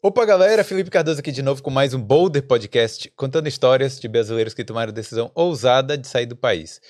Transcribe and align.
Opa, 0.00 0.24
galera, 0.24 0.62
Felipe 0.62 0.90
Cardoso 0.90 1.18
aqui 1.20 1.32
de 1.32 1.42
novo 1.42 1.60
com 1.62 1.70
mais 1.70 1.92
um 1.92 2.00
Boulder 2.00 2.46
Podcast, 2.46 3.10
contando 3.16 3.48
histórias 3.48 3.98
de 3.98 4.06
brasileiros 4.06 4.54
que 4.54 4.64
tomaram 4.64 4.90
a 4.90 4.94
decisão 4.94 5.30
ousada 5.34 5.98
de 5.98 6.06
sair 6.06 6.26
do 6.26 6.36
país. 6.36 6.80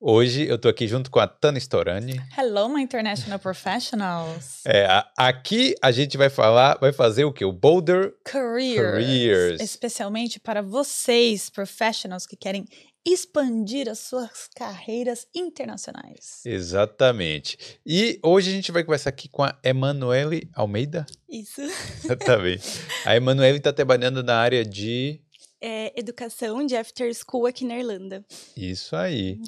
Hoje 0.00 0.46
eu 0.48 0.58
tô 0.58 0.68
aqui 0.68 0.86
junto 0.88 1.10
com 1.10 1.18
a 1.18 1.26
Tana 1.26 1.58
Storani. 1.58 2.18
Hello, 2.38 2.68
my 2.70 2.82
international 2.82 3.38
professionals. 3.38 4.60
É, 4.66 4.86
a- 4.86 5.06
aqui 5.16 5.74
a 5.82 5.90
gente 5.92 6.16
vai 6.16 6.30
falar, 6.30 6.78
vai 6.80 6.92
fazer 6.92 7.24
o 7.24 7.32
quê? 7.32 7.44
O 7.44 7.52
Boulder 7.52 8.14
Careers. 8.24 8.76
Careers. 8.92 9.60
Especialmente 9.60 10.40
para 10.40 10.62
vocês, 10.62 11.50
professionals, 11.50 12.26
que 12.26 12.36
querem 12.36 12.64
expandir 13.04 13.88
as 13.88 13.98
suas 13.98 14.48
carreiras 14.54 15.26
internacionais. 15.34 16.40
Exatamente. 16.44 17.78
E 17.84 18.18
hoje 18.22 18.50
a 18.50 18.52
gente 18.52 18.72
vai 18.72 18.82
conversar 18.82 19.10
aqui 19.10 19.28
com 19.28 19.42
a 19.42 19.58
Emanuele 19.62 20.48
Almeida. 20.54 21.04
Isso. 21.28 21.60
Exatamente. 22.02 22.66
a 23.04 23.14
Emanuele 23.14 23.58
está 23.58 23.72
trabalhando 23.72 24.22
na 24.22 24.36
área 24.36 24.64
de. 24.64 25.20
É 25.60 25.98
educação 25.98 26.64
de 26.64 26.76
after 26.76 27.12
school 27.14 27.46
aqui 27.46 27.64
na 27.64 27.78
Irlanda. 27.78 28.24
Isso 28.56 28.96
aí. 28.96 29.40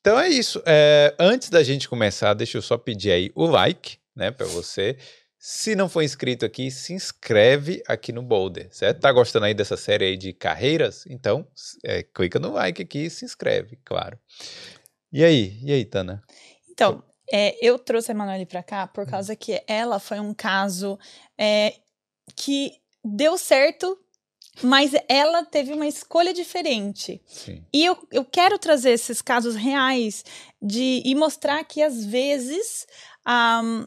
Então 0.00 0.18
é 0.18 0.28
isso. 0.28 0.62
É, 0.64 1.14
antes 1.18 1.50
da 1.50 1.62
gente 1.62 1.88
começar, 1.88 2.34
deixa 2.34 2.58
eu 2.58 2.62
só 2.62 2.78
pedir 2.78 3.10
aí 3.10 3.30
o 3.34 3.46
like, 3.46 3.98
né, 4.14 4.30
para 4.30 4.46
você. 4.46 4.96
Se 5.38 5.76
não 5.76 5.88
for 5.88 6.02
inscrito 6.02 6.44
aqui, 6.44 6.68
se 6.68 6.92
inscreve 6.92 7.80
aqui 7.86 8.10
no 8.10 8.22
Boulder, 8.22 8.68
certo? 8.72 9.00
Tá 9.00 9.12
gostando 9.12 9.46
aí 9.46 9.54
dessa 9.54 9.76
série 9.76 10.04
aí 10.06 10.16
de 10.16 10.32
carreiras? 10.32 11.04
Então, 11.06 11.46
é, 11.84 12.02
clica 12.02 12.40
no 12.40 12.52
like 12.52 12.82
aqui 12.82 13.04
e 13.04 13.10
se 13.10 13.24
inscreve, 13.24 13.78
claro. 13.84 14.18
E 15.12 15.22
aí? 15.22 15.56
E 15.62 15.72
aí, 15.72 15.84
Tana? 15.84 16.24
Então, 16.68 17.04
é, 17.32 17.56
eu 17.64 17.78
trouxe 17.78 18.10
a 18.10 18.14
Emanuele 18.14 18.46
para 18.46 18.64
cá 18.64 18.86
por 18.88 19.06
causa 19.06 19.36
que 19.36 19.62
ela 19.68 20.00
foi 20.00 20.18
um 20.18 20.34
caso 20.34 20.98
é, 21.38 21.74
que 22.34 22.72
deu 23.04 23.38
certo, 23.38 23.96
mas 24.60 24.90
ela 25.08 25.44
teve 25.44 25.72
uma 25.72 25.86
escolha 25.86 26.34
diferente. 26.34 27.22
Sim. 27.26 27.64
E 27.72 27.84
eu, 27.84 27.96
eu 28.10 28.24
quero 28.24 28.58
trazer 28.58 28.90
esses 28.90 29.22
casos 29.22 29.54
reais 29.54 30.24
de, 30.60 31.00
e 31.04 31.14
mostrar 31.14 31.62
que, 31.62 31.80
às 31.80 32.04
vezes, 32.04 32.86
ahm, 33.24 33.84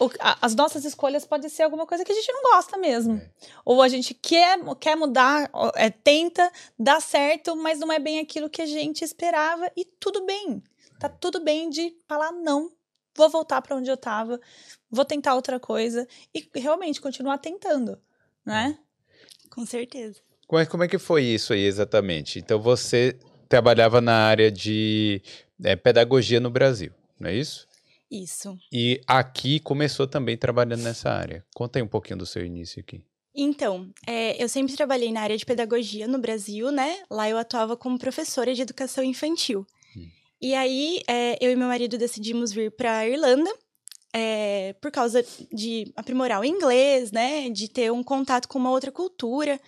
o- 0.00 0.10
a- 0.20 0.38
as 0.42 0.54
nossas 0.54 0.84
escolhas 0.84 1.24
podem 1.26 1.48
ser 1.48 1.62
alguma 1.62 1.86
coisa 1.86 2.04
que 2.04 2.12
a 2.12 2.14
gente 2.14 2.32
não 2.32 2.42
gosta 2.54 2.76
mesmo. 2.78 3.14
É. 3.16 3.30
Ou 3.64 3.82
a 3.82 3.88
gente 3.88 4.14
quer, 4.14 4.58
quer 4.80 4.96
mudar, 4.96 5.50
é, 5.74 5.90
tenta, 5.90 6.50
dá 6.78 7.00
certo, 7.00 7.54
mas 7.56 7.78
não 7.78 7.92
é 7.92 7.98
bem 7.98 8.18
aquilo 8.18 8.48
que 8.50 8.62
a 8.62 8.66
gente 8.66 9.04
esperava. 9.04 9.70
E 9.76 9.84
tudo 9.84 10.24
bem. 10.24 10.62
Tá 10.98 11.08
tudo 11.08 11.40
bem 11.44 11.70
de 11.70 11.94
falar, 12.08 12.32
não, 12.32 12.72
vou 13.14 13.28
voltar 13.30 13.62
para 13.62 13.76
onde 13.76 13.88
eu 13.90 13.96
tava, 13.96 14.40
vou 14.90 15.04
tentar 15.04 15.34
outra 15.34 15.60
coisa. 15.60 16.08
E 16.34 16.48
realmente 16.54 17.00
continuar 17.00 17.38
tentando, 17.38 18.00
né? 18.44 18.76
Com 19.50 19.64
certeza. 19.64 20.20
Como 20.46 20.60
é, 20.60 20.66
como 20.66 20.82
é 20.82 20.88
que 20.88 20.98
foi 20.98 21.22
isso 21.24 21.52
aí 21.52 21.62
exatamente? 21.64 22.38
Então 22.38 22.58
você 22.60 23.18
trabalhava 23.48 24.00
na 24.00 24.14
área 24.26 24.50
de 24.50 25.22
é, 25.62 25.76
pedagogia 25.76 26.40
no 26.40 26.50
Brasil, 26.50 26.90
não 27.20 27.28
é 27.30 27.34
isso? 27.34 27.67
Isso. 28.10 28.56
E 28.72 29.00
aqui 29.06 29.60
começou 29.60 30.06
também 30.06 30.36
trabalhando 30.36 30.82
nessa 30.82 31.10
área. 31.10 31.44
Conta 31.54 31.78
aí 31.78 31.82
um 31.82 31.88
pouquinho 31.88 32.18
do 32.18 32.26
seu 32.26 32.44
início 32.44 32.80
aqui. 32.80 33.02
Então, 33.34 33.90
é, 34.06 34.42
eu 34.42 34.48
sempre 34.48 34.74
trabalhei 34.74 35.12
na 35.12 35.20
área 35.20 35.36
de 35.36 35.44
pedagogia 35.46 36.08
no 36.08 36.18
Brasil, 36.18 36.72
né? 36.72 36.98
Lá 37.10 37.28
eu 37.28 37.36
atuava 37.38 37.76
como 37.76 37.98
professora 37.98 38.54
de 38.54 38.62
educação 38.62 39.04
infantil. 39.04 39.66
Hum. 39.96 40.08
E 40.40 40.54
aí, 40.54 41.00
é, 41.06 41.36
eu 41.40 41.52
e 41.52 41.56
meu 41.56 41.68
marido 41.68 41.96
decidimos 41.98 42.50
vir 42.52 42.70
para 42.72 43.06
Irlanda 43.06 43.50
é, 44.12 44.72
por 44.80 44.90
causa 44.90 45.24
de 45.52 45.92
aprimorar 45.94 46.40
o 46.40 46.44
inglês, 46.44 47.12
né? 47.12 47.48
De 47.50 47.68
ter 47.68 47.92
um 47.92 48.02
contato 48.02 48.48
com 48.48 48.58
uma 48.58 48.70
outra 48.70 48.90
cultura. 48.90 49.60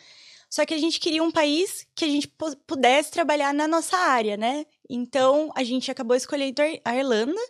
Só 0.49 0.67
que 0.67 0.75
a 0.75 0.79
gente 0.79 0.99
queria 0.99 1.23
um 1.23 1.31
país 1.31 1.87
que 1.95 2.05
a 2.05 2.09
gente 2.09 2.27
pu- 2.27 2.57
pudesse 2.67 3.13
trabalhar 3.13 3.55
na 3.55 3.69
nossa 3.69 3.97
área, 3.97 4.37
né? 4.37 4.67
Então, 4.89 5.53
a 5.55 5.63
gente 5.63 5.91
acabou 5.93 6.17
escolhendo 6.17 6.61
a 6.61 6.69
Ir- 6.69 6.81
a 6.85 6.97
Irlanda, 6.97 7.41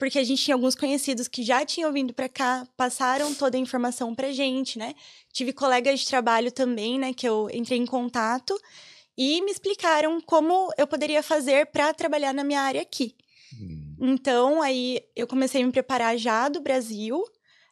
porque 0.00 0.18
a 0.18 0.24
gente 0.24 0.42
tinha 0.42 0.54
alguns 0.54 0.74
conhecidos 0.74 1.28
que 1.28 1.42
já 1.42 1.62
tinham 1.64 1.92
vindo 1.92 2.14
para 2.14 2.26
cá, 2.26 2.66
passaram 2.74 3.34
toda 3.34 3.58
a 3.58 3.60
informação 3.60 4.14
pra 4.14 4.32
gente, 4.32 4.78
né? 4.78 4.94
Tive 5.30 5.52
colegas 5.52 6.00
de 6.00 6.06
trabalho 6.06 6.50
também, 6.50 6.98
né, 6.98 7.12
que 7.12 7.28
eu 7.28 7.50
entrei 7.52 7.78
em 7.78 7.84
contato 7.84 8.58
e 9.16 9.42
me 9.42 9.50
explicaram 9.50 10.18
como 10.22 10.72
eu 10.78 10.86
poderia 10.86 11.22
fazer 11.22 11.66
para 11.66 11.92
trabalhar 11.92 12.32
na 12.32 12.42
minha 12.42 12.62
área 12.62 12.80
aqui. 12.80 13.14
Hum, 13.52 13.94
Então, 14.00 14.62
aí 14.62 15.02
eu 15.14 15.26
comecei 15.26 15.62
a 15.62 15.66
me 15.66 15.70
preparar 15.70 16.16
já 16.16 16.48
do 16.48 16.62
Brasil, 16.62 17.22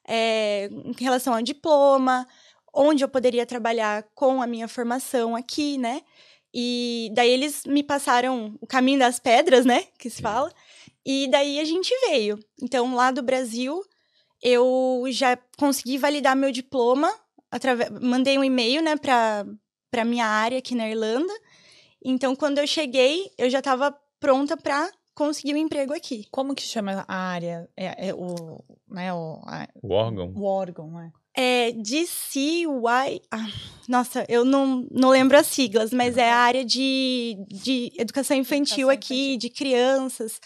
é, 0.06 0.68
em 0.70 0.92
relação 1.02 1.32
ao 1.32 1.40
diploma, 1.40 2.28
onde 2.74 3.02
eu 3.02 3.08
poderia 3.08 3.46
trabalhar 3.46 4.02
com 4.14 4.42
a 4.42 4.46
minha 4.46 4.68
formação 4.68 5.34
aqui, 5.34 5.78
né? 5.78 6.02
E 6.52 7.10
daí 7.14 7.30
eles 7.30 7.62
me 7.64 7.82
passaram 7.82 8.54
o 8.60 8.66
caminho 8.66 8.98
das 8.98 9.18
pedras, 9.18 9.64
né? 9.64 9.84
Que 9.98 10.10
se 10.10 10.20
fala. 10.20 10.52
E 11.10 11.26
daí 11.30 11.58
a 11.58 11.64
gente 11.64 11.90
veio. 12.08 12.38
Então, 12.62 12.94
lá 12.94 13.10
do 13.10 13.22
Brasil, 13.22 13.80
eu 14.42 15.04
já 15.08 15.38
consegui 15.56 15.96
validar 15.96 16.36
meu 16.36 16.52
diploma. 16.52 17.10
Atrave... 17.50 17.88
Mandei 18.02 18.36
um 18.38 18.44
e-mail, 18.44 18.82
né, 18.82 18.94
pra, 18.96 19.46
pra 19.90 20.04
minha 20.04 20.26
área 20.26 20.58
aqui 20.58 20.74
na 20.74 20.86
Irlanda. 20.86 21.32
Então, 22.04 22.36
quando 22.36 22.58
eu 22.58 22.66
cheguei, 22.66 23.30
eu 23.38 23.48
já 23.48 23.60
estava 23.60 23.96
pronta 24.20 24.54
para 24.54 24.90
conseguir 25.14 25.54
um 25.54 25.56
emprego 25.56 25.94
aqui. 25.94 26.26
Como 26.30 26.54
que 26.54 26.62
chama 26.62 27.04
a 27.08 27.16
área? 27.16 27.66
É, 27.74 28.08
é 28.08 28.14
o, 28.14 28.62
né, 28.88 29.10
o, 29.14 29.40
a- 29.46 29.66
O 29.82 29.92
órgão? 29.94 30.32
o 30.36 30.44
órgão, 30.44 30.90
né? 30.90 31.10
É 31.34 31.72
DCY. 31.72 33.22
Ah, 33.30 33.46
nossa, 33.88 34.26
eu 34.28 34.44
não, 34.44 34.86
não 34.90 35.08
lembro 35.08 35.38
as 35.38 35.46
siglas, 35.46 35.92
mas 35.92 36.16
é 36.18 36.30
a 36.30 36.36
área 36.36 36.64
de, 36.64 37.36
de 37.48 37.92
educação 37.96 38.36
infantil 38.36 38.90
Educação 38.90 38.90
aqui, 38.90 39.14
infantil. 39.30 39.38
de 39.38 39.50
crianças. 39.50 40.40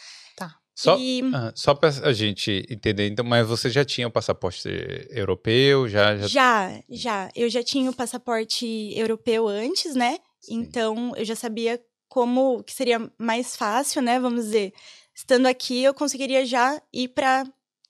Só, 0.75 0.97
E 0.99 1.21
ah, 1.35 1.53
só 1.55 1.75
para 1.75 1.91
a 1.91 2.13
gente 2.13 2.67
entender, 2.71 3.09
então, 3.09 3.25
mas 3.25 3.47
você 3.47 3.69
já 3.69 3.85
tinha 3.85 4.09
o 4.09 4.11
passaporte 4.11 4.69
europeu? 5.11 5.89
Já, 5.89 6.17
já... 6.17 6.27
já, 6.27 6.83
já. 6.89 7.31
Eu 7.37 7.49
já 7.51 7.63
tinha 7.63 7.91
o 7.91 7.95
passaporte 7.95 8.93
europeu 8.97 9.49
antes, 9.49 9.95
né? 9.95 10.19
Sim. 10.41 10.55
Então 10.55 11.13
eu 11.17 11.25
já 11.25 11.37
sabia 11.37 11.81
como 12.09 12.63
que 12.65 12.73
seria 12.73 13.11
mais 13.19 13.55
fácil, 13.55 14.03
né? 14.03 14.19
Vamos 14.19 14.47
dizer, 14.47 14.73
estando 15.15 15.47
aqui, 15.47 15.83
eu 15.83 15.95
conseguiria 15.95 16.45
já 16.45 16.81
ir 16.93 17.09
para 17.09 17.45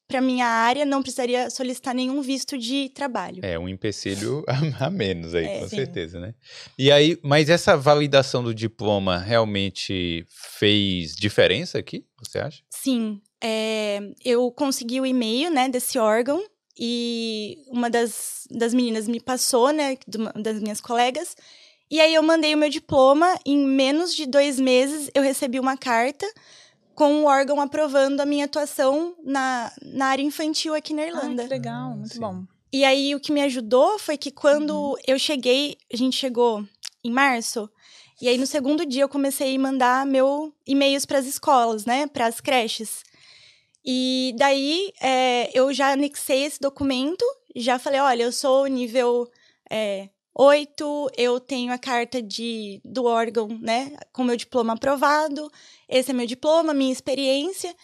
para 0.08 0.20
minha 0.20 0.46
área, 0.46 0.84
não 0.84 1.00
precisaria 1.02 1.48
solicitar 1.48 1.94
nenhum 1.94 2.20
visto 2.20 2.58
de 2.58 2.90
trabalho. 2.90 3.40
É 3.42 3.58
um 3.58 3.68
empecilho 3.68 4.44
a, 4.78 4.90
menos 4.90 5.34
aí, 5.34 5.46
É, 5.46 5.60
com 5.60 5.68
sim. 5.68 5.76
certeza, 5.76 6.20
né? 6.20 6.34
E 6.78 6.92
aí, 6.92 7.18
mas 7.22 7.48
essa 7.48 7.76
validação 7.76 8.42
do 8.42 8.54
diploma 8.54 9.18
realmente 9.18 10.26
fez 10.58 11.14
diferença 11.14 11.78
aqui, 11.78 12.04
você 12.18 12.38
acha? 12.38 12.62
Sim, 12.70 13.20
é, 13.42 14.00
eu 14.24 14.50
consegui 14.52 15.00
o 15.00 15.06
e-mail, 15.06 15.50
né, 15.50 15.68
desse 15.68 15.98
órgão 15.98 16.44
e 16.78 17.58
uma 17.68 17.90
das, 17.90 18.46
das 18.50 18.72
meninas 18.72 19.08
me 19.08 19.20
passou, 19.20 19.72
né, 19.72 19.96
das 20.36 20.60
minhas 20.60 20.80
colegas, 20.80 21.34
e 21.90 22.00
aí 22.00 22.14
eu 22.14 22.22
mandei 22.22 22.54
o 22.54 22.58
meu 22.58 22.70
diploma, 22.70 23.38
em 23.44 23.58
menos 23.58 24.14
de 24.14 24.26
dois 24.26 24.58
meses 24.58 25.10
eu 25.14 25.22
recebi 25.22 25.60
uma 25.60 25.76
carta 25.76 26.26
com 26.94 27.22
o 27.22 27.24
órgão 27.26 27.60
aprovando 27.60 28.20
a 28.20 28.26
minha 28.26 28.44
atuação 28.44 29.14
na, 29.24 29.72
na 29.82 30.06
área 30.06 30.22
infantil 30.22 30.74
aqui 30.74 30.92
na 30.94 31.02
Ah, 31.02 31.06
Irlanda. 31.06 31.42
que 31.44 31.48
legal, 31.48 31.90
muito 31.96 32.14
sim. 32.14 32.20
bom. 32.20 32.44
E 32.72 32.84
aí 32.84 33.14
o 33.14 33.20
que 33.20 33.32
me 33.32 33.42
ajudou 33.42 33.98
foi 33.98 34.16
que 34.16 34.30
quando 34.30 34.98
eu 35.06 35.18
cheguei, 35.18 35.76
a 35.92 35.96
gente 35.96 36.16
chegou 36.16 36.64
em 37.04 37.10
março, 37.10 37.68
e 38.20 38.28
aí 38.28 38.38
no 38.38 38.46
segundo 38.46 38.86
dia 38.86 39.02
eu 39.02 39.08
comecei 39.08 39.54
a 39.54 39.58
mandar 39.58 40.06
meu 40.06 40.54
e-mails 40.66 41.04
para 41.04 41.18
as 41.18 41.26
escolas, 41.26 41.84
né, 41.84 42.06
para 42.06 42.26
as 42.26 42.40
creches. 42.40 43.02
E 43.84 44.32
daí 44.38 44.92
é, 45.00 45.50
eu 45.52 45.72
já 45.74 45.92
anexei 45.92 46.44
esse 46.44 46.60
documento, 46.60 47.24
já 47.56 47.78
falei, 47.78 48.00
olha, 48.00 48.22
eu 48.22 48.32
sou 48.32 48.66
nível 48.66 49.28
é, 49.68 50.08
8, 50.34 51.10
eu 51.16 51.38
tenho 51.38 51.72
a 51.72 51.78
carta 51.78 52.22
de, 52.22 52.80
do 52.84 53.04
órgão, 53.04 53.48
né, 53.60 53.96
com 54.12 54.24
meu 54.24 54.36
diploma 54.36 54.72
aprovado, 54.72 55.50
esse 55.88 56.10
é 56.10 56.14
meu 56.14 56.26
diploma, 56.26 56.72
minha 56.72 56.92
experiência. 56.92 57.74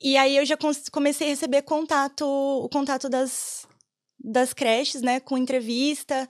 E 0.00 0.16
aí 0.16 0.36
eu 0.36 0.44
já 0.46 0.56
comecei 0.92 1.26
a 1.26 1.30
receber 1.30 1.62
contato, 1.62 2.24
o 2.24 2.68
contato 2.68 3.08
das, 3.08 3.66
das 4.18 4.52
creches, 4.52 5.02
né, 5.02 5.20
com 5.20 5.36
entrevista. 5.36 6.28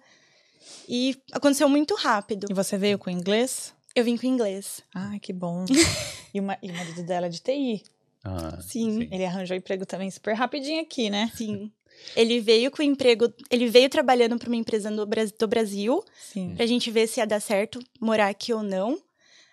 E 0.89 1.17
aconteceu 1.33 1.69
muito 1.69 1.95
rápido. 1.95 2.47
E 2.51 2.55
você 2.55 2.77
veio 2.79 2.99
com 2.99 3.11
inglês? 3.11 3.75
Eu 3.95 4.05
vim 4.05 4.17
com 4.17 4.27
inglês. 4.27 4.83
Ah, 4.95 5.19
que 5.21 5.33
bom. 5.33 5.65
e, 6.33 6.41
o 6.41 6.43
ma- 6.43 6.59
e 6.63 6.71
o 6.71 6.75
marido 6.75 7.03
dela 7.03 7.27
é 7.27 7.29
de 7.29 7.41
TI. 7.41 7.83
Ah, 8.25 8.59
Sim. 8.63 9.09
Ele 9.11 9.25
arranjou 9.25 9.57
emprego 9.57 9.87
também 9.87 10.11
super 10.11 10.35
rapidinho 10.35 10.81
aqui, 10.83 11.09
né? 11.11 11.31
Sim. 11.37 11.71
Ele 12.17 12.41
veio 12.41 12.71
com 12.71 12.83
emprego, 12.83 13.33
ele 13.51 13.69
veio 13.69 13.89
trabalhando 13.89 14.39
para 14.39 14.49
uma 14.49 14.57
empresa 14.57 14.91
no, 14.91 15.05
Bras- 15.07 15.33
do 15.33 15.47
Brasil, 15.47 16.03
Sim. 16.19 16.55
pra 16.57 16.67
gente 16.67 16.91
ver 16.91 17.07
se 17.07 17.21
ia 17.21 17.27
dar 17.27 17.41
certo 17.41 17.79
morar 18.01 18.29
aqui 18.29 18.53
ou 18.53 18.63
não. 18.63 18.99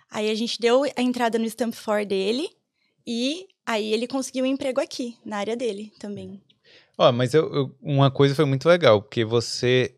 Aí 0.10 0.30
a 0.30 0.36
gente 0.36 0.60
deu 0.60 0.84
a 0.96 1.02
entrada 1.02 1.38
no 1.38 1.46
Stamp 1.50 1.74
for 1.74 2.06
dele 2.06 2.50
e 3.06 3.48
aí 3.66 3.94
ele 3.94 4.08
conseguiu 4.08 4.44
um 4.46 4.48
emprego 4.48 4.80
aqui, 4.80 5.18
na 5.26 5.38
área 5.38 5.56
dele 5.56 5.92
também. 6.00 6.42
Ó, 6.98 7.12
mas 7.12 7.34
eu- 7.34 7.54
eu- 7.54 7.76
uma 7.82 8.10
coisa 8.10 8.34
foi 8.34 8.46
muito 8.46 8.68
legal, 8.70 9.02
porque 9.02 9.26
você 9.26 9.94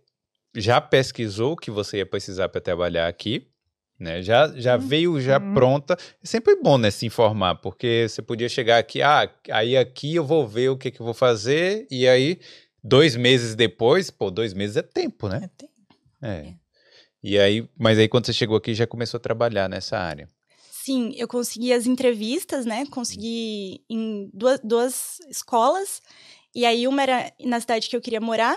já 0.56 0.82
pesquisou 0.82 1.54
o 1.54 1.58
que 1.58 1.70
você 1.70 1.98
ia 1.98 2.06
precisar 2.06 2.50
para 2.50 2.60
trabalhar 2.60 3.08
aqui, 3.08 3.48
né? 4.00 4.22
Já, 4.22 4.48
já 4.56 4.78
veio 4.78 5.20
já 5.20 5.40
Uhum. 5.40 5.54
pronta. 5.54 5.98
É 6.24 6.26
sempre 6.28 6.56
bom, 6.56 6.78
né, 6.78 6.92
se 6.92 7.06
informar, 7.06 7.56
porque 7.56 8.06
você 8.10 8.22
podia 8.22 8.48
chegar 8.50 8.78
aqui, 8.78 9.02
ah, 9.02 9.30
aí 9.52 9.76
aqui 9.78 10.16
eu 10.16 10.24
vou 10.26 10.48
ver 10.48 10.70
o 10.70 10.78
que, 10.78 10.92
que 10.92 11.00
eu 11.00 11.06
vou 11.06 11.14
fazer, 11.14 11.88
e 11.90 12.08
aí 12.08 12.40
dois 12.84 13.16
meses 13.16 13.56
depois, 13.56 14.10
pô, 14.10 14.30
dois 14.32 14.54
meses 14.54 14.78
é 14.78 14.82
tempo, 14.82 15.28
né? 15.28 15.42
É, 15.44 15.48
tem- 15.58 15.70
É. 16.22 16.54
E 17.24 17.38
aí, 17.40 17.68
mas 17.78 17.98
aí 17.98 18.08
quando 18.08 18.26
você 18.28 18.34
chegou 18.34 18.56
aqui 18.58 18.74
já 18.74 18.86
começou 18.88 19.18
a 19.18 19.22
trabalhar 19.22 19.68
nessa 19.68 19.98
área. 19.98 20.30
Sim, 20.72 21.14
eu 21.18 21.28
consegui 21.28 21.74
as 21.74 21.86
entrevistas, 21.86 22.66
né? 22.66 22.86
Consegui 22.90 23.82
em 23.90 24.30
duas, 24.34 24.60
duas 24.64 25.20
escolas. 25.30 26.02
E 26.56 26.66
aí, 26.66 26.88
uma 26.88 27.02
era 27.04 27.34
na 27.44 27.60
cidade 27.60 27.90
que 27.90 27.96
eu 27.96 28.00
queria 28.02 28.22
morar. 28.22 28.56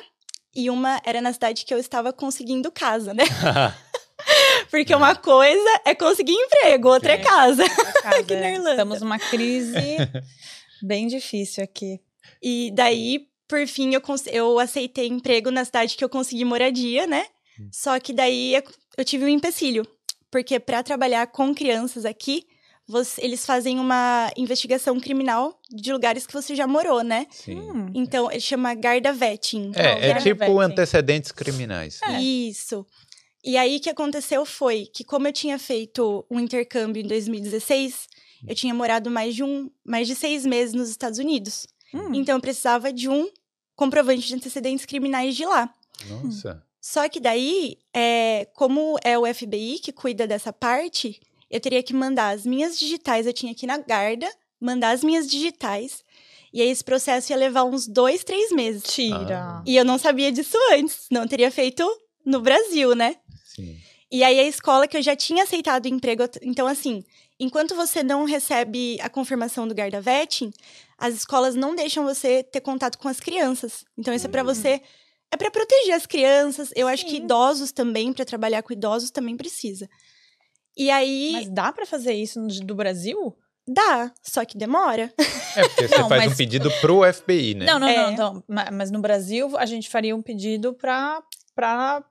E 0.55 0.71
uma 0.71 1.01
era 1.05 1.21
na 1.21 1.33
cidade 1.33 1.65
que 1.65 1.75
eu 1.75 1.79
estava 1.79 2.13
conseguindo 2.13 2.71
casa, 2.71 3.13
né? 3.13 3.25
Porque 4.71 4.95
uma 4.95 5.15
coisa 5.17 5.81
é 5.85 5.95
conseguir 5.95 6.33
emprego, 6.33 6.89
outra 6.89 7.13
é 7.13 7.19
casa. 7.19 7.65
casa, 8.03 8.17
Aqui 8.21 8.35
na 8.35 8.47
é. 8.47 8.53
Irlanda. 8.55 8.71
Estamos 8.73 9.01
numa 9.01 9.19
crise 9.19 9.73
bem 10.83 11.07
difícil 11.07 11.63
aqui. 11.65 12.01
E 12.43 12.71
daí, 12.75 13.27
por 13.49 13.67
fim, 13.67 13.93
eu, 13.95 14.03
eu 14.33 14.59
aceitei 14.59 15.07
emprego 15.09 15.51
na 15.51 15.65
cidade 15.65 15.97
que 15.97 16.05
eu 16.05 16.09
consegui 16.09 16.45
moradia, 16.45 17.07
né? 17.07 17.27
Só 17.73 17.99
que 18.01 18.13
daí 18.13 18.55
eu- 18.55 18.63
eu 18.97 19.05
tive 19.05 19.25
um 19.25 19.29
empecilho. 19.29 19.87
Porque 20.31 20.59
para 20.61 20.83
trabalhar 20.83 21.27
com 21.27 21.55
crianças 21.55 22.05
aqui, 22.07 22.45
você- 22.87 23.21
eles 23.23 23.45
fazem 23.45 23.79
uma 23.79 24.31
investigação 24.37 24.99
criminal 24.99 25.59
de 25.71 25.93
lugares 25.93 26.27
que 26.27 26.33
você 26.33 26.55
já 26.55 26.67
morou, 26.67 27.03
né? 27.03 27.27
Sim. 27.31 27.57
Hum, 27.61 27.91
Então, 27.95 28.31
ele 28.31 28.41
chama 28.41 28.73
Garda 28.75 29.13
Vetting. 29.13 29.73
É, 29.75 30.11
é 30.11 30.15
tipo 30.15 30.59
antecedentes 30.61 31.33
criminais. 31.33 32.01
É. 32.03 32.21
Isso. 32.21 32.87
E 33.43 33.57
aí, 33.57 33.77
o 33.77 33.81
que 33.81 33.91
aconteceu 33.91 34.45
foi 34.45 34.87
que, 34.87 35.03
como 35.03 35.27
eu 35.27 35.33
tinha 35.33 35.59
feito 35.59 36.25
um 36.31 36.39
intercâmbio 36.39 37.03
em 37.03 37.07
2016, 37.07 38.09
eu 38.47 38.55
tinha 38.55 38.75
morado 38.75 39.11
mais 39.11 39.35
de, 39.35 39.43
um, 39.43 39.71
mais 39.85 40.07
de 40.07 40.15
seis 40.15 40.45
meses 40.45 40.75
nos 40.75 40.91
Estados 40.91 41.19
Unidos. 41.19 41.67
hum. 41.93 42.15
Então, 42.15 42.37
eu 42.37 42.41
precisava 42.41 42.93
de 42.93 43.09
um 43.09 43.29
comprovante 43.75 44.27
de 44.27 44.35
antecedentes 44.35 44.85
criminais 44.85 45.35
de 45.35 45.47
lá. 45.47 45.73
Nossa. 46.09 46.63
Só 46.81 47.09
que 47.09 47.21
daí, 47.21 47.79
é, 47.95 48.47
como 48.55 48.97
é 49.03 49.19
o 49.19 49.35
FBI 49.35 49.79
que 49.79 49.93
cuida 49.93 50.27
dessa 50.27 50.53
parte, 50.53 51.21
eu 51.51 51.61
teria 51.61 51.83
que 51.83 51.95
mandar 51.95 52.31
as 52.31 52.45
minhas 52.45 52.79
digitais. 52.79 53.27
Eu 53.27 53.33
tinha 53.33 53.53
aqui 53.53 53.67
na 53.67 53.79
Garda, 53.79 54.31
mandar 54.61 54.91
as 54.91 55.03
minhas 55.03 55.27
digitais. 55.27 56.05
E 56.53 56.61
aí, 56.61 56.69
esse 56.69 56.85
processo 56.85 57.33
ia 57.33 57.37
levar 57.37 57.65
uns 57.65 57.87
dois, 57.87 58.23
três 58.23 58.53
meses. 58.53 58.83
Tira. 58.83 59.41
Ah. 59.41 59.63
E 59.67 59.77
eu 59.77 59.85
não 59.85 59.99
sabia 59.99 60.31
disso 60.31 60.59
antes. 60.73 61.07
Não 61.11 61.27
teria 61.27 61.51
feito 61.51 61.87
no 62.25 62.41
Brasil, 62.41 62.95
né? 62.95 63.17
Sim. 63.45 63.77
E 64.13 64.25
aí, 64.25 64.41
a 64.41 64.45
escola 64.45 64.89
que 64.89 64.97
eu 64.97 65.03
já 65.03 65.15
tinha 65.15 65.45
aceitado 65.45 65.85
o 65.85 65.89
emprego. 65.89 66.25
Então, 66.43 66.67
assim, 66.67 67.05
enquanto 67.39 67.75
você 67.77 68.03
não 68.03 68.25
recebe 68.25 68.99
a 69.01 69.09
confirmação 69.09 69.69
do 69.69 69.75
Garda 69.75 70.01
Vetting, 70.01 70.51
as 70.99 71.15
escolas 71.15 71.55
não 71.55 71.75
deixam 71.77 72.05
você 72.05 72.43
ter 72.43 72.61
contato 72.61 72.99
com 72.99 73.07
as 73.09 73.21
crianças. 73.21 73.85
Então, 73.97 74.13
isso 74.13 74.27
é 74.27 74.31
pra 74.31 74.43
você. 74.43 74.83
É 75.33 75.37
pra 75.37 75.49
proteger 75.51 75.95
as 75.95 76.07
crianças. 76.07 76.73
Eu 76.75 76.89
acho 76.89 77.05
que 77.05 77.13
Sim. 77.13 77.17
idosos 77.19 77.71
também, 77.71 78.13
pra 78.13 78.25
trabalhar 78.25 78.63
com 78.63 78.73
idosos, 78.73 79.13
também 79.13 79.37
precisa. 79.37 79.89
E 80.77 80.91
aí, 80.91 81.31
Mas 81.35 81.49
dá 81.49 81.73
pra 81.73 81.87
fazer 81.87 82.15
isso 82.15 82.41
no- 82.41 82.49
do 82.49 82.75
Brasil? 82.75 83.37
dá, 83.69 84.13
só 84.21 84.45
que 84.45 84.59
demora. 84.59 85.13
É 85.55 85.63
porque 85.69 85.87
você 85.87 85.99
Não, 85.99 86.09
faz 86.09 86.25
mas- 86.25 86.33
um 86.33 86.37
pedido 86.37 86.69
pro 86.81 87.05
FBI, 87.05 87.55
né? 87.55 87.65
Não, 87.67 87.79
não, 87.79 87.87
É. 87.89 87.97
não, 87.97 88.17
não. 88.35 88.45
Ma- 88.49 88.69
Mas 88.73 88.91
no 88.91 89.01
Brasil 89.01 89.57
a 89.57 89.65
gente 89.67 89.89
faria 89.89 90.17
um 90.17 90.23
pedido 90.23 90.75
pra, 90.75 91.23
pra 91.55 92.05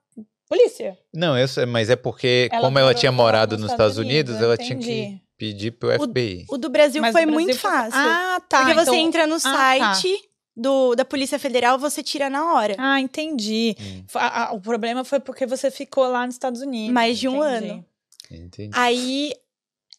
polícia. 0.50 0.98
Não, 1.14 1.48
sei, 1.48 1.66
mas 1.66 1.90
é 1.90 1.96
porque, 1.96 2.50
como 2.60 2.78
ela 2.80 2.94
tinha 2.94 3.12
morado 3.12 3.58
nos 3.58 3.72
Estados 3.72 3.98
Unidos, 3.98 4.36
eu 4.38 4.46
ela 4.46 4.58
tinha 4.58 4.74
entendi. 4.76 4.86
que 4.88 5.22
pedir 5.38 5.72
pro 5.72 5.90
FBI. 5.92 6.46
O 6.50 6.58
do 6.58 6.70
Brasil 6.70 7.02
Mas 7.02 7.12
foi 7.14 7.22
Brasil 7.26 7.34
muito 7.46 7.58
foi- 7.58 7.70
fácil. 7.72 7.94
Ah, 8.00 8.42
tá. 8.50 8.60
porque 8.60 8.74
você 8.74 8.82
então- 8.92 8.96
entra 8.96 9.28
no 9.28 9.40
tá. 9.40 9.54
site 9.94 10.22
do, 10.58 10.96
da 10.96 11.06
Polícia 11.06 11.40
Federal, 11.40 11.78
você 11.80 12.04
tira 12.04 12.30
na 12.30 12.54
hora. 12.54 12.76
Ah, 12.78 13.00
entendi. 13.00 13.76
Hum. 13.80 14.04
Fa- 14.08 14.28
a- 14.50 14.52
o 14.54 14.60
problema 14.60 15.06
foi 15.06 15.20
porque 15.20 15.46
você 15.46 15.70
ficou 15.72 16.08
lá 16.10 16.26
nos 16.26 16.36
Estados 16.36 16.62
Unidos. 16.62 16.92
Mais 16.94 17.18
de 17.18 17.28
um 17.30 17.38
entendi. 17.46 17.70
ano. 17.72 17.86
Entendi. 18.32 18.70
Aí 18.74 19.34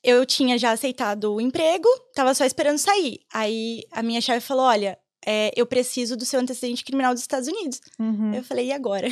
eu 0.04 0.24
tinha 0.26 0.58
já 0.58 0.72
aceitado 0.72 1.32
o 1.34 1.40
emprego, 1.40 1.88
tava 2.14 2.34
só 2.34 2.44
esperando 2.44 2.78
sair. 2.78 3.20
Aí 3.32 3.84
a 3.92 4.02
minha 4.02 4.20
chefe 4.20 4.46
falou: 4.46 4.64
olha, 4.66 4.98
é, 5.26 5.52
eu 5.54 5.66
preciso 5.66 6.16
do 6.16 6.24
seu 6.24 6.40
antecedente 6.40 6.84
criminal 6.84 7.12
dos 7.12 7.22
Estados 7.22 7.48
Unidos. 7.48 7.80
Uhum. 7.98 8.34
Eu 8.34 8.42
falei, 8.42 8.66
e 8.66 8.72
agora? 8.72 9.08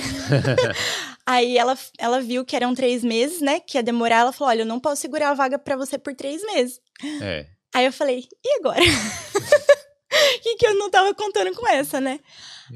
Aí 1.26 1.58
ela, 1.58 1.76
ela 1.98 2.20
viu 2.20 2.44
que 2.44 2.56
eram 2.56 2.74
três 2.74 3.04
meses, 3.04 3.40
né? 3.40 3.60
Que 3.60 3.78
ia 3.78 3.82
demorar. 3.82 4.20
Ela 4.20 4.32
falou: 4.32 4.50
olha, 4.50 4.62
eu 4.62 4.66
não 4.66 4.80
posso 4.80 5.02
segurar 5.02 5.30
a 5.30 5.34
vaga 5.34 5.58
pra 5.58 5.76
você 5.76 5.98
por 5.98 6.14
três 6.14 6.42
meses. 6.42 6.80
É. 7.20 7.46
Aí 7.74 7.84
eu 7.84 7.92
falei, 7.92 8.26
e 8.44 8.58
agora? 8.58 8.80
que, 10.42 10.56
que 10.56 10.66
eu 10.66 10.74
não 10.74 10.90
tava 10.90 11.14
contando 11.14 11.54
com 11.54 11.66
essa, 11.68 12.00
né? 12.00 12.20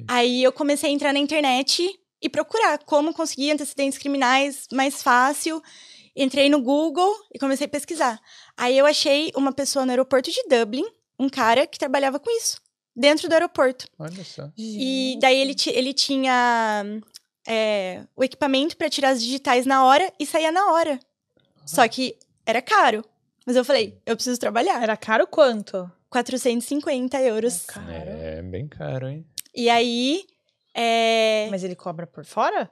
Aí 0.08 0.42
eu 0.42 0.52
comecei 0.52 0.90
a 0.90 0.92
entrar 0.92 1.12
na 1.12 1.18
internet 1.18 1.88
e 2.20 2.28
procurar 2.28 2.78
como 2.78 3.12
conseguir 3.12 3.50
antecedentes 3.50 3.98
criminais 3.98 4.66
mais 4.72 5.02
fácil. 5.02 5.62
Entrei 6.14 6.48
no 6.48 6.60
Google 6.60 7.14
e 7.34 7.38
comecei 7.38 7.66
a 7.66 7.70
pesquisar. 7.70 8.20
Aí 8.56 8.76
eu 8.76 8.86
achei 8.86 9.32
uma 9.34 9.52
pessoa 9.52 9.84
no 9.84 9.90
aeroporto 9.90 10.30
de 10.30 10.42
Dublin, 10.48 10.84
um 11.18 11.28
cara 11.28 11.66
que 11.66 11.78
trabalhava 11.78 12.18
com 12.18 12.30
isso, 12.30 12.60
dentro 12.94 13.28
do 13.28 13.32
aeroporto. 13.32 13.86
Olha 13.98 14.24
só. 14.24 14.50
E 14.56 15.18
daí 15.20 15.38
ele, 15.38 15.54
ele 15.66 15.92
tinha 15.92 16.84
é, 17.46 18.04
o 18.16 18.22
equipamento 18.22 18.76
para 18.76 18.90
tirar 18.90 19.10
as 19.10 19.22
digitais 19.22 19.66
na 19.66 19.84
hora 19.84 20.12
e 20.18 20.26
saía 20.26 20.52
na 20.52 20.72
hora. 20.72 20.98
Só 21.64 21.86
que 21.88 22.16
era 22.44 22.60
caro. 22.60 23.04
Mas 23.46 23.56
eu 23.56 23.64
falei, 23.64 24.00
eu 24.06 24.14
preciso 24.14 24.38
trabalhar. 24.38 24.82
Era 24.82 24.96
caro 24.96 25.26
quanto? 25.26 25.90
450 26.10 27.20
euros. 27.22 27.64
Caro. 27.66 27.90
É 27.90 28.42
bem 28.42 28.68
caro, 28.68 29.08
hein? 29.08 29.26
E 29.54 29.68
aí, 29.68 30.24
é... 30.74 31.48
Mas 31.50 31.64
ele 31.64 31.74
cobra 31.74 32.06
por 32.06 32.24
fora? 32.24 32.70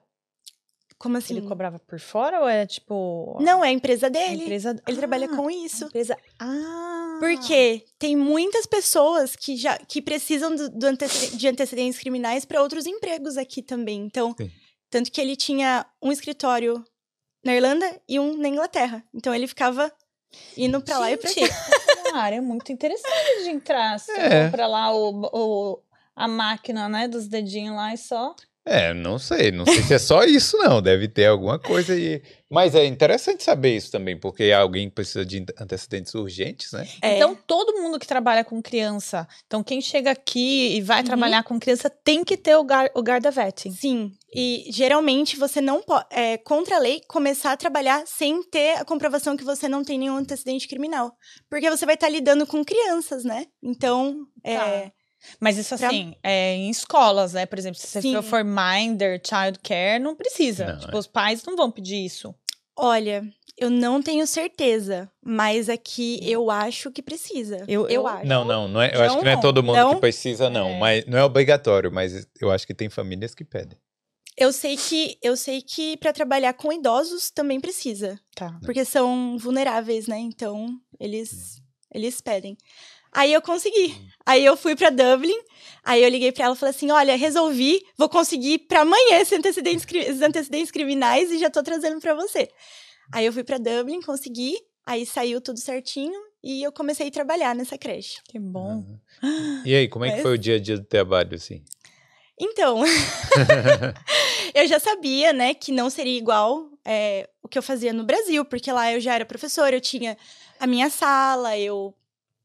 Como 1.00 1.16
assim? 1.16 1.34
Ele 1.38 1.46
cobrava 1.48 1.78
por 1.78 1.98
fora 1.98 2.40
ou 2.40 2.46
é 2.48 2.66
tipo. 2.66 3.38
Não, 3.40 3.64
é 3.64 3.68
a 3.68 3.72
empresa 3.72 4.06
a 4.06 4.10
dele. 4.10 4.42
empresa. 4.44 4.76
Ele 4.86 4.96
trabalha 4.98 5.26
Ah, 5.32 5.34
com 5.36 5.48
a 5.48 5.52
isso. 5.52 5.86
Empresa. 5.86 6.14
Ah! 6.38 7.16
Porque 7.18 7.84
tem 7.98 8.14
muitas 8.14 8.66
pessoas 8.66 9.34
que 9.34 9.56
já 9.56 9.78
que 9.78 10.02
precisam 10.02 10.54
do, 10.54 10.68
do 10.68 10.86
de 11.36 11.48
antecedentes 11.48 11.98
criminais 11.98 12.44
para 12.44 12.60
outros 12.62 12.86
empregos 12.86 13.36
aqui 13.38 13.62
também. 13.62 14.00
Então, 14.04 14.34
Sim. 14.38 14.50
tanto 14.90 15.10
que 15.10 15.20
ele 15.20 15.36
tinha 15.36 15.86
um 16.02 16.12
escritório 16.12 16.84
na 17.44 17.54
Irlanda 17.54 18.00
e 18.06 18.20
um 18.20 18.36
na 18.36 18.48
Inglaterra. 18.48 19.02
Então 19.14 19.34
ele 19.34 19.46
ficava 19.46 19.90
indo 20.56 20.80
pra 20.82 20.98
lá 20.98 21.10
e 21.10 21.16
pra 21.16 21.30
cá. 21.34 21.40
É 22.06 22.12
uma 22.12 22.22
área 22.22 22.42
muito 22.42 22.72
interessante 22.72 23.44
de 23.44 23.50
entrar. 23.50 23.98
Você 23.98 24.10
É. 24.12 24.44
compra 24.46 24.66
lá 24.66 24.92
o, 24.94 25.20
o- 25.32 25.82
a 26.16 26.26
máquina, 26.26 26.88
né, 26.88 27.06
dos 27.06 27.28
dedinhos 27.28 27.76
lá 27.76 27.94
e 27.94 27.96
só. 27.98 28.34
É, 28.66 28.92
não 28.92 29.18
sei. 29.18 29.50
Não 29.50 29.64
sei 29.64 29.82
se 29.82 29.94
é 29.94 29.98
só 29.98 30.22
isso, 30.24 30.56
não. 30.58 30.82
Deve 30.82 31.08
ter 31.08 31.26
alguma 31.26 31.58
coisa 31.58 31.94
aí. 31.94 32.22
Mas 32.48 32.74
é 32.74 32.84
interessante 32.84 33.42
saber 33.42 33.76
isso 33.76 33.90
também, 33.92 34.18
porque 34.18 34.50
alguém 34.52 34.90
precisa 34.90 35.24
de 35.24 35.44
antecedentes 35.58 36.12
urgentes, 36.14 36.72
né? 36.72 36.86
É. 37.00 37.16
Então, 37.16 37.34
todo 37.46 37.80
mundo 37.80 37.98
que 37.98 38.06
trabalha 38.06 38.44
com 38.44 38.60
criança, 38.60 39.26
então 39.46 39.62
quem 39.62 39.80
chega 39.80 40.10
aqui 40.10 40.76
e 40.76 40.80
vai 40.82 40.98
Uhum. 40.98 41.04
trabalhar 41.06 41.42
com 41.44 41.58
criança 41.60 41.88
tem 41.88 42.22
que 42.24 42.36
ter 42.36 42.56
o, 42.56 42.64
gar, 42.64 42.90
o 42.94 43.02
Garda 43.02 43.30
Vetting. 43.30 43.70
Sim. 43.72 44.12
E 44.34 44.64
geralmente 44.70 45.36
você 45.36 45.60
não 45.60 45.80
pode, 45.80 46.06
é, 46.10 46.36
contra 46.38 46.76
a 46.76 46.80
lei, 46.80 47.00
começar 47.08 47.52
a 47.52 47.56
trabalhar 47.56 48.02
sem 48.06 48.42
ter 48.42 48.78
a 48.78 48.84
comprovação 48.84 49.36
que 49.36 49.44
você 49.44 49.68
não 49.68 49.84
tem 49.84 49.98
nenhum 49.98 50.16
antecedente 50.16 50.66
criminal. 50.68 51.12
Porque 51.48 51.70
você 51.70 51.86
vai 51.86 51.94
estar 51.94 52.08
lidando 52.08 52.46
com 52.46 52.64
crianças, 52.64 53.24
né? 53.24 53.46
Então, 53.62 54.26
é, 54.44 54.56
Tá. 54.56 54.92
Mas 55.38 55.56
isso 55.58 55.76
Pra- 55.76 55.88
assim, 55.88 56.14
é 56.22 56.54
em 56.54 56.70
escolas, 56.70 57.32
né? 57.34 57.46
Por 57.46 57.58
exemplo, 57.58 57.78
se 57.78 57.86
você 57.86 58.00
Sim. 58.02 58.22
for 58.22 58.42
Minder, 58.44 59.20
Child 59.24 59.58
Care, 59.62 59.98
não 60.02 60.14
precisa. 60.16 60.66
Não, 60.72 60.78
tipo, 60.78 60.96
é. 60.96 60.98
os 60.98 61.06
pais 61.06 61.44
não 61.44 61.56
vão 61.56 61.70
pedir 61.70 62.04
isso. 62.04 62.34
olha, 62.82 63.22
eu 63.58 63.68
não 63.68 64.00
tenho 64.00 64.26
certeza, 64.26 65.10
mas 65.22 65.68
aqui 65.68 66.18
eu 66.22 66.50
acho 66.50 66.90
que 66.90 67.02
precisa. 67.02 67.62
Eu- 67.68 67.86
eu- 67.88 68.06
acho. 68.06 68.26
Não, 68.26 68.42
não, 68.42 68.66
não 68.66 68.80
é, 68.80 68.90
eu 68.96 69.02
acho 69.02 69.18
que 69.18 69.24
não 69.24 69.32
é 69.32 69.36
todo 69.38 69.62
mundo 69.62 69.76
Não? 69.76 69.94
que 69.96 70.00
precisa, 70.00 70.48
não. 70.48 70.68
É. 70.70 70.78
Mas 70.78 71.06
não 71.06 71.18
é 71.18 71.22
obrigatório, 71.24 71.92
mas 71.92 72.26
eu 72.40 72.50
acho 72.50 72.66
que 72.66 72.72
tem 72.72 72.88
famílias 72.88 73.34
que 73.34 73.44
pedem. 73.44 73.76
Eu 74.34 74.50
sei 74.54 74.78
que 74.78 75.18
eu 75.22 75.36
sei 75.36 75.60
que 75.60 75.98
para 75.98 76.14
trabalhar 76.14 76.54
com 76.54 76.72
idosos 76.72 77.30
também 77.30 77.60
precisa, 77.60 78.18
Tá. 78.34 78.58
porque 78.64 78.82
são 78.86 79.36
vulneráveis, 79.38 80.06
né? 80.06 80.18
Então, 80.18 80.68
eles 80.98 81.60
eles 81.92 82.18
pedem. 82.22 82.56
Aí 83.12 83.32
eu 83.32 83.42
consegui. 83.42 83.94
Aí 84.24 84.44
eu 84.44 84.56
fui 84.56 84.76
pra 84.76 84.90
Dublin. 84.90 85.36
Aí 85.82 86.02
eu 86.02 86.08
liguei 86.08 86.30
pra 86.30 86.44
ela 86.44 86.54
e 86.54 86.58
falei 86.58 86.74
assim: 86.74 86.90
"Olha, 86.90 87.16
resolvi, 87.16 87.80
vou 87.96 88.08
conseguir 88.08 88.60
pra 88.60 88.82
amanhã 88.82 89.18
esses 89.20 89.36
antecedentes, 89.38 89.86
esses 89.92 90.22
antecedentes 90.22 90.70
criminais 90.70 91.30
e 91.30 91.38
já 91.38 91.50
tô 91.50 91.62
trazendo 91.62 92.00
pra 92.00 92.14
você". 92.14 92.48
Aí 93.12 93.26
eu 93.26 93.32
fui 93.32 93.42
pra 93.42 93.58
Dublin, 93.58 94.00
consegui. 94.00 94.56
Aí 94.86 95.04
saiu 95.06 95.40
tudo 95.40 95.58
certinho 95.58 96.18
e 96.42 96.62
eu 96.62 96.72
comecei 96.72 97.08
a 97.08 97.10
trabalhar 97.10 97.54
nessa 97.54 97.76
creche. 97.76 98.18
Que 98.28 98.38
bom. 98.38 98.84
E 99.64 99.74
aí, 99.74 99.88
como 99.88 100.04
é 100.04 100.08
que 100.08 100.14
Mas- 100.16 100.22
foi 100.22 100.34
o 100.34 100.38
dia 100.38 100.56
a 100.56 100.58
dia 100.60 100.76
do 100.78 100.84
trabalho, 100.84 101.34
assim? 101.34 101.62
Então, 102.38 102.82
eu 104.54 104.66
já 104.66 104.80
sabia, 104.80 105.32
né, 105.32 105.52
que 105.52 105.70
não 105.70 105.90
seria 105.90 106.16
igual 106.16 106.70
é, 106.84 107.28
o 107.42 107.48
que 107.48 107.58
eu 107.58 107.62
fazia 107.62 107.92
no 107.92 108.04
Brasil, 108.04 108.44
porque 108.46 108.72
lá 108.72 108.90
eu 108.92 108.98
já 109.00 109.14
era 109.14 109.26
professora, 109.26 109.76
eu 109.76 109.80
tinha 109.80 110.16
a 110.58 110.66
minha 110.66 110.88
sala, 110.88 111.58
eu 111.58 111.94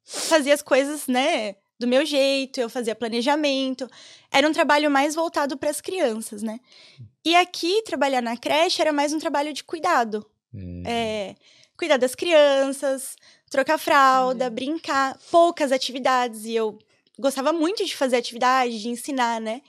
fazia 0.06 0.54
as 0.54 0.62
coisas, 0.62 1.08
né, 1.08 1.56
do 1.80 1.88
meu 1.88 2.06
jeito, 2.06 2.60
eu 2.60 2.70
fazia 2.70 2.96
planejamento. 2.96 3.90
Era 4.32 4.48
um 4.48 4.54
trabalho 4.54 4.90
mais 4.90 5.16
voltado 5.16 5.58
para 5.58 5.70
as 5.70 5.82
crianças, 5.82 6.42
né? 6.42 6.60
E 7.26 7.36
aqui, 7.36 7.82
trabalhar 7.84 8.22
na 8.22 8.38
creche 8.38 8.82
era 8.82 8.94
mais 8.94 9.12
um 9.12 9.20
trabalho 9.20 9.52
de 9.52 9.64
cuidado. 9.64 10.26
Hum, 10.54 10.84
É, 10.86 11.36
cuidar 11.76 11.98
das 11.98 12.16
crianças, 12.16 13.16
trocar 13.50 13.78
fralda, 13.78 14.50
brincar, 14.50 15.18
poucas 15.32 15.72
atividades. 15.72 16.46
E 16.46 16.56
eu 16.56 16.78
gostava 17.20 17.52
muito 17.52 17.84
de 17.84 17.96
fazer 17.96 18.18
atividade, 18.18 18.82
de 18.82 18.90
ensinar, 18.90 19.42
né? 19.42 19.62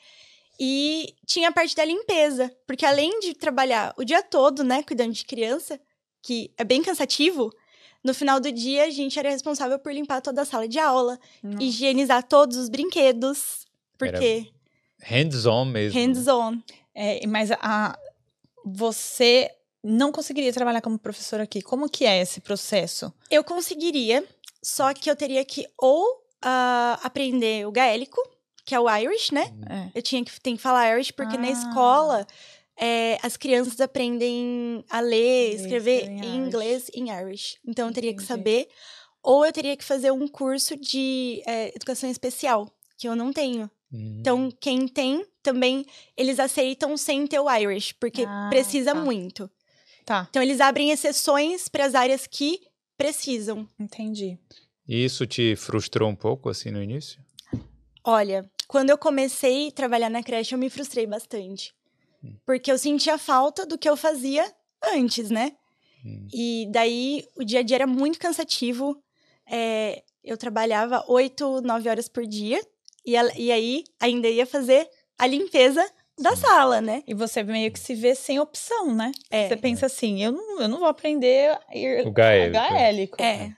E 0.58 1.14
tinha 1.26 1.48
a 1.48 1.52
parte 1.52 1.74
da 1.74 1.84
limpeza, 1.84 2.54
porque 2.66 2.86
além 2.86 3.20
de 3.20 3.34
trabalhar 3.34 3.92
o 3.96 4.04
dia 4.04 4.22
todo, 4.22 4.64
né, 4.64 4.82
cuidando 4.82 5.12
de 5.12 5.24
criança, 5.24 5.78
que 6.22 6.50
é 6.56 6.64
bem 6.64 6.82
cansativo, 6.82 7.52
no 8.06 8.14
final 8.14 8.38
do 8.40 8.50
dia 8.52 8.84
a 8.84 8.90
gente 8.90 9.18
era 9.18 9.28
responsável 9.30 9.78
por 9.78 9.92
limpar 9.92 10.20
toda 10.22 10.42
a 10.42 10.44
sala 10.44 10.66
de 10.68 10.78
aula, 10.78 11.18
Nossa. 11.42 11.62
higienizar 11.62 12.22
todos 12.22 12.56
os 12.56 12.68
brinquedos, 12.68 13.66
porque 13.98 14.46
Hands-on 15.02 15.64
mesmo. 15.66 15.98
né? 15.98 16.06
hands-on. 16.06 16.58
É, 16.94 17.26
mas 17.26 17.50
a, 17.52 17.98
você 18.64 19.50
não 19.84 20.10
conseguiria 20.10 20.52
trabalhar 20.52 20.80
como 20.80 20.98
professora 20.98 21.42
aqui. 21.44 21.60
Como 21.62 21.88
que 21.88 22.04
é 22.04 22.20
esse 22.20 22.40
processo? 22.40 23.12
Eu 23.30 23.44
conseguiria, 23.44 24.24
só 24.62 24.92
que 24.94 25.10
eu 25.10 25.14
teria 25.16 25.44
que 25.44 25.66
ou 25.78 26.04
ah, 26.42 26.98
aprender 27.02 27.66
o 27.66 27.70
gaélico, 27.72 28.20
que 28.64 28.74
é 28.74 28.80
o 28.80 28.90
Irish, 28.90 29.30
né? 29.30 29.52
É. 29.68 29.90
Eu 29.98 30.02
tinha 30.02 30.24
que, 30.24 30.40
tem 30.40 30.56
que 30.56 30.62
falar 30.62 30.90
Irish, 30.96 31.12
porque 31.12 31.36
na 31.36 31.46
Ah. 31.46 31.50
escola 31.50 32.26
é, 32.78 33.18
as 33.22 33.36
crianças 33.36 33.80
aprendem 33.80 34.84
a 34.90 35.00
ler, 35.00 35.10
Ler, 35.10 35.54
escrever 35.54 36.08
em 36.08 36.24
em 36.26 36.36
inglês 36.36 36.90
e 36.94 37.00
em 37.00 37.10
Irish. 37.10 37.58
Então 37.66 37.88
eu 37.88 37.94
teria 37.94 38.14
que 38.14 38.22
saber, 38.22 38.68
ou 39.22 39.44
eu 39.44 39.52
teria 39.52 39.76
que 39.76 39.84
fazer 39.84 40.10
um 40.10 40.28
curso 40.28 40.76
de 40.76 41.42
é, 41.46 41.74
educação 41.74 42.10
especial, 42.10 42.70
que 42.98 43.08
eu 43.08 43.16
não 43.16 43.32
tenho. 43.32 43.70
Hum. 43.92 44.18
Então, 44.20 44.50
quem 44.60 44.88
tem, 44.88 45.24
também, 45.42 45.84
eles 46.16 46.38
aceitam 46.40 46.96
sem 46.96 47.26
ter 47.26 47.38
o 47.38 47.50
Irish, 47.50 47.92
porque 47.92 48.24
Ah, 48.26 48.48
precisa 48.50 48.92
tá. 48.92 49.00
muito. 49.00 49.50
Tá, 50.04 50.26
Então, 50.30 50.42
eles 50.42 50.60
abrem 50.60 50.90
exceções 50.90 51.68
para 51.68 51.84
as 51.84 51.94
áreas 51.94 52.26
que 52.26 52.60
precisam. 52.96 53.68
entendi. 53.78 54.38
E 54.88 55.04
isso 55.04 55.26
te 55.26 55.56
frustrou 55.56 56.08
um 56.08 56.14
pouco, 56.14 56.48
assim, 56.48 56.70
no 56.70 56.82
início? 56.82 57.20
Olha, 58.04 58.48
quando 58.68 58.90
eu 58.90 58.98
comecei 58.98 59.68
a 59.68 59.72
trabalhar 59.72 60.08
na 60.08 60.22
creche, 60.22 60.54
eu 60.54 60.58
me 60.58 60.70
frustrei 60.70 61.06
bastante. 61.06 61.74
Porque 62.44 62.70
eu 62.70 62.78
sentia 62.78 63.18
falta 63.18 63.64
do 63.66 63.76
que 63.78 63.88
eu 63.88 63.96
fazia 63.96 64.44
antes, 64.94 65.30
né? 65.30 65.52
Hum. 66.04 66.26
E 66.32 66.68
daí 66.70 67.26
o 67.36 67.44
dia 67.44 67.60
a 67.60 67.62
dia 67.62 67.76
era 67.76 67.86
muito 67.86 68.18
cansativo. 68.18 69.02
É, 69.50 70.02
eu 70.24 70.36
trabalhava 70.36 71.04
oito, 71.08 71.60
nove 71.62 71.88
horas 71.88 72.08
por 72.08 72.26
dia. 72.26 72.60
E, 73.04 73.16
a- 73.16 73.32
e 73.36 73.52
aí 73.52 73.84
ainda 74.00 74.28
ia 74.28 74.46
fazer 74.46 74.88
a 75.18 75.26
limpeza 75.26 75.84
da 76.18 76.34
sala, 76.34 76.80
né? 76.80 77.02
E 77.06 77.14
você 77.14 77.42
meio 77.42 77.70
que 77.70 77.78
se 77.78 77.94
vê 77.94 78.14
sem 78.14 78.38
opção, 78.40 78.94
né? 78.94 79.12
É. 79.30 79.48
Você 79.48 79.56
pensa 79.56 79.86
assim, 79.86 80.22
eu 80.22 80.32
não, 80.32 80.60
eu 80.62 80.68
não 80.68 80.78
vou 80.78 80.88
aprender 80.88 81.50
a 81.68 81.76
ir- 81.76 82.06
O 82.06 82.10
gaélico. 82.10 82.52
gaélico. 82.52 83.22
É, 83.22 83.54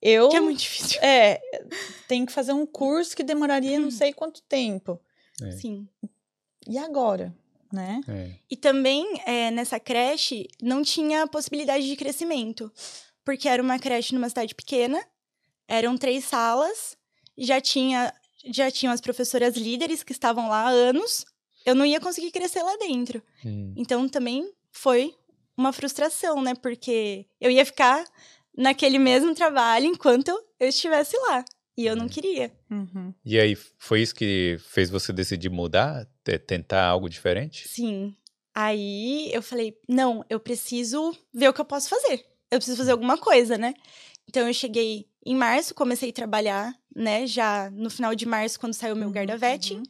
Eu 0.00 0.28
que 0.30 0.36
é 0.36 0.40
muito 0.40 0.58
difícil. 0.60 0.98
é, 1.02 1.40
tenho 2.08 2.24
que 2.26 2.32
fazer 2.32 2.52
um 2.52 2.64
curso 2.66 3.14
que 3.16 3.22
demoraria 3.22 3.78
Hum. 3.78 3.82
não 3.84 3.90
sei 3.90 4.12
quanto 4.12 4.40
tempo. 4.42 5.00
É. 5.42 5.50
Sim. 5.52 5.86
E 6.66 6.78
agora, 6.78 7.32
né? 7.72 8.00
É. 8.08 8.30
E 8.50 8.56
também, 8.56 9.04
é, 9.26 9.50
nessa 9.50 9.78
creche, 9.78 10.48
não 10.62 10.82
tinha 10.82 11.26
possibilidade 11.26 11.86
de 11.86 11.96
crescimento. 11.96 12.72
Porque 13.24 13.48
era 13.48 13.62
uma 13.62 13.78
creche 13.78 14.14
numa 14.14 14.28
cidade 14.28 14.54
pequena, 14.54 15.02
eram 15.66 15.96
três 15.98 16.24
salas, 16.24 16.96
já 17.36 17.60
tinha 17.60 18.12
já 18.44 18.70
tinham 18.70 18.92
as 18.92 19.00
professoras 19.00 19.56
líderes 19.56 20.02
que 20.02 20.12
estavam 20.12 20.48
lá 20.48 20.62
há 20.62 20.68
anos. 20.68 21.24
Eu 21.66 21.74
não 21.74 21.84
ia 21.84 22.00
conseguir 22.00 22.30
crescer 22.30 22.62
lá 22.62 22.76
dentro. 22.76 23.22
Hum. 23.44 23.74
Então 23.76 24.08
também 24.08 24.50
foi 24.70 25.14
uma 25.56 25.72
frustração, 25.72 26.40
né? 26.40 26.54
Porque 26.54 27.26
eu 27.40 27.50
ia 27.50 27.66
ficar 27.66 28.04
naquele 28.56 28.98
mesmo 28.98 29.34
trabalho 29.34 29.86
enquanto 29.86 30.28
eu 30.58 30.68
estivesse 30.68 31.16
lá. 31.28 31.44
E 31.78 31.86
eu 31.86 31.94
não 31.94 32.08
queria. 32.08 32.50
Uhum. 32.70 33.14
E 33.24 33.38
aí, 33.38 33.56
foi 33.78 34.02
isso 34.02 34.14
que 34.14 34.56
fez 34.58 34.90
você 34.90 35.12
decidir 35.12 35.48
mudar? 35.48 36.06
Te- 36.24 36.38
Tentar 36.38 36.84
algo 36.86 37.08
diferente? 37.08 37.68
Sim. 37.68 38.16
Aí 38.54 39.30
eu 39.32 39.40
falei, 39.40 39.78
não, 39.88 40.24
eu 40.28 40.40
preciso 40.40 41.16
ver 41.32 41.48
o 41.48 41.52
que 41.52 41.60
eu 41.60 41.64
posso 41.64 41.88
fazer. 41.88 42.26
Eu 42.50 42.58
preciso 42.58 42.76
fazer 42.78 42.90
alguma 42.90 43.16
coisa, 43.16 43.56
né? 43.56 43.74
Então 44.28 44.46
eu 44.48 44.52
cheguei 44.52 45.06
em 45.24 45.36
março, 45.36 45.72
comecei 45.74 46.10
a 46.10 46.12
trabalhar, 46.12 46.74
né? 46.96 47.26
Já 47.28 47.70
no 47.70 47.88
final 47.88 48.12
de 48.14 48.26
março, 48.26 48.58
quando 48.58 48.74
saiu 48.74 48.94
o 48.94 48.98
meu 48.98 49.08
Uhum, 49.08 49.14
guarda-vete. 49.14 49.74
uhum. 49.74 49.82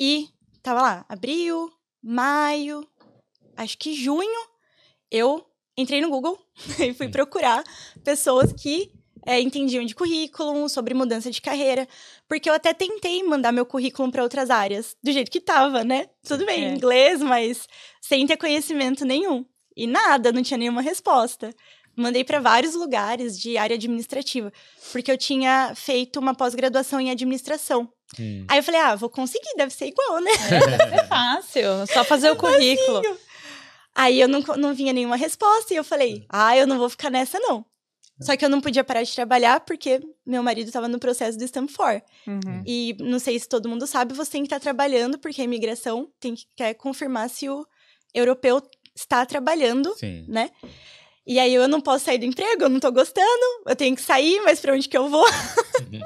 E 0.00 0.28
tava 0.62 0.80
lá, 0.80 1.04
abril, 1.10 1.70
maio, 2.02 2.88
acho 3.56 3.76
que 3.76 3.92
junho, 3.94 4.48
eu 5.10 5.44
entrei 5.76 6.00
no 6.00 6.08
Google 6.08 6.38
e 6.80 6.94
fui 6.94 7.08
Hum. 7.08 7.10
procurar 7.10 7.62
pessoas 8.02 8.52
que 8.52 8.90
é, 9.28 9.38
entendiam 9.38 9.84
de 9.84 9.94
currículo, 9.94 10.70
sobre 10.70 10.94
mudança 10.94 11.30
de 11.30 11.42
carreira, 11.42 11.86
porque 12.26 12.48
eu 12.48 12.54
até 12.54 12.72
tentei 12.72 13.22
mandar 13.22 13.52
meu 13.52 13.66
currículo 13.66 14.10
para 14.10 14.22
outras 14.22 14.48
áreas, 14.48 14.96
do 15.02 15.12
jeito 15.12 15.30
que 15.30 15.38
tava, 15.38 15.84
né? 15.84 16.06
Tudo 16.26 16.46
bem, 16.46 16.64
É. 16.64 16.70
inglês, 16.74 17.20
mas 17.20 17.68
sem 18.00 18.26
ter 18.26 18.38
conhecimento 18.38 19.04
nenhum. 19.04 19.44
E 19.76 19.86
nada, 19.86 20.32
não 20.32 20.42
tinha 20.42 20.56
nenhuma 20.56 20.80
resposta. 20.80 21.54
Mandei 21.94 22.24
para 22.24 22.40
vários 22.40 22.74
lugares 22.74 23.38
de 23.38 23.58
área 23.58 23.74
administrativa, 23.74 24.50
porque 24.92 25.12
eu 25.12 25.18
tinha 25.18 25.74
feito 25.74 26.18
uma 26.18 26.34
pós-graduação 26.34 26.98
em 26.98 27.10
administração. 27.10 27.86
Hum. 28.18 28.46
Aí 28.48 28.58
eu 28.60 28.62
falei, 28.62 28.80
ah, 28.80 28.94
vou 28.96 29.10
conseguir, 29.10 29.52
deve 29.58 29.74
ser 29.74 29.88
igual, 29.88 30.20
né? 30.20 30.30
É 31.02 31.04
fácil, 31.04 31.86
só 31.92 32.02
fazer 32.02 32.30
o 32.30 32.36
currículo. 32.40 33.02
Aí 33.94 34.20
eu 34.20 34.28
não, 34.28 34.40
não 34.56 34.72
vinha 34.72 34.92
nenhuma 34.94 35.16
resposta 35.16 35.74
e 35.74 35.76
eu 35.76 35.84
falei, 35.84 36.24
ah, 36.30 36.56
eu 36.56 36.66
não 36.66 36.78
vou 36.78 36.88
ficar 36.88 37.10
nessa, 37.10 37.38
não. 37.40 37.64
Só 38.20 38.36
que 38.36 38.44
eu 38.44 38.48
não 38.48 38.60
podia 38.60 38.82
parar 38.82 39.02
de 39.02 39.14
trabalhar 39.14 39.60
porque 39.60 40.00
meu 40.26 40.42
marido 40.42 40.66
estava 40.66 40.88
no 40.88 40.98
processo 40.98 41.38
do 41.38 41.44
Stamp 41.44 41.70
4. 41.70 42.02
Uhum. 42.26 42.62
E 42.66 42.96
não 43.00 43.18
sei 43.18 43.38
se 43.38 43.48
todo 43.48 43.68
mundo 43.68 43.86
sabe, 43.86 44.14
você 44.14 44.32
tem 44.32 44.42
que 44.42 44.46
estar 44.46 44.58
trabalhando, 44.58 45.18
porque 45.18 45.40
a 45.40 45.44
imigração 45.44 46.10
tem 46.18 46.34
que 46.34 46.46
quer 46.56 46.74
confirmar 46.74 47.30
se 47.30 47.48
o 47.48 47.66
europeu 48.12 48.60
está 48.94 49.24
trabalhando, 49.24 49.94
Sim. 49.96 50.24
né? 50.28 50.50
E 51.26 51.38
aí 51.38 51.54
eu 51.54 51.68
não 51.68 51.80
posso 51.80 52.06
sair 52.06 52.18
do 52.18 52.24
emprego, 52.24 52.64
eu 52.64 52.68
não 52.68 52.80
tô 52.80 52.90
gostando, 52.90 53.44
eu 53.66 53.76
tenho 53.76 53.94
que 53.94 54.02
sair, 54.02 54.40
mas 54.42 54.60
pra 54.60 54.72
onde 54.72 54.88
que 54.88 54.96
eu 54.96 55.08
vou? 55.08 55.26
Uhum. 55.78 56.00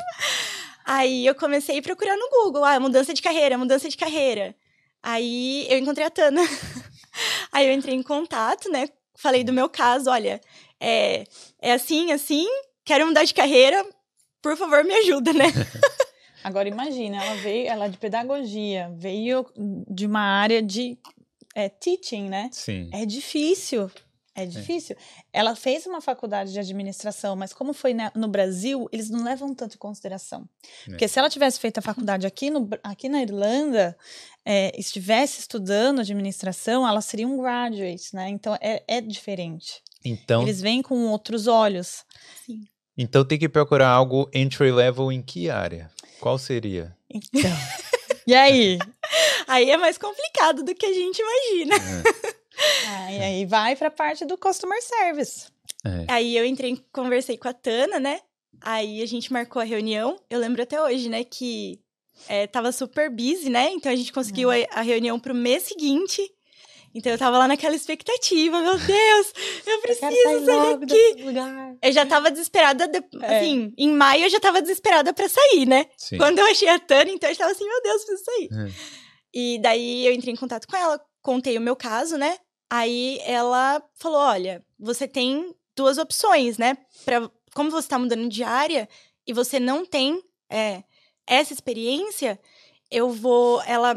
Aí 0.84 1.26
eu 1.26 1.34
comecei 1.34 1.78
a 1.78 1.82
procurar 1.82 2.16
no 2.16 2.28
Google, 2.28 2.64
ah, 2.64 2.78
mudança 2.78 3.14
de 3.14 3.22
carreira, 3.22 3.56
mudança 3.56 3.88
de 3.88 3.96
carreira. 3.96 4.54
Aí 5.02 5.66
eu 5.70 5.78
encontrei 5.78 6.06
a 6.06 6.10
Tana. 6.10 6.42
Aí 7.50 7.66
eu 7.66 7.72
entrei 7.72 7.94
em 7.94 8.02
contato, 8.02 8.70
né? 8.70 8.88
Falei 9.16 9.44
do 9.44 9.52
meu 9.52 9.68
caso, 9.68 10.10
olha, 10.10 10.40
é, 10.80 11.24
é 11.62 11.72
assim, 11.72 12.12
assim, 12.12 12.46
quero 12.84 13.06
mudar 13.06 13.24
de 13.24 13.32
carreira, 13.32 13.86
por 14.42 14.56
favor, 14.56 14.84
me 14.84 14.92
ajuda, 14.94 15.32
né? 15.32 15.46
Agora 16.44 16.68
imagina, 16.68 17.24
ela 17.24 17.36
veio, 17.36 17.68
ela 17.68 17.84
é 17.86 17.88
de 17.88 17.96
pedagogia, 17.98 18.92
veio 18.96 19.46
de 19.88 20.06
uma 20.06 20.20
área 20.20 20.60
de 20.60 20.98
é, 21.54 21.68
teaching, 21.68 22.28
né? 22.28 22.50
Sim. 22.52 22.90
É 22.92 23.06
difícil. 23.06 23.88
É 24.34 24.46
difícil. 24.46 24.96
Ela 25.30 25.54
fez 25.54 25.84
uma 25.86 26.00
faculdade 26.00 26.52
de 26.54 26.58
administração, 26.58 27.36
mas 27.36 27.52
como 27.52 27.74
foi 27.74 27.92
na- 27.92 28.10
no 28.16 28.26
Brasil, 28.26 28.88
eles 28.90 29.10
não 29.10 29.22
levam 29.22 29.54
tanto 29.54 29.74
em 29.74 29.78
consideração. 29.78 30.48
É. 30.86 30.90
Porque 30.90 31.06
se 31.06 31.18
ela 31.18 31.28
tivesse 31.28 31.60
feito 31.60 31.76
a 31.78 31.82
faculdade 31.82 32.26
aqui, 32.26 32.48
no, 32.48 32.66
aqui 32.82 33.10
na 33.10 33.20
Irlanda, 33.20 33.94
é, 34.42 34.72
estivesse 34.80 35.40
estudando 35.40 36.00
administração, 36.00 36.88
ela 36.88 37.02
seria 37.02 37.28
um 37.28 37.36
graduate, 37.36 38.14
né? 38.14 38.30
Então 38.30 38.56
é, 38.58 38.82
é 38.88 39.00
diferente. 39.02 39.82
Então, 40.04 40.42
Eles 40.42 40.60
vêm 40.60 40.82
com 40.82 41.06
outros 41.06 41.46
olhos. 41.46 42.04
então 42.96 43.24
tem 43.24 43.38
que 43.38 43.48
procurar 43.48 43.88
algo 43.88 44.28
entry 44.32 44.72
level 44.72 45.12
em 45.12 45.22
que 45.22 45.48
área? 45.48 45.90
Qual 46.20 46.38
seria? 46.38 46.96
Então. 47.10 47.50
e 48.26 48.34
aí? 48.34 48.78
Aí 49.46 49.70
é 49.70 49.76
mais 49.76 49.98
complicado 49.98 50.62
do 50.62 50.74
que 50.74 50.86
a 50.86 50.92
gente 50.92 51.20
imagina. 51.20 51.74
Ah, 52.86 53.12
e 53.12 53.20
aí 53.20 53.46
vai 53.46 53.74
para 53.74 53.88
a 53.88 53.90
parte 53.90 54.24
do 54.24 54.36
customer 54.36 54.80
service. 54.82 55.46
É. 55.84 56.06
Aí 56.08 56.36
eu 56.36 56.44
entrei, 56.44 56.78
conversei 56.92 57.36
com 57.36 57.48
a 57.48 57.52
Tana, 57.52 57.98
né? 57.98 58.20
Aí 58.60 59.02
a 59.02 59.06
gente 59.06 59.32
marcou 59.32 59.60
a 59.60 59.64
reunião. 59.64 60.18
Eu 60.30 60.38
lembro 60.38 60.62
até 60.62 60.80
hoje, 60.80 61.08
né, 61.08 61.24
que 61.24 61.80
é, 62.28 62.46
tava 62.46 62.70
super 62.70 63.10
busy, 63.10 63.50
né? 63.50 63.70
Então 63.72 63.90
a 63.90 63.96
gente 63.96 64.12
conseguiu 64.12 64.50
a, 64.50 64.54
a 64.70 64.82
reunião 64.82 65.18
pro 65.18 65.34
mês 65.34 65.64
seguinte. 65.64 66.22
Então 66.94 67.10
eu 67.12 67.18
tava 67.18 67.38
lá 67.38 67.48
naquela 67.48 67.74
expectativa, 67.74 68.60
meu 68.60 68.78
Deus, 68.78 69.32
eu 69.66 69.80
preciso 69.80 70.08
Quero 70.10 70.44
sair 70.44 70.76
daqui. 70.78 71.24
Eu 71.82 71.92
já 71.92 72.04
tava 72.04 72.30
desesperada, 72.30 72.86
de- 72.86 73.02
É. 73.22 73.38
assim, 73.38 73.72
em 73.78 73.92
maio 73.92 74.24
eu 74.24 74.30
já 74.30 74.38
tava 74.38 74.60
desesperada 74.60 75.12
pra 75.14 75.28
sair, 75.28 75.66
né? 75.66 75.86
Sim. 75.96 76.18
Quando 76.18 76.38
eu 76.38 76.46
achei 76.46 76.68
a 76.68 76.78
Tânia, 76.78 77.12
então 77.14 77.30
eu 77.30 77.36
tava 77.36 77.50
assim, 77.52 77.66
meu 77.66 77.82
Deus, 77.82 78.04
preciso 78.04 78.24
sair. 78.24 78.48
Hum. 78.52 78.72
E 79.34 79.58
daí 79.62 80.06
eu 80.06 80.12
entrei 80.12 80.34
em 80.34 80.36
contato 80.36 80.66
com 80.68 80.76
ela, 80.76 81.00
contei 81.22 81.56
o 81.56 81.60
meu 81.62 81.74
caso, 81.74 82.18
né? 82.18 82.36
Aí 82.70 83.18
ela 83.24 83.82
falou: 83.94 84.18
olha, 84.18 84.62
você 84.78 85.08
tem 85.08 85.54
duas 85.74 85.96
opções, 85.98 86.58
né? 86.58 86.76
Pra, 87.04 87.30
como 87.54 87.70
você 87.70 87.88
tá 87.88 87.98
mudando 87.98 88.28
de 88.28 88.42
área 88.44 88.88
e 89.26 89.32
você 89.32 89.58
não 89.58 89.84
tem 89.86 90.22
é, 90.50 90.82
essa 91.26 91.52
experiência, 91.54 92.38
eu 92.90 93.08
vou. 93.10 93.62
Ela 93.62 93.94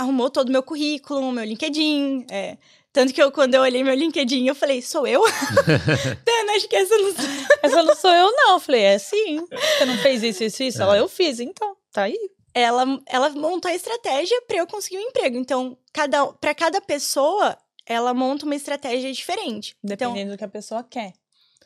arrumou 0.00 0.30
todo 0.30 0.48
o 0.48 0.52
meu 0.52 0.62
currículo, 0.62 1.20
o 1.20 1.32
meu 1.32 1.44
LinkedIn. 1.44 2.26
é. 2.30 2.56
tanto 2.92 3.12
que 3.12 3.22
eu, 3.22 3.30
quando 3.30 3.54
eu 3.54 3.62
olhei 3.62 3.84
meu 3.84 3.94
LinkedIn, 3.94 4.46
eu 4.46 4.54
falei, 4.54 4.82
sou 4.82 5.06
eu? 5.06 5.22
Tana, 6.24 6.52
acho 6.56 6.68
que 6.68 6.76
essa 6.76 6.96
não 6.96 7.12
sou. 7.12 7.24
Essa 7.62 7.82
não 7.82 7.94
sou 7.94 8.10
eu, 8.10 8.32
não. 8.32 8.54
Eu 8.54 8.60
falei, 8.60 8.82
é 8.82 8.98
sim. 8.98 9.46
Você 9.46 9.84
não 9.84 9.96
fez 9.98 10.22
isso, 10.22 10.44
isso, 10.44 10.62
isso? 10.62 10.82
Ela, 10.82 10.96
eu 10.96 11.08
fiz, 11.08 11.38
então, 11.38 11.76
tá 11.92 12.04
aí. 12.04 12.18
ela, 12.54 12.84
ela 13.06 13.30
montou 13.30 13.70
a 13.70 13.74
estratégia 13.74 14.40
para 14.46 14.56
eu 14.56 14.66
conseguir 14.66 14.98
um 14.98 15.08
emprego. 15.08 15.36
Então, 15.36 15.76
cada 15.92 16.26
para 16.26 16.54
cada 16.54 16.80
pessoa, 16.80 17.56
ela 17.86 18.14
monta 18.14 18.46
uma 18.46 18.56
estratégia 18.56 19.12
diferente. 19.12 19.76
Então, 19.84 20.12
Dependendo 20.12 20.32
do 20.32 20.38
que 20.38 20.44
a 20.44 20.48
pessoa 20.48 20.82
quer. 20.82 21.12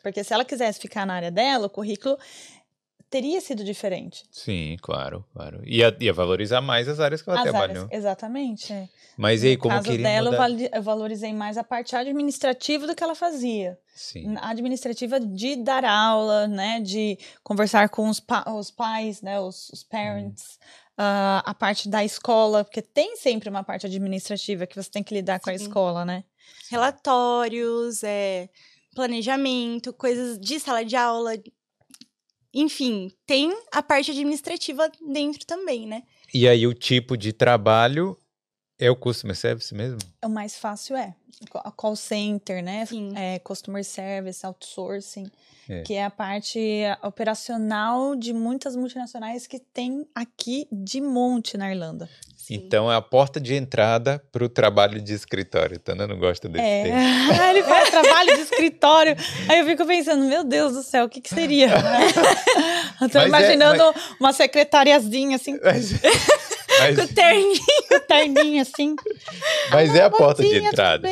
Porque 0.05 0.23
se 0.23 0.31
ela 0.31 0.45
quisesse 0.45 0.79
ficar 0.79 1.03
na 1.03 1.15
área 1.15 1.31
dela, 1.31 1.65
o 1.65 1.69
currículo 1.69 2.15
teria 3.09 3.39
sido 3.41 3.63
diferente. 3.63 4.23
Sim, 4.31 4.77
claro, 4.81 5.25
claro. 5.33 5.61
Ia, 5.65 5.95
ia 5.99 6.11
valorizar 6.13 6.61
mais 6.61 6.87
as 6.87 6.99
áreas 6.99 7.21
que 7.21 7.29
ela 7.29 7.39
As 7.39 7.43
trabalhou. 7.43 7.85
áreas, 7.85 7.91
exatamente. 7.91 8.71
é. 8.73 8.87
Mas 9.17 9.43
e 9.43 9.47
aí, 9.47 9.53
no 9.55 9.59
como 9.61 9.75
caso 9.75 9.89
queria 9.89 10.03
dela, 10.05 10.35
eu 10.35 10.41
mudar? 10.53 10.69
eu 10.77 10.83
valorizei 10.83 11.33
mais 11.33 11.57
a 11.57 11.63
parte 11.63 11.95
administrativa 11.95 12.85
do 12.85 12.93
que 12.95 13.03
ela 13.03 13.15
fazia. 13.15 13.77
Sim. 13.95 14.35
A 14.37 14.49
administrativa 14.49 15.19
de 15.19 15.55
dar 15.55 15.85
aula, 15.85 16.47
né? 16.47 16.81
De 16.81 17.17
conversar 17.41 17.87
com 17.89 18.09
os, 18.09 18.19
pa- 18.19 18.43
os 18.51 18.69
pais, 18.71 19.21
né? 19.21 19.39
Os, 19.39 19.69
os 19.69 19.83
parents. 19.83 20.59
ah, 20.97 21.41
a 21.45 21.53
parte 21.53 21.87
da 21.87 22.03
escola, 22.03 22.63
porque 22.65 22.81
tem 22.81 23.15
sempre 23.15 23.49
uma 23.49 23.63
parte 23.63 23.85
administrativa 23.85 24.67
que 24.67 24.75
você 24.75 24.89
tem 24.89 25.03
que 25.03 25.13
lidar 25.13 25.39
com 25.39 25.49
a 25.49 25.57
Sim. 25.57 25.63
escola, 25.65 26.03
né? 26.03 26.23
relatórios, 26.69 28.03
é, 28.03 28.49
planejamento, 28.93 29.93
coisas 29.93 30.37
de 30.39 30.59
sala 30.59 30.83
de 30.83 30.95
aula. 30.95 31.33
Enfim, 32.57 33.11
tem 33.27 33.51
a 33.69 33.83
parte 33.83 34.11
administrativa 34.11 34.89
dentro 35.05 35.45
também, 35.45 35.85
né? 35.85 36.03
E 36.33 36.47
aí, 36.47 36.65
o 36.65 36.73
tipo 36.73 37.17
de 37.17 37.33
trabalho 37.33 38.17
é 38.79 38.89
o 38.89 38.95
customer 38.95 39.35
service 39.35 39.75
mesmo? 39.75 39.99
O 40.23 40.29
mais 40.29 40.57
fácil 40.57 40.95
é 40.95 41.13
a 41.53 41.71
call 41.71 41.97
center, 41.97 42.63
né? 42.63 42.85
Sim. 42.85 43.11
É, 43.17 43.39
customer 43.39 43.83
service, 43.83 44.45
outsourcing, 44.45 45.29
É. 45.67 45.81
que 45.81 45.95
é 45.95 46.05
a 46.05 46.09
parte 46.09 46.59
operacional 47.03 48.15
de 48.15 48.31
muitas 48.33 48.75
multinacionais 48.75 49.47
que 49.47 49.59
tem 49.59 50.07
aqui 50.15 50.65
de 50.71 51.01
monte 51.01 51.57
na 51.57 51.69
Irlanda. 51.69 52.09
Sim. 52.45 52.55
Então, 52.55 52.91
é 52.91 52.95
a 52.95 53.01
porta 53.01 53.39
de 53.39 53.55
entrada 53.55 54.21
para 54.31 54.43
o 54.43 54.49
trabalho 54.49 55.01
de 55.01 55.13
escritório. 55.13 55.79
Tana 55.79 56.05
não 56.05 56.19
gosta 56.19 56.47
desse 56.47 56.63
É, 56.63 56.83
termo. 56.83 57.33
ele 57.49 57.63
faz 57.63 57.89
trabalho 57.89 58.35
de 58.35 58.41
escritório. 58.43 59.15
Aí 59.49 59.59
eu 59.59 59.65
fico 59.65 59.83
pensando, 59.85 60.25
meu 60.25 60.43
Deus 60.43 60.73
do 60.73 60.83
céu, 60.83 61.05
o 61.05 61.09
que 61.09 61.21
que 61.21 61.29
seria? 61.33 61.69
eu 63.01 63.09
tô 63.09 63.17
Mas 63.17 63.23
é- 63.23 63.27
imaginando 63.27 63.83
uma 64.19 64.31
secretariazinha 64.31 65.37
assim, 65.37 65.57
Mas, 65.63 65.91
mas- 66.79 66.95
Com 66.97 67.01
o 67.01 67.07
terninho. 67.07 67.59
terninho 68.07 68.61
assim. 68.61 68.95
mas 69.71 69.95
é 69.95 70.03
a 70.03 70.09
porta 70.11 70.43
de 70.43 70.49
dia, 70.49 70.59
tudo 70.59 70.67
entrada. 70.69 71.09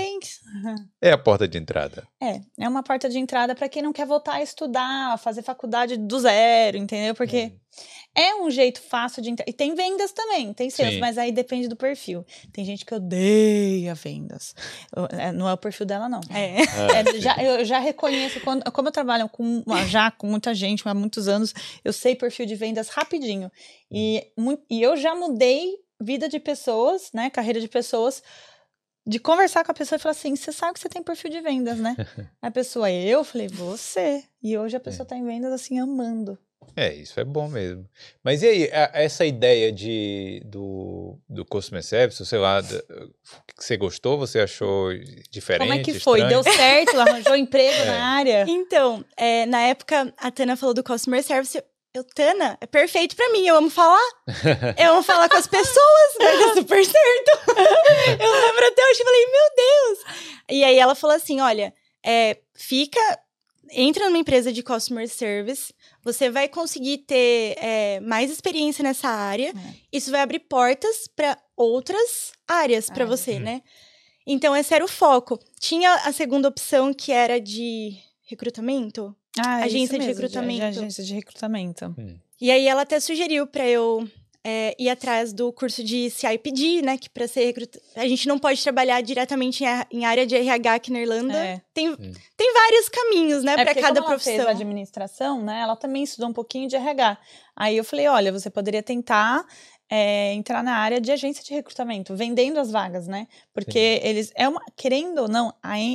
É 1.01 1.11
a 1.11 1.17
porta 1.17 1.47
de 1.47 1.57
entrada. 1.57 2.07
É, 2.21 2.39
é 2.59 2.69
uma 2.69 2.83
porta 2.83 3.09
de 3.09 3.17
entrada 3.17 3.55
para 3.55 3.67
quem 3.67 3.81
não 3.81 3.91
quer 3.91 4.05
voltar 4.05 4.33
a 4.35 4.43
estudar, 4.43 5.17
fazer 5.17 5.41
faculdade 5.41 5.97
do 5.97 6.19
zero, 6.19 6.77
entendeu? 6.77 7.15
Porque 7.15 7.53
é 8.15 8.35
um 8.35 8.49
jeito 8.51 8.81
fácil 8.81 9.21
de 9.23 9.31
entrar. 9.31 9.45
E 9.47 9.53
tem 9.53 9.73
vendas 9.73 10.11
também, 10.11 10.53
tem 10.53 10.69
sales, 10.69 10.95
Sim. 10.95 10.99
mas 10.99 11.17
aí 11.17 11.31
depende 11.31 11.67
do 11.67 11.75
perfil. 11.75 12.25
Tem 12.51 12.63
gente 12.63 12.85
que 12.85 12.93
odeia 12.93 13.95
vendas. 13.95 14.55
É, 15.17 15.31
Não 15.31 15.49
é 15.49 15.53
o 15.53 15.57
perfil 15.57 15.85
dela, 15.85 16.07
não. 16.07 16.21
É. 16.29 16.61
É, 16.61 17.19
já, 17.19 17.43
eu 17.43 17.65
já 17.65 17.79
reconheço, 17.79 18.39
quando, 18.41 18.63
como 18.71 18.87
eu 18.87 18.91
trabalho 18.91 19.27
com, 19.29 19.63
já 19.87 20.11
com 20.11 20.27
muita 20.27 20.53
gente 20.53 20.87
há 20.87 20.93
muitos 20.93 21.27
anos, 21.27 21.53
eu 21.83 21.91
sei 21.91 22.15
perfil 22.15 22.45
de 22.45 22.55
vendas 22.55 22.89
rapidinho. 22.89 23.51
E, 23.89 24.27
e 24.69 24.81
eu 24.81 24.95
já 24.95 25.15
mudei 25.15 25.75
vida 25.99 26.29
de 26.29 26.39
pessoas, 26.39 27.09
né? 27.13 27.29
Carreira 27.29 27.59
de 27.59 27.67
pessoas, 27.67 28.21
de 29.05 29.19
conversar 29.19 29.63
com 29.63 29.71
a 29.71 29.75
pessoa 29.75 29.97
e 29.97 29.99
falar 29.99 30.11
assim: 30.11 30.35
você 30.35 30.51
sabe 30.51 30.73
que 30.73 30.79
você 30.79 30.89
tem 30.89 31.01
perfil 31.01 31.31
de 31.31 31.41
vendas, 31.41 31.79
né? 31.79 31.95
a 32.41 32.51
pessoa, 32.51 32.91
eu 32.91 33.23
falei, 33.23 33.47
você. 33.47 34.23
E 34.41 34.57
hoje 34.57 34.75
a 34.75 34.79
pessoa 34.79 35.05
tá 35.05 35.15
em 35.15 35.25
vendas 35.25 35.51
assim, 35.51 35.79
amando. 35.79 36.37
É, 36.75 36.93
isso 36.93 37.19
é 37.19 37.23
bom 37.23 37.47
mesmo. 37.47 37.87
Mas 38.23 38.41
e 38.43 38.47
aí, 38.47 38.63
a- 38.71 38.91
essa 38.93 39.25
ideia 39.25 39.71
de, 39.71 40.41
do, 40.45 41.17
do 41.29 41.43
customer 41.45 41.83
service, 41.83 42.25
sei 42.25 42.39
lá, 42.39 42.61
da- 42.61 42.81
que 43.57 43.63
você 43.63 43.77
gostou? 43.77 44.17
Você 44.17 44.39
achou 44.39 44.89
diferente? 45.29 45.67
Como 45.69 45.79
é 45.79 45.83
que 45.83 45.99
foi? 45.99 46.19
estranho? 46.21 46.43
Deu 46.43 46.53
certo? 46.53 46.99
Arranjou 46.99 47.35
emprego 47.37 47.81
É. 47.81 47.85
na 47.85 48.05
área? 48.17 48.45
Então, 48.47 49.03
é, 49.15 49.45
na 49.45 49.61
época, 49.61 50.13
a 50.17 50.31
Tana 50.31 50.55
falou 50.57 50.73
do 50.73 50.83
customer 50.83 51.21
service. 51.23 51.61
Eu, 51.93 52.03
Tana, 52.03 52.57
é 52.59 52.65
perfeito 52.65 53.15
pra 53.15 53.29
mim. 53.29 53.45
Eu 53.45 53.55
amo 53.55 53.69
falar. 53.69 54.01
Eu 54.79 54.93
amo 54.93 55.03
falar 55.03 55.29
com 55.29 55.37
as 55.37 55.45
pessoas. 55.45 56.13
Vai 56.17 56.37
dar 56.39 56.53
super 56.55 56.83
certo. 56.83 57.39
eu 58.19 58.31
lembro 58.31 58.67
até 58.67 58.81
hoje. 58.89 58.99
eu 58.99 59.05
Falei, 59.05 59.25
meu 59.27 59.55
Deus. 59.55 59.99
E 60.49 60.63
aí 60.63 60.79
ela 60.79 60.95
falou 60.95 61.15
assim: 61.15 61.39
olha, 61.39 61.71
é, 62.03 62.37
fica. 62.55 62.99
Entra 63.75 64.05
numa 64.05 64.17
empresa 64.17 64.51
de 64.51 64.61
customer 64.63 65.07
service. 65.07 65.73
Você 66.03 66.29
vai 66.29 66.47
conseguir 66.49 66.99
ter 66.99 67.55
é, 67.57 67.99
mais 68.01 68.29
experiência 68.29 68.83
nessa 68.83 69.07
área. 69.07 69.49
É. 69.49 69.73
Isso 69.91 70.11
vai 70.11 70.21
abrir 70.21 70.39
portas 70.39 71.07
para 71.15 71.37
outras 71.55 72.31
áreas 72.47 72.87
para 72.87 73.03
Áreas. 73.05 73.19
você, 73.19 73.39
né? 73.39 73.61
Então, 74.25 74.55
esse 74.55 74.73
era 74.73 74.83
o 74.83 74.87
foco. 74.87 75.39
Tinha 75.59 75.93
a 75.95 76.11
segunda 76.11 76.47
opção, 76.47 76.93
que 76.93 77.11
era 77.11 77.39
de 77.39 77.97
recrutamento. 78.25 79.15
Ah, 79.39 79.57
Agência 79.63 79.95
isso 79.95 79.99
de 79.99 80.05
recrutamento. 80.07 80.65
agência 80.65 81.03
de 81.03 81.13
recrutamento. 81.13 81.95
E 82.39 82.51
aí 82.51 82.67
ela 82.67 82.81
até 82.83 82.99
sugeriu 82.99 83.47
para 83.47 83.67
eu 83.67 84.07
é, 84.43 84.75
ir 84.77 84.89
atrás 84.89 85.31
do 85.31 85.53
curso 85.53 85.83
de 85.83 86.09
CIPD, 86.09 86.81
né? 86.81 86.97
Que 86.97 87.09
para 87.09 87.27
ser 87.27 87.45
recruta... 87.45 87.79
A 87.95 88.07
gente 88.07 88.27
não 88.27 88.37
pode 88.37 88.61
trabalhar 88.61 88.99
diretamente 89.01 89.63
em, 89.63 89.67
a- 89.67 89.87
em 89.91 90.05
área 90.05 90.25
de 90.25 90.35
RH 90.35 90.73
aqui 90.75 90.91
na 90.91 90.99
Irlanda. 90.99 91.37
É. 91.37 91.61
Tem, 91.73 91.95
tem 91.95 92.53
vários 92.53 92.89
caminhos, 92.89 93.43
né? 93.43 93.53
É 93.53 93.63
para 93.63 93.73
cada 93.75 94.01
como 94.01 94.13
ela 94.13 94.19
fez 94.19 94.35
profissão. 94.37 94.49
administração, 94.51 95.41
né? 95.41 95.61
Ela 95.61 95.75
também 95.75 96.03
estudou 96.03 96.29
um 96.29 96.33
pouquinho 96.33 96.67
de 96.67 96.75
RH. 96.75 97.17
Aí 97.55 97.77
eu 97.77 97.83
falei, 97.85 98.07
olha, 98.07 98.31
você 98.33 98.49
poderia 98.49 98.83
tentar 98.83 99.45
é, 99.89 100.33
entrar 100.33 100.61
na 100.63 100.75
área 100.75 100.99
de 100.99 101.11
agência 101.11 101.43
de 101.43 101.53
recrutamento, 101.53 102.15
vendendo 102.15 102.59
as 102.59 102.69
vagas, 102.71 103.07
né? 103.07 103.27
Porque 103.53 104.01
eles 104.03 104.31
é 104.35 104.47
uma, 104.49 104.61
querendo 104.75 105.19
ou 105.23 105.27
não, 105.29 105.53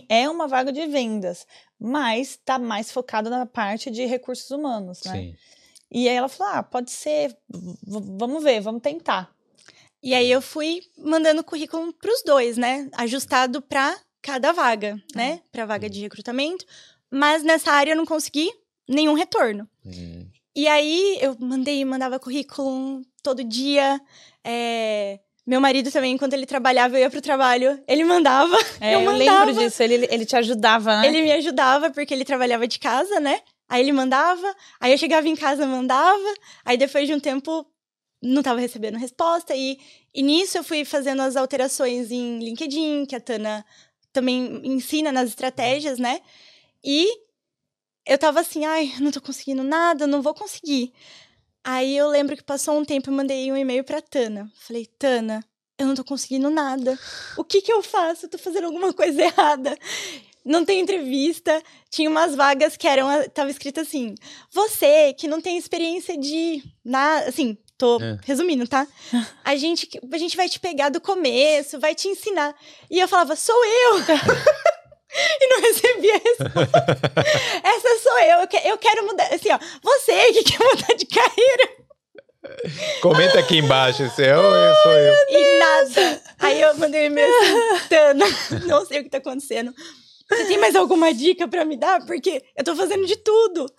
é 0.09 0.29
uma 0.31 0.47
vaga 0.47 0.73
de 0.73 0.87
vendas, 0.87 1.47
mas 1.79 2.39
tá 2.45 2.59
mais 2.59 2.91
focado 2.91 3.29
na 3.29 3.45
parte 3.45 3.91
de 3.91 4.07
recursos 4.07 4.51
humanos, 4.51 5.01
né? 5.05 5.13
Sim. 5.13 5.35
E 5.91 6.09
aí 6.09 6.15
ela 6.17 6.29
falou, 6.29 6.55
ah, 6.55 6.63
pode 6.63 6.91
ser, 6.91 7.37
vamos 7.87 8.43
ver, 8.43 8.61
vamos 8.61 8.83
tentar. 8.83 9.31
E 10.03 10.15
aí 10.15 10.31
eu 10.31 10.41
fui 10.41 10.81
mandando 10.97 11.43
currículo 11.43 11.93
pros 11.95 12.23
dois, 12.25 12.57
né? 12.57 12.89
Ajustado 12.95 13.61
para 13.63 13.97
cada 14.23 14.53
vaga, 14.53 15.01
né? 15.15 15.41
Para 15.51 15.67
vaga 15.67 15.89
de 15.89 16.01
recrutamento. 16.01 16.65
Mas 17.11 17.43
nessa 17.43 17.73
área 17.73 17.93
eu 17.93 17.97
não 17.97 18.07
consegui 18.07 18.51
nenhum 18.89 19.15
retorno. 19.15 19.69
Hum. 19.85 20.27
E 20.55 20.69
aí 20.69 21.19
eu 21.21 21.37
mandei, 21.41 21.85
mandava 21.85 22.19
currículo 22.19 23.03
todo 23.23 23.43
dia. 23.43 24.01
é, 24.45 25.19
Meu 25.47 25.61
marido 25.61 25.91
também, 25.91 26.13
enquanto 26.13 26.35
ele 26.35 26.47
trabalhava, 26.47 26.97
eu 26.97 27.01
ia 27.01 27.11
pro 27.11 27.21
trabalho, 27.21 27.83
ele 27.89 28.05
mandava. 28.05 28.57
É, 28.81 28.95
eu 28.95 29.01
eu, 29.01 29.07
mandava. 29.07 29.47
lembro 29.47 29.63
disso, 29.63 29.83
ele, 29.83 30.07
ele 30.11 30.27
te 30.27 30.37
ajudava, 30.37 31.01
né? 31.01 31.09
Ele 31.09 31.23
me 31.23 31.33
ajudava 31.33 31.91
porque 31.91 32.13
ele 32.15 32.25
trabalhava 32.25 32.69
de 32.69 32.79
casa, 32.79 33.19
né? 33.19 33.41
Aí 33.69 33.83
ele 33.83 33.93
mandava, 33.93 34.55
aí 34.81 34.93
eu 34.93 34.99
chegava 34.99 35.29
em 35.29 35.37
casa, 35.37 35.67
mandava. 35.67 36.35
Aí 36.65 36.77
depois 36.77 37.07
de 37.07 37.15
um 37.15 37.21
tempo 37.21 37.67
não 38.23 38.43
tava 38.43 38.61
recebendo 38.61 38.99
resposta 38.99 39.55
e, 39.55 39.79
e 40.15 40.23
nisso 40.23 40.59
eu 40.59 40.65
fui 40.65 40.85
fazendo 40.85 41.23
as 41.23 41.37
alterações 41.37 42.11
em 42.11 42.39
LinkedIn, 42.41 43.07
que 43.07 43.15
a 43.15 43.21
Tana 43.21 43.65
também 44.13 44.61
ensina 44.65 45.13
nas 45.13 45.29
estratégias, 45.29 45.99
né? 45.99 46.21
E 46.83 47.09
eu 48.07 48.19
tava 48.19 48.41
assim, 48.41 48.65
ai, 48.65 48.93
não 49.01 49.13
tô 49.13 49.21
conseguindo 49.21 49.63
nada, 49.63 50.07
não 50.07 50.23
vou 50.23 50.35
conseguir. 50.35 50.93
Aí 51.63 51.97
eu 51.97 52.09
lembro 52.09 52.37
que 52.37 52.43
passou 52.43 52.79
um 52.79 52.85
tempo, 52.85 53.11
eu 53.11 53.15
mandei 53.15 53.53
um 53.53 53.57
e-mail 53.57 53.85
pra 53.85 54.01
Tana. 54.01 54.51
Falei, 54.55 54.87
Tana, 54.87 55.45
eu 55.79 55.87
não 55.87 55.95
tô 55.95 56.03
conseguindo 56.05 56.51
nada. 56.51 56.99
O 57.37 57.45
que 57.45 57.61
que 57.61 57.73
eu 57.73 57.83
faço? 57.83 58.27
Eu 58.27 58.31
tô 58.31 58.39
fazendo 58.39 58.65
alguma 58.65 58.93
coisa 58.93 59.23
errada. 59.23 59.77
Não 60.49 60.65
tem 60.65 60.81
entrevista. 60.81 61.63
Tinha 61.91 62.09
umas 62.11 62.35
vagas 62.35 62.77
que 62.77 62.89
eram, 62.89 63.07
tava 63.31 63.51
escrito 63.51 63.81
assim: 63.81 64.15
"Você 64.51 65.13
que 65.13 65.29
não 65.29 65.41
tem 65.41 65.57
experiência 65.59 66.17
de 66.19 66.63
nada, 66.85 67.29
assim, 67.29 67.57
tô 67.77 68.01
É. 68.03 68.19
resumindo, 68.25 68.67
tá? 68.67 68.87
A 69.45 69.55
gente, 69.57 69.89
a 70.13 70.19
gente 70.19 70.37
vai 70.37 70.49
te 70.49 70.59
pegar 70.59 70.89
do 70.89 71.01
começo, 71.01 71.79
vai 71.79 71.95
te 71.95 72.09
ensinar. 72.09 72.55
E 72.91 72.99
eu 72.99 73.07
falava, 73.09 73.37
sou 73.37 73.55
eu! 73.65 73.99
e 75.41 75.47
não 75.49 75.61
recebia 75.63 76.15
resposta. 76.15 76.87
Essa 77.65 77.99
sou 78.03 78.19
eu, 78.21 78.41
eu, 78.41 78.47
que- 78.49 78.69
eu 78.69 78.79
quero 78.79 79.07
mudar. 79.07 79.33
Assim, 79.33 79.51
ó, 79.53 79.59
você 79.83 80.33
que 80.33 80.43
quer 80.45 80.59
mudar 80.59 80.95
de 80.95 81.07
carreira. 81.07 81.79
Comenta 83.03 83.39
aqui 83.39 83.59
embaixo 83.59 84.09
se 84.15 84.23
é 84.25 84.37
ou 84.37 84.43
eu 84.45 84.75
sou 84.83 84.93
eu. 84.93 85.15
E 85.31 85.59
nada. 85.59 86.23
Aí 86.39 86.61
eu 86.61 86.75
mandei 86.77 87.03
um 87.03 87.07
e-mail 87.07 87.29
assim, 87.29 87.89
Tana, 87.89 88.25
não 88.67 88.87
sei 88.87 89.01
o 89.01 89.05
que 89.05 89.11
tá 89.11 89.19
acontecendo. 89.19 89.75
Você 90.29 90.45
tem 90.47 90.59
mais 90.59 90.77
alguma 90.77 91.13
dica 91.13 91.49
pra 91.49 91.65
me 91.65 91.77
dar? 91.77 92.05
Porque 92.05 92.43
eu 92.57 92.63
tô 92.63 92.77
fazendo 92.77 93.07
de 93.07 93.17
tudo. 93.17 93.73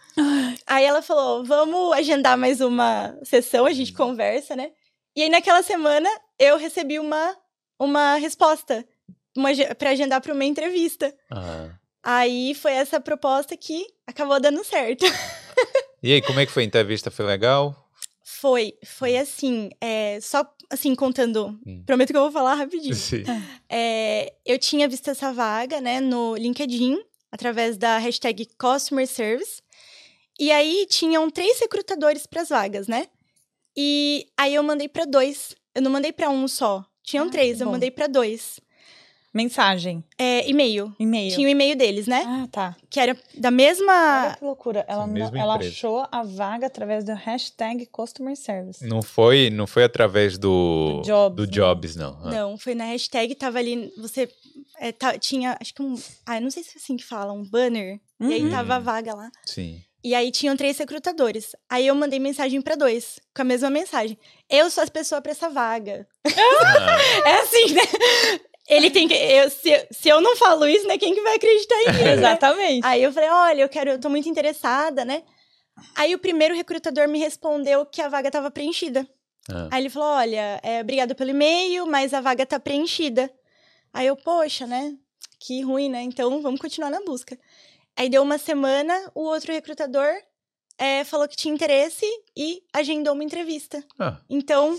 Aí 0.66 0.84
ela 0.84 1.02
falou: 1.02 1.44
vamos 1.44 1.94
agendar 1.94 2.38
mais 2.38 2.60
uma 2.60 3.18
sessão, 3.24 3.66
a 3.66 3.72
gente 3.72 3.94
conversa, 3.94 4.56
né? 4.56 4.72
E 5.16 5.24
aí 5.24 5.30
naquela 5.30 5.62
semana 5.62 6.10
eu 6.40 6.58
recebi 6.58 6.98
uma, 7.00 7.38
uma 7.80 8.16
resposta 8.16 8.86
uma, 9.38 9.50
pra 9.78 9.92
agendar 9.92 10.22
pra 10.22 10.34
uma 10.34 10.46
entrevista. 10.46 11.14
Ah. 11.32 11.70
Aí 12.02 12.56
foi 12.56 12.74
essa 12.74 13.00
proposta 13.00 13.56
que 13.56 13.86
acabou 14.08 14.40
dando 14.40 14.64
certo. 14.64 15.06
E 16.02 16.14
aí, 16.14 16.22
como 16.22 16.40
é 16.40 16.46
que 16.46 16.52
foi? 16.54 16.64
A 16.64 16.66
entrevista 16.66 17.12
foi 17.12 17.26
legal? 17.26 17.76
Foi, 18.24 18.74
foi 18.86 19.18
assim, 19.18 19.70
é, 19.82 20.18
só 20.22 20.50
assim, 20.70 20.94
contando. 20.96 21.60
Hum. 21.66 21.84
Prometo 21.86 22.12
que 22.12 22.18
eu 22.18 22.22
vou 22.22 22.32
falar 22.32 22.54
rapidinho. 22.56 22.94
Sim. 22.96 23.24
É, 23.70 24.34
eu 24.46 24.58
tinha 24.60 24.88
visto 24.88 25.10
essa 25.10 25.32
vaga, 25.34 25.80
né, 25.82 26.00
no 26.00 26.36
LinkedIn, 26.36 27.00
através 27.32 27.78
da 27.78 27.98
hashtag 27.98 28.48
Customer 28.58 29.08
Service. 29.08 29.62
E 30.40 30.52
aí 30.52 30.86
tinham 30.90 31.30
três 31.30 31.60
recrutadores 31.60 32.26
para 32.26 32.42
as 32.42 32.50
vagas, 32.50 32.88
né? 32.88 33.08
E 33.76 34.28
aí 34.38 34.56
eu 34.56 34.64
mandei 34.64 34.88
para 34.88 35.06
dois. 35.06 35.56
Eu 35.76 35.82
não 35.82 35.92
mandei 35.92 36.12
para 36.12 36.30
um 36.30 36.48
só. 36.48 36.86
Tinham 37.04 37.28
Ah, 37.28 37.30
três, 37.30 37.60
eu 37.60 37.70
mandei 37.70 37.92
para 37.92 38.08
dois. 38.08 38.60
Mensagem, 39.34 40.04
É, 40.18 40.50
e-mail. 40.50 40.94
e-mail. 41.00 41.34
Tinha 41.36 41.48
o 41.48 41.50
e-mail 41.52 41.76
deles, 41.76 42.08
né? 42.08 42.24
Ah, 42.26 42.48
tá. 42.52 42.76
Que 42.90 43.00
era 43.00 43.14
da 43.38 43.50
Olha 43.50 43.52
mesma. 43.52 44.36
que 44.40 44.44
loucura. 44.44 44.84
Ela, 44.88 45.06
não- 45.06 45.36
ela 45.36 45.56
achou 45.58 46.06
a 46.12 46.24
vaga 46.24 46.66
através 46.66 47.04
do 47.04 47.14
hashtag 47.14 47.86
Customer 47.88 48.36
Service. 48.36 48.84
Não 48.86 49.02
foi, 49.04 49.50
não 49.52 49.68
foi 49.68 49.84
através 49.84 50.38
do 50.38 50.98
Do 50.98 51.02
Jobs, 51.04 51.36
do 51.36 51.44
não. 51.44 51.50
Jobs, 51.52 51.96
não. 51.96 52.20
Ah. 52.24 52.30
Não, 52.32 52.58
foi 52.58 52.74
na 52.74 52.86
hashtag, 52.86 53.36
tava 53.36 53.60
ali. 53.60 53.94
Você 53.98 54.28
é, 54.80 54.92
tá- 54.92 55.18
tinha, 55.20 55.56
acho 55.62 55.76
que 55.76 55.82
um. 55.84 55.96
Ah, 56.26 56.38
eu 56.38 56.42
não 56.42 56.50
sei 56.50 56.64
se 56.64 56.72
é 56.72 56.78
assim 56.78 56.98
que 56.98 57.06
fala, 57.06 57.32
um 57.32 57.44
banner. 57.44 58.00
E 58.20 58.34
aí 58.34 58.44
Uhum. 58.44 58.50
tava 58.50 58.76
a 58.76 58.80
vaga 58.80 59.14
lá. 59.14 59.30
Sim. 59.46 59.80
E 60.04 60.16
aí 60.16 60.32
tinham 60.32 60.56
três 60.56 60.78
recrutadores. 60.78 61.56
Aí 61.70 61.86
eu 61.86 61.94
mandei 61.94 62.20
mensagem 62.20 62.62
pra 62.62 62.76
dois, 62.76 63.20
com 63.36 63.42
a 63.42 63.46
mesma 63.46 63.70
mensagem. 63.70 64.18
Eu 64.50 64.70
sou 64.72 64.84
a 64.84 64.88
pessoa 64.88 65.22
pra 65.22 65.34
essa 65.34 65.50
vaga. 65.50 66.08
Ah, 66.26 66.30
É 67.28 67.34
assim, 67.42 67.74
né? 67.74 67.82
Ele 68.70 68.90
tem 68.92 69.08
que. 69.08 69.14
eu- 69.16 69.50
se, 69.50 69.88
se 69.92 70.08
eu 70.10 70.22
não 70.22 70.36
falo 70.36 70.68
isso, 70.68 70.88
né? 70.88 70.98
Quem 70.98 71.14
que 71.16 71.22
vai 71.22 71.36
acreditar 71.36 71.76
em 71.82 71.92
mim? 71.94 72.04
né? 72.04 72.14
Exatamente. 72.14 72.86
Aí 72.86 73.02
eu 73.04 73.12
falei, 73.12 73.30
olha, 73.30 73.62
eu 73.64 73.70
quero, 73.70 73.90
eu 73.92 74.00
tô 74.00 74.10
muito 74.10 74.30
interessada, 74.30 75.04
né? 75.04 75.24
Aí 75.96 76.14
o 76.14 76.20
primeiro 76.20 76.54
recrutador 76.56 77.08
me 77.08 77.18
respondeu 77.20 77.86
que 77.86 78.02
a 78.02 78.10
vaga 78.10 78.30
tava 78.30 78.52
preenchida. 78.52 79.08
ah. 79.50 79.70
Aí 79.72 79.82
ele 79.82 79.90
falou: 79.90 80.10
olha, 80.10 80.60
é, 80.62 80.82
obrigado 80.82 81.16
pelo 81.16 81.30
e-mail, 81.32 81.86
mas 81.88 82.14
a 82.14 82.22
vaga 82.22 82.46
tá 82.46 82.60
preenchida. 82.60 83.32
Aí 83.94 84.06
eu, 84.08 84.16
poxa, 84.16 84.68
né? 84.68 84.94
Que 85.40 85.62
ruim, 85.62 85.90
né? 85.90 86.02
Então 86.04 86.42
vamos 86.42 86.60
continuar 86.60 86.90
na 86.92 87.02
busca. 87.02 87.38
Aí 87.96 88.10
deu 88.10 88.22
uma 88.22 88.38
semana, 88.38 88.94
o 89.16 89.22
outro 89.24 89.52
recrutador 89.52 90.08
é, 90.78 91.04
falou 91.04 91.28
que 91.28 91.36
tinha 91.36 91.54
interesse 91.54 92.06
e 92.36 92.62
agendou 92.74 93.14
uma 93.14 93.24
entrevista. 93.24 93.84
Ah, 93.98 94.18
Então, 94.30 94.78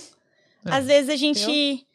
É. 0.66 0.70
às 0.70 0.87
vezes 0.87 1.11
a 1.11 1.16
gente, 1.16 1.87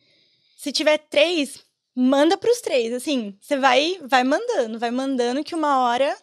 se 0.57 0.71
tiver 0.71 0.97
três, 0.97 1.63
manda 1.95 2.37
pros 2.37 2.59
três. 2.61 2.93
Assim, 2.93 3.35
você 3.39 3.57
vai, 3.57 3.97
vai 4.03 4.23
mandando, 4.23 4.77
vai 4.77 4.91
mandando 4.91 5.43
que 5.43 5.55
uma 5.55 5.79
hora, 5.79 6.15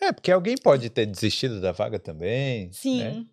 É, 0.00 0.10
porque 0.12 0.32
alguém 0.32 0.56
pode 0.56 0.90
ter 0.90 1.06
desistido 1.06 1.60
da 1.60 1.72
vaga 1.72 1.98
também. 1.98 2.70
sim. 2.72 3.02
né? 3.02 3.24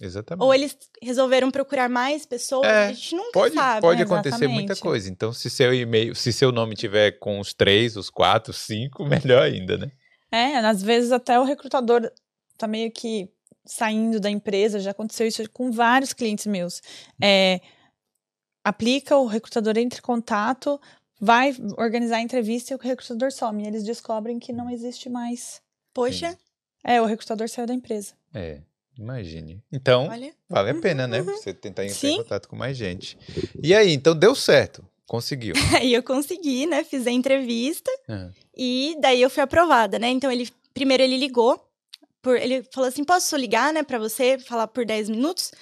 Exatamente. 0.00 0.42
Ou 0.42 0.52
eles 0.52 0.76
resolveram 1.00 1.50
procurar 1.50 1.88
mais 1.88 2.26
pessoas, 2.26 2.66
É, 2.66 2.86
a 2.88 2.92
gente 2.92 3.14
nunca 3.14 3.30
Pode, 3.32 3.54
sabe. 3.54 3.80
pode 3.82 3.98
né? 3.98 4.04
acontecer 4.04 4.48
muita 4.48 4.72
Exatamente. 4.72 4.80
coisa. 4.80 5.08
Então, 5.10 5.32
se 5.32 5.48
seu 5.48 5.72
e-mail, 5.72 6.14
se 6.14 6.32
seu 6.32 6.50
nome 6.50 6.74
tiver 6.74 7.12
com 7.20 7.38
os 7.38 7.54
três, 7.54 7.96
os 7.96 8.10
quatro, 8.10 8.50
os 8.50 8.56
cinco, 8.56 9.04
melhor 9.06 9.42
ainda, 9.42 9.76
né? 9.78 9.90
É, 10.32 10.56
às 10.56 10.82
vezes 10.82 11.12
até 11.12 11.38
o 11.38 11.44
recrutador 11.44 12.10
tá 12.56 12.66
meio 12.66 12.90
que 12.90 13.28
saindo 13.64 14.18
da 14.18 14.30
empresa, 14.30 14.80
já 14.80 14.90
aconteceu 14.90 15.26
isso 15.26 15.48
com 15.52 15.70
vários 15.70 16.12
clientes 16.12 16.46
meus. 16.46 16.82
É, 17.22 17.60
aplica, 18.64 19.16
o 19.16 19.26
recrutador 19.26 19.76
entra 19.78 19.98
em 19.98 20.02
contato, 20.02 20.80
vai 21.22 21.54
organizar 21.78 22.16
a 22.16 22.20
entrevista 22.20 22.72
e 22.72 22.76
o 22.76 22.80
recrutador 22.80 23.30
some. 23.30 23.62
E 23.62 23.66
eles 23.68 23.84
descobrem 23.84 24.40
que 24.40 24.52
não 24.52 24.68
existe 24.68 25.08
mais. 25.08 25.62
Poxa, 25.94 26.36
É, 26.84 27.00
o 27.00 27.04
recrutador 27.04 27.48
saiu 27.48 27.64
da 27.64 27.72
empresa. 27.72 28.12
É, 28.34 28.58
imagine. 28.98 29.62
Então, 29.70 30.08
olha. 30.08 30.34
vale 30.48 30.70
a 30.70 30.74
pena, 30.74 31.06
né? 31.06 31.22
Você 31.22 31.54
tentar 31.54 31.84
entrar 31.84 32.08
em 32.08 32.10
Sim. 32.10 32.16
contato 32.16 32.48
com 32.48 32.56
mais 32.56 32.76
gente. 32.76 33.16
E 33.62 33.72
aí, 33.72 33.92
então 33.92 34.16
deu 34.16 34.34
certo. 34.34 34.84
Conseguiu. 35.06 35.54
Aí 35.80 35.92
eu 35.92 36.02
consegui, 36.02 36.64
né? 36.66 36.84
Fiz 36.84 37.06
a 37.06 37.10
entrevista 37.10 37.90
Ah, 38.08 38.30
e 38.56 38.96
daí 38.98 39.20
eu 39.20 39.28
fui 39.28 39.42
aprovada, 39.42 39.98
né? 39.98 40.08
Então 40.08 40.32
ele 40.32 40.48
primeiro 40.72 41.02
ele 41.02 41.18
ligou, 41.18 41.62
por, 42.22 42.36
ele 42.36 42.62
falou 42.72 42.88
assim: 42.88 43.04
"Posso 43.04 43.36
ligar, 43.36 43.74
né, 43.74 43.82
para 43.82 43.98
você 43.98 44.38
falar 44.38 44.68
por 44.68 44.86
10 44.86 45.10
minutos?" 45.10 45.52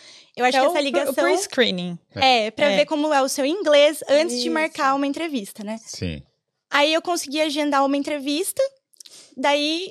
Eu 0.41 0.45
acho 0.47 0.57
é 0.57 0.61
que 0.61 0.67
essa 0.67 0.81
ligação 0.81 1.15
pre- 1.15 1.23
pre-screening. 1.25 1.99
é 2.17 2.51
para 2.51 2.67
É. 2.73 2.77
ver 2.79 2.87
como 2.87 3.13
é 3.13 3.23
o 3.23 3.29
seu 3.29 3.45
inglês 3.47 4.03
antes 4.09 4.37
de 4.37 4.47
Isso. 4.47 4.51
marcar 4.55 4.95
uma 4.95 5.07
entrevista, 5.07 5.63
né? 5.65 5.79
sim. 5.85 6.23
Aí 6.73 6.93
eu 6.95 7.03
consegui 7.03 7.41
agendar 7.41 7.85
uma 7.85 7.97
entrevista. 7.97 8.63
Daí 9.37 9.91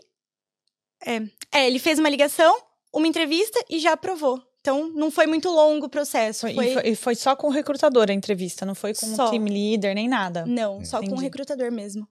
é, 1.06 1.22
é, 1.52 1.68
ele 1.68 1.80
fez 1.80 2.00
uma 2.00 2.10
ligação, 2.10 2.58
uma 2.94 3.08
entrevista 3.08 3.60
e 3.70 3.80
já 3.80 3.94
aprovou. 3.94 4.42
Então 4.62 4.90
não 4.90 5.10
foi 5.10 5.26
muito 5.26 5.50
longo 5.50 5.86
o 5.86 5.90
processo, 5.90 6.42
Foi- 6.42 6.52
E, 6.52 6.74
foi, 6.74 6.88
e 6.90 6.96
foi 6.96 7.16
só 7.16 7.36
com 7.36 7.48
o 7.48 7.50
recrutador 7.52 8.10
a 8.10 8.14
entrevista, 8.14 8.66
não 8.66 8.76
foi 8.76 8.94
com 8.94 9.06
o 9.06 9.30
team 9.30 9.46
leader 9.46 9.96
nem 9.96 10.08
nada. 10.08 10.46
não, 10.46 10.84
só 10.84 10.98
com 11.00 11.04
o 11.04 11.08
Entendi. 11.08 11.24
recrutador 11.24 11.72
mesmo. 11.72 12.08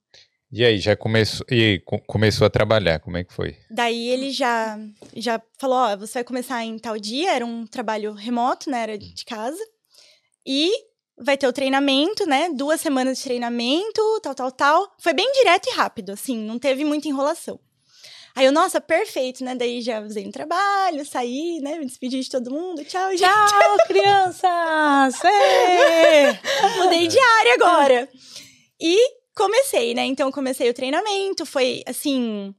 E 0.51 0.65
aí, 0.65 0.79
já 0.79 0.97
começou, 0.97 1.47
e 1.51 1.83
começou 2.07 2.47
a 2.47 2.51
trabalhar, 2.51 3.01
como 3.01 3.19
é 3.19 3.25
que 3.25 3.35
foi? 3.35 3.57
Daí 3.71 4.09
ele 4.09 4.31
já, 4.31 4.79
já 5.15 5.43
falou, 5.59 5.77
ó, 5.77 5.97
você 5.97 6.15
vai 6.15 6.25
começar 6.25 6.65
em 6.65 6.79
tal 6.79 6.99
dia, 6.99 7.35
era 7.35 7.45
um 7.45 7.67
trabalho 7.67 8.15
remoto, 8.15 8.71
né, 8.71 8.83
era 8.83 8.99
de 8.99 9.25
casa. 9.27 9.63
E 10.47 10.73
vai 11.19 11.37
ter 11.37 11.47
o 11.47 11.53
treinamento, 11.53 12.27
né, 12.27 12.49
duas 12.55 12.81
semanas 12.81 13.19
de 13.19 13.25
treinamento, 13.25 14.01
tal, 14.23 14.35
tal, 14.35 14.51
tal. 14.51 14.97
Foi 14.99 15.13
bem 15.13 15.31
direto 15.33 15.69
e 15.69 15.75
rápido, 15.75 16.13
assim, 16.13 16.39
não 16.39 16.59
teve 16.59 16.83
muita 16.83 17.09
enrolação. 17.09 17.61
Aí 18.35 18.47
eu, 18.47 18.53
nossa, 18.53 18.81
perfeito, 18.81 19.45
né, 19.45 19.55
daí 19.55 19.83
já 19.83 20.01
usei 20.01 20.25
no 20.25 20.33
trabalho, 20.33 21.05
saí, 21.05 21.61
né, 21.61 21.79
me 21.79 21.85
despedi 21.85 22.21
de 22.21 22.31
todo 22.31 22.51
mundo, 22.51 22.83
tchau, 22.85 23.11
gente. 23.11 23.21
Tchau, 23.21 23.77
crianças! 23.87 25.15
Mudei 26.79 27.07
de 27.07 27.19
área 27.19 27.55
agora. 27.55 28.09
E 28.81 29.18
comecei, 29.39 29.95
né? 29.95 30.05
Então 30.05 30.31
comecei 30.31 30.69
o 30.69 30.75
treinamento, 30.75 31.47
foi 31.47 31.83
assim. 31.87 32.55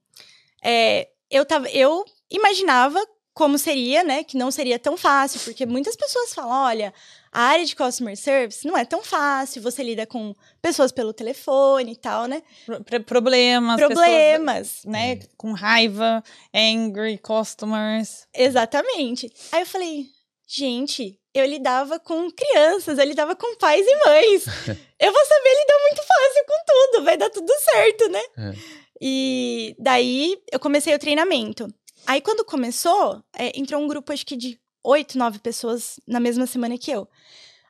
é, 0.63 1.08
eu 1.30 1.46
tava. 1.46 1.70
Eu 1.70 2.04
imaginava 2.32 3.00
como 3.34 3.58
seria, 3.58 4.04
né? 4.04 4.24
Que 4.24 4.36
não 4.38 4.50
seria 4.52 4.80
tão 4.80 4.98
fácil, 4.98 5.39
porque 5.42 5.65
muitas 5.65 5.96
pessoas 5.96 6.34
falam: 6.34 6.52
olha, 6.52 6.94
a 7.32 7.42
área 7.44 7.65
de 7.65 7.76
customer 7.76 8.18
service 8.18 8.65
não 8.68 8.76
é 8.78 8.84
tão 8.84 9.04
fácil, 9.04 9.62
você 9.62 9.84
lida 9.84 10.06
com 10.08 10.34
pessoas 10.62 10.92
pelo 10.92 11.13
telefone 11.13 11.92
e 11.92 11.96
tal, 11.96 12.26
né? 12.26 12.42
Pro- 12.65 12.84
pro- 12.84 13.04
Problemas, 13.04 13.80
Problemas. 13.80 14.68
pessoas, 14.70 14.86
né? 14.86 15.20
Com 15.38 15.52
raiva, 15.54 16.24
angry 16.54 17.18
customers. 17.20 18.26
Exatamente. 18.34 19.32
Aí 19.52 19.62
eu 19.62 19.65
falei, 19.68 20.06
gente, 20.48 21.18
eu 21.34 21.46
lidava 21.46 22.00
com 22.00 22.30
crianças, 22.32 22.98
eu 22.98 23.06
lidava 23.06 23.36
com 23.36 23.56
pais 23.56 23.86
e 23.86 23.96
mães. 24.06 24.46
eu 25.00 25.12
vou 25.12 25.26
saber 25.26 25.50
lidar 25.50 25.80
muito 25.82 26.02
fácil 26.08 26.46
com 26.48 26.65
tudo, 26.68 27.04
vai 27.06 27.18
dar 27.18 27.30
tudo 27.30 27.52
certo, 27.60 28.10
né? 28.10 28.22
É. 28.38 28.54
E 29.02 29.76
daí 29.80 30.42
eu 30.52 30.60
comecei 30.60 30.94
o 30.94 31.00
treinamento. 31.00 31.68
Aí 32.06 32.22
quando 32.22 32.44
começou, 32.44 33.24
é, 33.36 33.58
entrou 33.58 33.82
um 33.82 33.88
grupo 33.88 34.12
acho 34.12 34.26
que 34.26 34.36
de 34.36 34.60
oito, 34.84 35.18
nove 35.18 35.39
pessoas 35.39 36.00
na 36.08 36.20
mesma 36.20 36.46
semana 36.46 36.78
que 36.78 36.92
eu. 36.92 37.08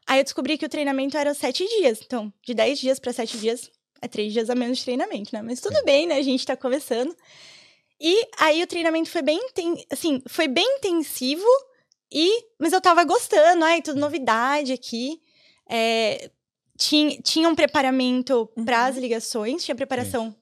Aí 0.08 0.20
eu 0.20 0.24
descobri 0.24 0.58
que 0.58 0.66
o 0.66 0.70
treinamento 0.70 1.18
era 1.18 1.34
sete 1.34 1.66
dias. 1.68 2.00
Então, 2.04 2.34
de 2.44 2.54
dez 2.54 2.80
dias 2.80 3.00
para 3.00 3.14
sete 3.14 3.38
dias, 3.38 3.70
é 4.02 4.08
três 4.08 4.34
dias 4.34 4.50
a 4.50 4.56
menos 4.56 4.80
de 4.80 4.86
treinamento, 4.86 5.30
né? 5.34 5.42
Mas 5.42 5.62
tudo 5.62 5.84
bem, 5.84 6.08
né? 6.08 6.16
A 6.16 6.22
gente 6.22 6.46
tá 6.46 6.56
começando. 6.56 7.16
E 8.02 8.28
aí 8.40 8.64
o 8.64 8.68
treinamento 8.68 9.10
foi 9.10 9.22
bem, 9.22 9.40
assim, 9.92 10.22
foi 10.28 10.48
bem 10.48 10.66
intensivo, 10.78 11.46
e 12.12 12.46
mas 12.60 12.74
eu 12.74 12.82
tava 12.82 13.04
gostando, 13.04 13.64
ai, 13.66 13.82
tudo 13.82 14.00
novidade 14.00 14.72
aqui. 14.74 15.22
É, 15.70 16.30
tinha, 16.78 17.22
tinha 17.22 17.48
um 17.50 17.56
preparamento 17.56 18.50
para 18.66 18.86
as 18.86 18.98
ligações, 18.98 19.64
tinha 19.64 19.76
preparação 19.76 20.36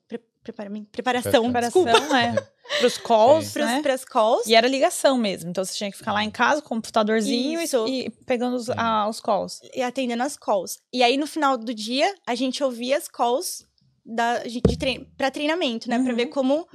preparamento, 0.43 0.87
preparação, 0.91 1.43
Preparação. 1.51 1.83
desculpa, 1.83 2.19
é. 2.21 2.33
Pros 2.79 2.97
calls, 2.97 3.51
pros, 3.53 3.65
né? 3.65 3.81
pras 3.81 4.03
calls. 4.03 4.45
E 4.45 4.53
era 4.53 4.67
ligação 4.67 5.17
mesmo. 5.17 5.49
Então 5.49 5.63
você 5.63 5.73
tinha 5.73 5.89
que 5.89 5.97
ficar 5.97 6.11
lá 6.11 6.21
em 6.21 6.29
casa, 6.29 6.61
com 6.61 6.65
o 6.67 6.69
computadorzinho 6.77 7.61
Isso. 7.61 7.87
e, 7.87 8.09
pegando 8.25 8.57
os, 8.57 8.69
ah, 8.71 9.07
os 9.09 9.21
calls. 9.21 9.61
e 9.73 9.81
atendendo 9.81 10.21
as 10.23 10.35
calls. 10.37 10.77
E 10.91 11.01
aí, 11.01 11.15
no 11.15 11.25
final 11.25 11.57
do 11.57 11.73
dia, 11.73 12.13
a 12.25 12.35
gente 12.35 12.61
ouvia 12.61 12.97
as 12.97 13.07
calls 13.07 13.65
da, 14.05 14.39
de, 14.43 14.59
de 14.59 14.77
trein, 14.77 15.05
para 15.17 15.31
treinamento, 15.31 15.89
né? 15.89 15.97
Pra 15.97 16.09
Uhum. 16.09 16.15
ver 16.17 16.25
como 16.27 16.67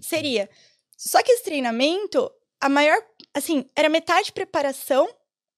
seria. 0.00 0.50
Só 0.96 1.22
que 1.22 1.30
esse 1.30 1.44
treinamento, 1.44 2.28
a 2.60 2.68
maior, 2.68 3.00
assim, 3.38 3.64
era 3.74 3.88
metade 3.88 4.32
preparação 4.32 5.08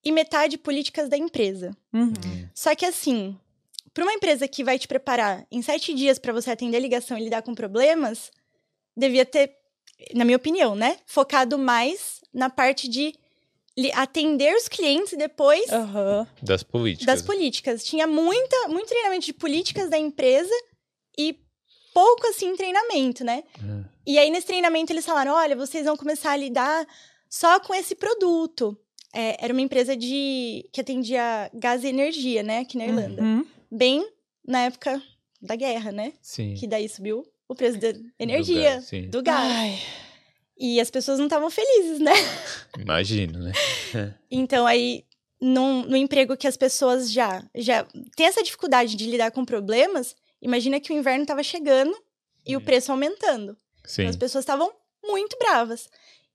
e 0.05 0.12
metade 0.12 0.57
políticas 0.57 1.09
da 1.09 1.16
empresa. 1.16 1.77
Uhum. 1.93 2.14
Só 2.55 2.75
que 2.75 2.87
assim, 2.87 3.38
para 3.93 4.05
uma 4.05 4.12
empresa 4.14 4.47
que 4.49 4.64
vai 4.64 4.79
te 4.79 4.88
preparar 4.88 5.47
em 5.51 5.61
sete 5.62 5.93
dias 5.95 6.19
para 6.19 6.33
você 6.33 6.51
atender 6.51 6.77
a 6.77 6.81
ligação 6.81 7.19
e 7.19 7.25
lidar 7.25 7.43
com 7.43 7.55
problemas, 7.55 8.31
devia 8.97 9.25
ter, 9.25 9.53
na 10.14 10.25
minha 10.25 10.37
opinião, 10.37 10.75
né? 10.75 10.99
Focado 11.07 11.59
mais 11.59 12.21
na 12.33 12.49
parte 12.49 12.88
de 12.88 13.12
atender 13.95 14.55
os 14.55 14.69
clientes 14.69 15.12
e 15.12 15.16
depois 15.16 15.71
Aham. 15.71 16.27
Das 16.43 16.62
políticas. 16.62 17.07
das 17.07 17.23
políticas. 17.23 17.85
Tinha 17.85 18.07
muita, 18.07 18.69
muito 18.69 18.88
treinamento 18.88 19.27
de 19.27 19.33
políticas 19.33 19.88
da 19.88 19.99
empresa 19.99 20.53
e 21.16 21.38
pouco 21.95 22.27
assim 22.29 22.55
treinamento, 22.57 23.25
né? 23.25 23.45
Hum. 23.62 23.85
E 24.07 24.19
aí 24.19 24.31
nesse 24.31 24.47
treinamento 24.47 24.93
eles 24.93 25.05
falaram: 25.05 25.33
olha, 25.33 25.57
vocês 25.57 25.85
vão 25.85 25.97
começar 25.97 26.33
a 26.33 26.37
lidar 26.37 26.87
só 27.31 27.61
com 27.61 27.73
esse 27.73 27.95
produto. 27.95 28.77
É, 29.14 29.45
era 29.45 29.53
uma 29.53 29.62
empresa 29.62 29.97
de 29.97 30.69
que 30.73 30.81
atendia 30.81 31.51
gás 31.55 31.85
e 31.85 31.88
energia, 31.88 32.43
né, 32.43 32.59
aqui 32.59 32.77
na 32.77 32.87
Irlanda. 32.87 33.23
Uhum. 33.23 33.47
Bem 33.71 34.07
na 34.47 34.62
época 34.62 35.01
da 35.40 35.57
guerra, 35.57 35.90
né? 35.93 36.12
Sim. 36.21 36.55
Que 36.55 36.66
daí 36.66 36.88
subiu 36.88 37.25
o 37.49 37.55
preço 37.55 37.79
da 37.79 37.93
Do 37.93 38.12
energia, 38.19 38.75
gás, 38.75 38.85
sim. 38.85 39.09
do 39.09 39.23
gás. 39.23 39.53
Ai. 39.53 39.79
E 40.59 40.81
as 40.81 40.90
pessoas 40.90 41.19
não 41.19 41.27
estavam 41.27 41.49
felizes, 41.49 41.99
né? 42.01 42.12
Imagino, 42.79 43.38
né? 43.38 43.53
Então, 44.31 44.66
aí, 44.66 45.05
num, 45.40 45.83
no 45.83 45.97
emprego 45.97 46.37
que 46.37 46.47
as 46.47 46.57
pessoas 46.57 47.11
já, 47.11 47.43
já 47.55 47.85
têm 48.14 48.27
essa 48.27 48.43
dificuldade 48.43 48.95
de 48.95 49.11
lidar 49.11 49.33
com 49.33 49.45
problemas, 49.45 50.14
imagina 50.40 50.79
que 50.79 50.93
o 50.93 50.97
inverno 50.97 51.23
estava 51.23 51.43
chegando 51.43 51.97
e 52.47 52.57
o 52.57 52.61
preço 52.61 52.93
aumentando. 52.93 53.57
Sim. 53.85 54.07
As 54.07 54.14
pessoas 54.16 54.43
estavam 54.43 54.71
muito 55.03 55.37
bravas. 55.38 55.88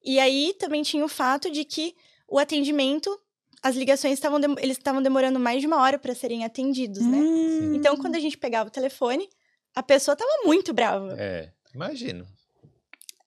E 0.06 0.20
aí 0.20 0.56
também 0.60 0.84
tinha 0.84 1.04
o 1.04 1.10
fato 1.10 1.50
de 1.50 1.66
que 1.66 1.96
o 2.28 2.38
atendimento, 2.38 3.20
as 3.62 3.76
ligações 3.76 4.14
estavam 4.14 4.40
eles 4.60 4.78
estavam 4.78 5.02
demorando 5.02 5.40
mais 5.40 5.62
de 5.62 5.68
uma 5.68 5.82
hora 5.82 5.98
para 5.98 6.14
serem 6.14 6.46
atendidos, 6.46 7.06
né? 7.06 7.18
Hum. 7.18 7.76
Então, 7.76 7.98
quando 7.98 8.16
a 8.16 8.20
gente 8.20 8.38
pegava 8.38 8.70
o 8.70 8.72
telefone, 8.72 9.28
a 9.74 9.82
pessoa 9.82 10.14
estava 10.14 10.32
muito 10.46 10.74
brava. 10.74 11.16
É, 11.20 11.52
imagino. 11.74 12.26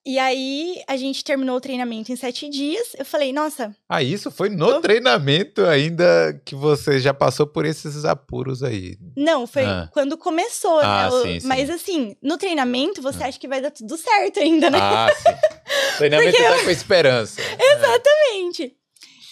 E 0.09 0.17
aí 0.17 0.81
a 0.87 0.97
gente 0.97 1.23
terminou 1.23 1.57
o 1.57 1.61
treinamento 1.61 2.11
em 2.11 2.15
sete 2.15 2.49
dias. 2.49 2.95
Eu 2.97 3.05
falei, 3.05 3.31
nossa, 3.31 3.75
Ah, 3.87 4.01
isso 4.01 4.31
foi 4.31 4.49
no 4.49 4.81
treinamento 4.81 5.63
ainda 5.67 6.33
que 6.43 6.55
você 6.55 6.99
já 6.99 7.13
passou 7.13 7.45
por 7.45 7.63
esses 7.63 8.03
apuros 8.05 8.63
aí. 8.63 8.97
Não, 9.15 9.45
foi 9.45 9.65
Ah. 9.65 9.87
quando 9.93 10.17
começou, 10.17 10.79
Ah, 10.79 11.11
né? 11.11 11.21
Sim, 11.21 11.39
sim. 11.41 11.47
Mas 11.47 11.69
assim, 11.69 12.15
no 12.23 12.39
treinamento 12.39 13.03
você 13.03 13.23
Ah. 13.23 13.27
acha 13.27 13.39
que 13.39 13.47
vai 13.47 13.61
dar 13.61 13.69
tudo 13.69 13.95
certo 13.97 14.39
ainda, 14.39 14.71
né? 14.71 14.79
Ah, 14.81 15.09
sim. 15.15 15.23
Treinamento 15.99 16.37
tá 16.37 16.63
com 16.63 16.69
esperança. 16.71 17.39
Exatamente. 17.61 18.75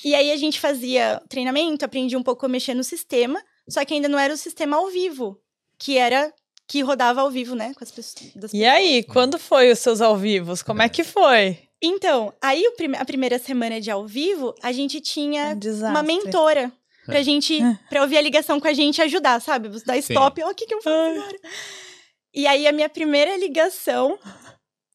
E 0.05 0.13
aí 0.13 0.31
a 0.31 0.37
gente 0.37 0.59
fazia 0.59 1.19
treinamento, 1.27 1.85
aprendi 1.85 2.15
um 2.15 2.21
pouco 2.21 2.45
a 2.45 2.49
mexer 2.49 2.75
no 2.75 2.83
sistema, 2.83 3.41
só 3.67 3.83
que 3.83 3.95
ainda 3.95 4.07
não 4.07 4.19
era 4.19 4.31
o 4.31 4.37
sistema 4.37 4.77
ao 4.77 4.89
vivo, 4.91 5.41
que 5.79 5.97
era 5.97 6.31
que 6.67 6.82
rodava 6.82 7.21
ao 7.21 7.32
vivo, 7.32 7.56
né, 7.56 7.73
com 7.73 7.84
as 7.84 7.91
pessoas. 7.91 8.32
das 8.36 8.53
E 8.53 8.65
aí, 8.65 9.03
quando 9.03 9.39
foi 9.39 9.71
os 9.71 9.80
seus 9.80 10.01
ao 10.01 10.17
vivos? 10.17 10.62
Como 10.62 10.82
é 10.82 10.89
que 10.89 11.03
foi? 11.03 11.58
Então, 11.82 12.34
aí 12.41 12.67
o 12.67 12.71
prime- 12.73 12.97
a 12.97 13.06
primeira 13.06 13.38
semana 13.39 13.80
de 13.80 13.89
ao 13.91 14.06
vivo, 14.06 14.53
a 14.62 14.71
gente 14.71 14.99
tinha 14.99 15.49
Um 15.56 15.60
desastre. 15.60 15.89
uma 15.89 16.03
mentora 16.03 16.71
pra 17.06 17.21
gente, 17.21 17.60
pra 17.89 18.01
ouvir 18.01 18.17
a 18.17 18.21
ligação 18.21 18.60
com 18.60 18.67
a 18.67 18.73
gente 18.73 18.97
e 18.97 19.01
ajudar, 19.03 19.39
sabe? 19.41 19.69
Você 19.69 19.86
dá 19.86 19.95
stop, 19.97 20.43
ó, 20.43 20.49
o 20.49 20.56
que 20.56 20.65
que 20.65 20.73
eu 20.73 20.82
faço 20.82 20.95
agora? 21.19 21.39
E 22.34 22.45
aí 22.45 22.67
a 22.67 22.71
minha 22.73 22.89
primeira 22.89 23.38
ligação, 23.38 24.19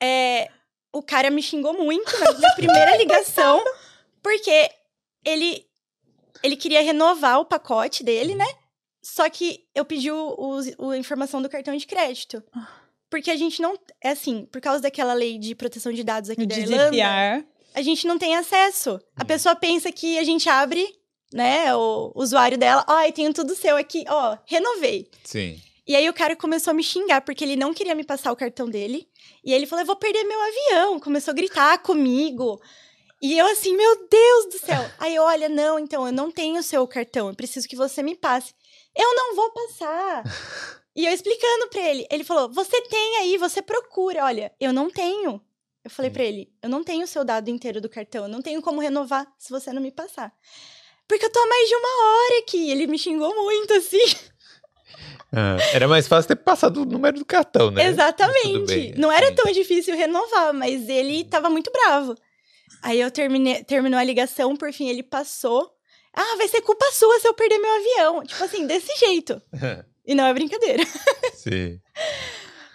é, 0.03 0.49
o 0.93 1.03
cara 1.03 1.31
me 1.31 1.41
xingou 1.43 1.73
muito 1.73 2.13
na 2.19 2.33
minha 2.33 2.55
primeira 2.55 2.97
ligação, 2.99 3.63
porque 4.23 4.71
ele, 5.25 5.65
ele 6.43 6.57
queria 6.57 6.83
renovar 6.83 7.41
o 7.41 7.45
pacote 7.47 8.05
dele, 8.05 8.35
né? 8.35 8.47
Só 9.03 9.29
que 9.29 9.65
eu 9.75 9.85
pedi 9.85 10.11
o, 10.11 10.61
o- 10.79 10.91
a 10.91 10.97
informação 10.97 11.43
do 11.43 11.49
cartão 11.49 11.77
de 11.77 11.87
crédito. 11.87 12.43
Porque 13.11 13.31
a 13.31 13.37
gente 13.37 13.61
não. 13.61 13.77
É 14.03 14.11
assim, 14.11 14.47
por 14.51 14.61
causa 14.61 14.81
daquela 14.81 15.13
lei 15.13 15.39
de 15.39 15.55
proteção 15.55 15.93
de 15.93 16.03
dados 16.05 16.31
aqui 16.31 16.43
O 16.45 16.47
da 16.47 16.57
Irlanda, 16.57 16.85
GDPR. 16.93 17.45
a 17.75 17.83
gente 17.83 18.07
não 18.07 18.17
tem 18.19 18.37
acesso. 18.37 19.01
A 19.17 19.23
Hum. 19.23 19.27
pessoa 19.27 19.55
pensa 19.57 19.91
que 19.93 20.19
a 20.19 20.23
gente 20.25 20.49
abre, 20.49 20.87
né, 21.33 21.75
o 21.75 22.13
usuário 22.15 22.57
dela, 22.57 22.85
ó, 22.89 23.01
eu 23.03 23.13
tenho 23.13 23.33
tudo 23.35 23.55
seu 23.55 23.77
aqui, 23.77 24.05
ó, 24.09 24.39
renovei. 24.47 25.11
Sim. 25.25 25.61
E 25.87 25.97
aí 25.97 26.09
o 26.09 26.15
cara 26.15 26.37
começou 26.37 26.71
a 26.71 26.75
me 26.75 26.83
xingar, 26.83 27.21
porque 27.23 27.43
ele 27.45 27.57
não 27.57 27.75
queria 27.75 27.95
me 27.95 28.05
passar 28.05 28.31
o 28.33 28.37
cartão 28.37 28.69
dele. 28.71 29.09
E 29.45 29.51
aí 29.53 29.59
ele 29.59 29.67
falou, 29.67 29.83
eu 29.83 29.87
vou 29.87 29.97
perder 29.97 30.23
meu 30.25 30.39
avião. 30.41 31.01
Começou 31.01 31.33
a 31.33 31.35
gritar 31.35 31.79
comigo. 31.79 32.63
E 33.21 33.37
eu 33.37 33.47
assim, 33.47 33.77
meu 33.77 34.09
Deus 34.09 34.45
do 34.47 34.59
céu. 34.65 34.89
Aí, 34.99 35.15
eu, 35.15 35.23
olha, 35.25 35.49
não, 35.49 35.79
então, 35.79 36.07
eu 36.07 36.13
não 36.13 36.31
tenho 36.31 36.59
o 36.61 36.63
seu 36.63 36.87
cartão, 36.87 37.29
eu 37.29 37.35
preciso 37.35 37.69
que 37.69 37.77
você 37.77 38.03
me 38.03 38.15
passe. 38.17 38.55
Eu 38.97 39.15
não 39.15 39.37
vou 39.37 39.51
passar. 39.53 40.23
e 40.95 41.07
eu 41.07 41.13
explicando 41.13 41.69
pra 41.69 41.81
ele. 41.81 42.07
Ele 42.11 42.25
falou, 42.25 42.51
você 42.53 42.81
tem 42.83 43.17
aí, 43.19 43.37
você 43.37 43.63
procura. 43.63 44.25
Olha, 44.25 44.53
eu 44.61 44.73
não 44.73 44.91
tenho. 44.91 45.41
Eu 45.85 45.91
falei 45.91 46.11
pra 46.11 46.23
ele, 46.23 46.49
eu 46.63 46.69
não 46.69 46.85
tenho 46.85 47.03
o 47.03 47.09
seu 47.09 47.25
dado 47.25 47.51
inteiro 47.51 47.81
do 47.81 47.89
cartão, 47.89 48.23
eu 48.23 48.29
não 48.29 48.41
tenho 48.41 48.63
como 48.63 48.81
renovar 48.81 49.27
se 49.37 49.51
você 49.51 49.73
não 49.73 49.83
me 49.83 49.91
passar. 49.91 50.33
Porque 51.09 51.27
eu 51.27 51.31
tô 51.31 51.41
há 51.41 51.47
mais 51.47 51.69
de 51.69 51.75
uma 51.75 51.89
hora 51.89 52.39
aqui. 52.39 52.71
Ele 52.71 52.87
me 52.87 52.99
xingou 52.99 53.35
muito, 53.35 53.75
assim. 53.75 53.99
Ah, 55.35 55.57
era 55.73 55.89
mais 55.89 56.07
fácil 56.07 56.29
ter 56.29 56.37
passado 56.37 56.83
o 56.83 56.85
número 56.85 57.19
do 57.19 57.25
cartão, 57.25 57.71
né? 57.71 57.87
Exatamente. 57.87 58.67
bem, 58.67 58.95
não 58.99 59.11
era 59.11 59.29
sim. 59.29 59.35
tão 59.35 59.51
difícil 59.51 59.97
renovar, 59.97 60.53
mas 60.53 60.87
ele 60.91 61.25
tava 61.25 61.49
muito 61.49 61.71
bravo. 61.73 62.15
Aí 62.83 63.01
eu 63.01 63.11
terminei, 63.11 63.65
terminou 63.65 63.99
a 63.99 64.05
ligação, 64.05 64.55
por 64.55 64.71
fim 64.75 64.91
ele 64.91 65.03
passou. 65.03 65.73
Ah, 66.15 66.37
vai 66.37 66.49
ser 66.49 66.61
culpa 66.61 66.85
sua 66.93 67.19
se 67.21 67.27
eu 67.27 67.35
perder 67.35 67.59
meu 67.59 67.75
avião. 67.75 68.25
Tipo 68.25 68.45
assim, 68.45 68.67
desse 68.67 68.95
jeito. 68.97 69.41
E 70.05 70.17
não 70.17 70.27
é 70.27 70.35
brincadeira. 70.35 70.83
Sim. 71.33 71.81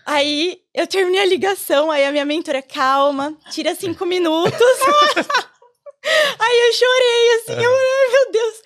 Aí 0.06 0.62
eu 0.74 0.88
terminei 0.88 1.20
a 1.20 1.26
ligação, 1.26 1.92
aí 1.92 2.06
a 2.06 2.12
minha 2.14 2.24
mentora, 2.24 2.62
calma, 2.62 3.38
tira 3.52 3.76
cinco 3.76 4.06
minutos. 4.06 4.54
aí 6.40 6.60
eu 6.60 6.74
chorei, 6.74 7.34
assim, 7.36 7.66
eu, 7.66 7.70
ai 7.70 8.12
meu 8.12 8.32
Deus. 8.32 8.62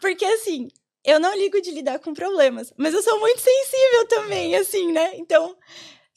Porque 0.00 0.24
assim, 0.24 0.66
eu 1.04 1.20
não 1.20 1.36
ligo 1.36 1.60
de 1.60 1.70
lidar 1.70 2.00
com 2.00 2.12
problemas, 2.12 2.72
mas 2.76 2.92
eu 2.94 3.02
sou 3.02 3.20
muito 3.20 3.40
sensível 3.40 4.06
também, 4.08 4.56
assim, 4.56 4.90
né? 4.90 5.12
Então, 5.14 5.56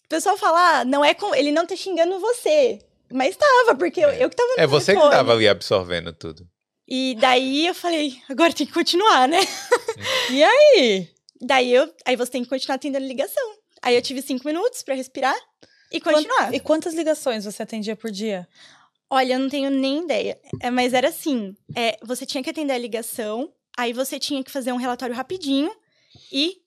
o 0.06 0.10
pessoal 0.10 0.36
fala, 0.36 0.80
ah, 0.80 0.86
não 0.86 1.06
é 1.06 1.14
com. 1.14 1.36
Ele 1.36 1.52
não 1.52 1.68
tá 1.68 1.76
xingando 1.76 2.20
você. 2.20 2.80
Mas 3.12 3.36
tava, 3.36 3.76
porque 3.76 4.00
eu, 4.00 4.10
eu 4.10 4.30
que 4.30 4.36
tava 4.36 4.50
no 4.50 4.60
É 4.60 4.66
você 4.66 4.96
que 4.96 5.00
tava 5.00 5.34
ali 5.34 5.48
absorvendo 5.48 6.12
tudo. 6.12 6.48
E 6.96 7.16
daí 7.16 7.66
eu 7.66 7.74
falei, 7.74 8.22
agora 8.30 8.54
tem 8.54 8.68
que 8.68 8.72
continuar, 8.72 9.28
né? 9.28 9.40
E 10.30 10.44
aí? 10.44 11.10
Daí 11.42 11.74
eu. 11.74 11.92
Aí 12.06 12.16
você 12.16 12.34
tem 12.34 12.44
que 12.44 12.50
continuar 12.50 12.76
atendendo 12.76 13.04
a 13.04 13.08
ligação. 13.08 13.58
Aí 13.82 13.96
eu 13.96 14.02
tive 14.02 14.22
cinco 14.22 14.46
minutos 14.46 14.84
pra 14.84 14.94
respirar 14.94 15.36
e 15.92 16.00
continuar. 16.00 16.54
E 16.54 16.60
quantas 16.60 16.94
ligações 16.94 17.46
você 17.46 17.64
atendia 17.64 17.96
por 17.96 18.12
dia? 18.12 18.48
Olha, 19.10 19.34
eu 19.34 19.40
não 19.40 19.50
tenho 19.50 19.72
nem 19.72 20.04
ideia. 20.04 20.40
É, 20.62 20.70
mas 20.70 20.94
era 20.94 21.10
assim: 21.10 21.56
é, 21.76 21.98
você 22.04 22.28
tinha 22.28 22.44
que 22.44 22.52
atender 22.52 22.74
a 22.74 22.78
ligação, 22.78 23.52
aí 23.76 23.92
você 23.92 24.20
tinha 24.20 24.44
que 24.44 24.52
fazer 24.52 24.72
um 24.72 24.78
relatório 24.78 25.16
rapidinho 25.16 25.72
e 26.32 26.62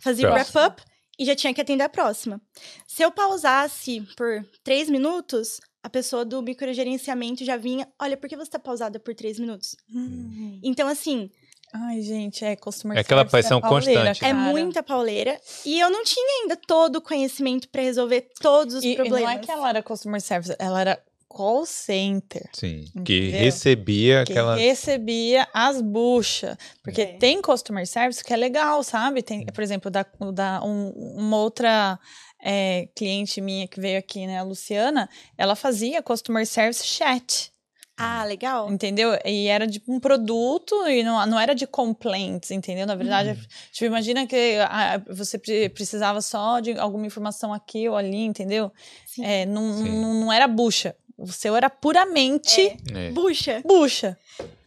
fazer 0.00 0.26
o 0.26 0.32
wrap-up 0.32 0.82
e 1.18 1.26
já 1.26 1.36
tinha 1.36 1.52
que 1.52 1.60
atender 1.60 1.84
a 1.84 1.90
próxima. 1.90 2.40
Se 2.86 3.02
eu 3.02 3.10
pausasse 3.10 4.00
por 4.16 4.42
três 4.64 4.88
minutos, 4.88 5.60
a 5.82 5.88
pessoa 5.90 6.24
do 6.24 6.42
microgerenciamento 6.42 7.44
já 7.44 7.56
vinha: 7.56 7.86
olha, 8.00 8.16
por 8.16 8.28
que 8.28 8.36
você 8.36 8.50
tá 8.50 8.58
pausada 8.58 8.98
por 8.98 9.14
três 9.14 9.38
minutos? 9.38 9.76
Então, 10.62 10.88
assim, 10.88 11.30
Ai, 11.72 12.00
gente, 12.00 12.44
é 12.44 12.56
customer 12.56 12.96
É 12.96 13.00
aquela 13.02 13.24
pauleira, 13.26 13.58
constante, 13.68 14.24
é 14.24 14.32
cara. 14.32 14.34
muita 14.52 14.82
pauleira. 14.82 15.38
E 15.66 15.78
eu 15.78 15.90
não 15.90 16.02
tinha 16.02 16.42
ainda 16.42 16.56
todo 16.56 16.96
o 16.96 17.00
conhecimento 17.02 17.68
pra 17.68 17.82
resolver 17.82 18.26
todos 18.40 18.76
os 18.76 18.82
E, 18.84 18.92
e 18.92 18.96
problemas. 18.96 19.20
não 19.22 19.30
é 19.30 19.38
que 19.38 19.50
ela 19.50 19.68
era 19.68 19.82
customer 19.82 20.20
service, 20.20 20.56
ela 20.58 20.80
era 20.80 21.02
call 21.38 21.64
center. 21.64 22.42
Sim. 22.52 22.84
Que 23.04 23.18
Entendeu? 23.28 23.40
recebia 23.40 24.24
Que 24.24 24.32
aquela. 24.32 24.56
recebia 24.56 25.46
as 25.54 25.80
buchas. 25.80 26.56
Porque 26.82 27.02
É. 27.02 27.06
tem 27.16 27.40
customer 27.40 27.86
service 27.86 28.24
que 28.24 28.32
é 28.32 28.36
legal, 28.36 28.82
sabe? 28.82 29.22
Tem, 29.22 29.46
por 29.46 29.62
exemplo, 29.62 29.88
da, 29.88 30.04
da 30.34 30.60
um- 30.64 30.90
uma 31.16 31.36
outra 31.36 31.98
é, 32.40 32.88
cliente 32.94 33.40
minha 33.40 33.66
que 33.66 33.80
veio 33.80 33.98
aqui, 33.98 34.24
né, 34.26 34.38
a 34.38 34.42
Luciana, 34.44 35.08
ela 35.36 35.56
fazia 35.56 36.00
customer 36.02 36.46
service 36.46 36.84
chat. 36.86 37.52
Ah, 37.96 38.24
legal. 38.24 38.70
Entendeu? 38.72 39.18
E 39.24 39.48
era 39.48 39.66
de 39.66 39.82
um 39.88 39.98
produto 39.98 40.72
e 40.86 41.02
não, 41.02 41.26
não 41.26 41.38
era 41.40 41.52
de 41.52 41.66
complaints, 41.66 42.52
entendeu? 42.52 42.86
Na 42.86 42.94
verdade, 42.94 43.30
Uhum. 43.30 43.46
tipo, 43.72 43.86
imagina 43.86 44.24
que 44.24 44.56
ah, 44.68 45.02
você 45.10 45.36
pre- 45.36 45.68
precisava 45.68 46.20
só 46.22 46.60
de 46.60 46.78
alguma 46.78 47.06
informação 47.06 47.52
aqui 47.52 47.88
ou 47.88 47.96
ali, 47.96 48.22
entendeu? 48.24 48.70
Sim. 49.04 49.24
É, 49.24 49.44
não, 49.44 49.72
Sim. 49.78 50.00
não, 50.00 50.14
não 50.14 50.32
era 50.32 50.46
bucha. 50.46 50.94
O 51.18 51.26
seu 51.32 51.56
era 51.56 51.68
puramente 51.68 52.60
É. 52.94 53.10
Bucha. 53.10 53.60
bucha. 53.66 54.16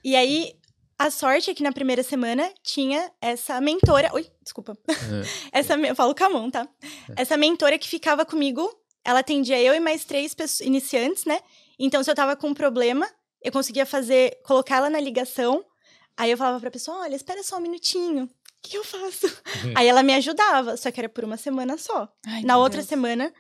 E 0.04 0.16
aí, 0.16 0.54
a 1.00 1.10
sorte 1.10 1.50
é 1.50 1.54
que 1.56 1.64
na 1.64 1.72
primeira 1.72 2.04
semana 2.04 2.48
tinha 2.62 3.10
essa 3.22 3.60
mentora. 3.62 4.10
Oi, 4.14 4.28
desculpa. 4.44 4.78
É. 4.88 4.92
Essa, 5.60 5.76
eu 5.76 5.96
falo 5.96 6.14
com 6.14 6.24
a 6.26 6.30
mão, 6.30 6.52
tá? 6.52 6.68
Essa 7.16 7.38
mentora 7.38 7.78
que 7.80 7.88
ficava 7.88 8.26
comigo, 8.26 8.70
ela 9.04 9.20
atendia 9.20 9.60
eu 9.62 9.74
e 9.74 9.80
mais 9.80 10.04
três 10.06 10.34
pessoas, 10.34 10.60
iniciantes, 10.68 11.24
né? 11.26 11.40
Então, 11.80 12.04
se 12.04 12.12
eu 12.12 12.16
tava 12.16 12.36
com 12.36 12.50
um 12.50 12.54
problema, 12.54 13.10
eu 13.42 13.52
conseguia 13.52 13.86
fazer, 13.86 14.40
colocar 14.44 14.78
ela 14.78 14.90
na 14.90 15.00
ligação. 15.00 15.64
Aí 16.18 16.30
eu 16.30 16.38
falava 16.38 16.60
pra 16.60 16.70
pessoa: 16.70 17.00
olha, 17.00 17.16
espera 17.16 17.42
só 17.44 17.58
um 17.58 17.62
minutinho. 17.62 18.26
O 18.26 18.30
que 18.62 18.78
eu 18.78 18.84
faço? 18.84 19.26
Uhum. 19.64 19.74
Aí 19.76 19.88
ela 19.88 20.04
me 20.04 20.14
ajudava, 20.14 20.78
só 20.78 20.92
que 20.92 21.00
era 21.00 21.10
por 21.10 21.24
uma 21.24 21.38
semana 21.38 21.78
só. 21.80 22.08
Ai, 22.28 22.44
na 22.44 22.58
outra 22.58 22.78
Deus. 22.80 22.90
semana, 22.90 23.34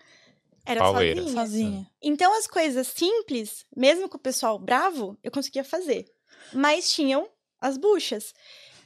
era 0.65 0.79
sozinha. 0.79 1.27
Sozinha. 1.29 1.91
Então, 2.01 2.37
as 2.37 2.47
coisas 2.47 2.87
simples, 2.87 3.65
mesmo 3.75 4.07
com 4.07 4.17
o 4.17 4.21
pessoal 4.21 4.59
bravo, 4.59 5.17
eu 5.23 5.31
conseguia 5.31 5.63
fazer. 5.63 6.05
Mas 6.53 6.91
tinham 6.91 7.27
as 7.59 7.77
buchas. 7.77 8.33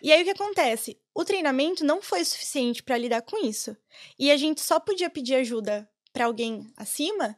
E 0.01 0.11
aí, 0.11 0.21
o 0.21 0.25
que 0.25 0.31
acontece? 0.31 0.99
O 1.13 1.25
treinamento 1.25 1.83
não 1.83 2.01
foi 2.01 2.23
suficiente 2.23 2.83
para 2.83 2.97
lidar 2.97 3.21
com 3.21 3.45
isso. 3.45 3.75
E 4.19 4.31
a 4.31 4.37
gente 4.37 4.61
só 4.61 4.79
podia 4.79 5.09
pedir 5.09 5.35
ajuda 5.35 5.89
para 6.13 6.25
alguém 6.25 6.65
acima 6.77 7.37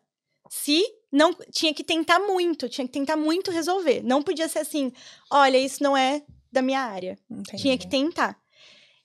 se 0.50 0.86
não 1.12 1.34
tinha 1.52 1.74
que 1.74 1.84
tentar 1.84 2.20
muito, 2.20 2.70
tinha 2.70 2.86
que 2.86 2.94
tentar 2.94 3.18
muito 3.18 3.52
resolver. 3.52 4.02
Não 4.04 4.22
podia 4.22 4.48
ser 4.48 4.60
assim, 4.60 4.92
olha, 5.32 5.58
isso 5.58 5.82
não 5.82 5.96
é 5.96 6.24
da 6.52 6.62
minha 6.62 6.82
área. 6.82 7.18
Entendi. 7.30 7.62
Tinha 7.62 7.78
que 7.78 7.90
tentar. 7.90 8.40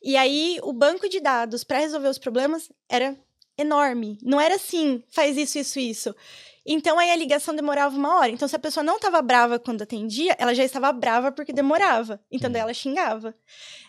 E 0.03 0.17
aí, 0.17 0.59
o 0.63 0.73
banco 0.73 1.09
de 1.09 1.21
dados 1.21 1.63
para 1.63 1.79
resolver 1.79 2.09
os 2.09 2.19
problemas 2.19 2.71
era 2.89 3.17
enorme. 3.63 4.19
Não 4.23 4.41
era 4.41 4.57
assim, 4.57 5.03
faz 5.11 5.37
isso, 5.37 5.59
isso, 5.59 5.79
isso. 5.79 6.17
Então, 6.65 6.99
aí 6.99 7.11
a 7.11 7.17
ligação 7.17 7.55
demorava 7.57 7.97
uma 7.97 8.19
hora. 8.19 8.31
Então, 8.31 8.47
se 8.47 8.55
a 8.55 8.59
pessoa 8.59 8.85
não 8.85 8.97
estava 8.97 9.21
brava 9.21 9.59
quando 9.59 9.83
atendia, 9.83 10.37
ela 10.39 10.55
já 10.55 10.63
estava 10.63 10.93
brava 10.93 11.33
porque 11.33 11.53
demorava. 11.53 12.21
Então, 12.31 12.51
daí 12.51 12.63
ela 12.63 12.75
xingava. 12.75 13.35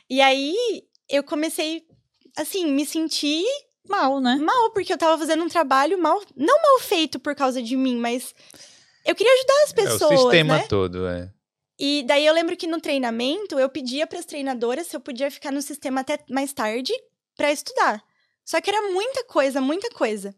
E 0.10 0.22
aí, 0.22 0.56
eu 1.10 1.24
comecei, 1.24 1.84
assim, 2.38 2.66
me 2.72 2.86
sentir 2.86 3.46
Mal, 3.88 4.22
né? 4.22 4.38
mal, 4.38 4.72
porque 4.72 4.94
eu 4.94 4.98
tava 4.98 5.18
fazendo 5.18 5.44
um 5.44 5.50
trabalho 5.50 6.02
mal, 6.02 6.22
não 6.38 6.62
mal 6.62 6.80
feito 6.80 7.20
por 7.20 7.36
causa 7.36 7.62
de 7.62 7.76
mim, 7.76 7.98
mas 7.98 8.34
eu 9.06 9.14
queria 9.14 9.34
ajudar 9.34 9.64
as 9.66 9.72
É 9.72 9.76
pessoas, 9.76 10.20
o 10.20 10.24
sistema 10.24 10.58
né? 10.58 10.66
todo, 10.70 11.06
é. 11.06 11.30
E 11.78 12.04
daí 12.08 12.26
eu 12.26 12.34
lembro 12.34 12.56
que 12.56 12.66
no 12.66 12.80
treinamento 12.80 13.60
eu 13.60 13.68
pedia 13.68 14.08
para 14.08 14.20
as 14.20 14.26
treinadoras 14.26 14.88
se 14.88 14.96
eu 14.96 15.02
podia 15.02 15.30
ficar 15.30 15.52
no 15.52 15.62
sistema 15.62 16.02
até 16.02 16.18
mais 16.30 16.54
tarde 16.54 16.94
para 17.36 17.52
estudar. 17.52 18.02
Só 18.46 18.60
que 18.60 18.70
era 18.70 18.92
muita 18.92 19.24
coisa, 19.26 19.62
muita 19.62 19.90
coisa. 19.90 20.36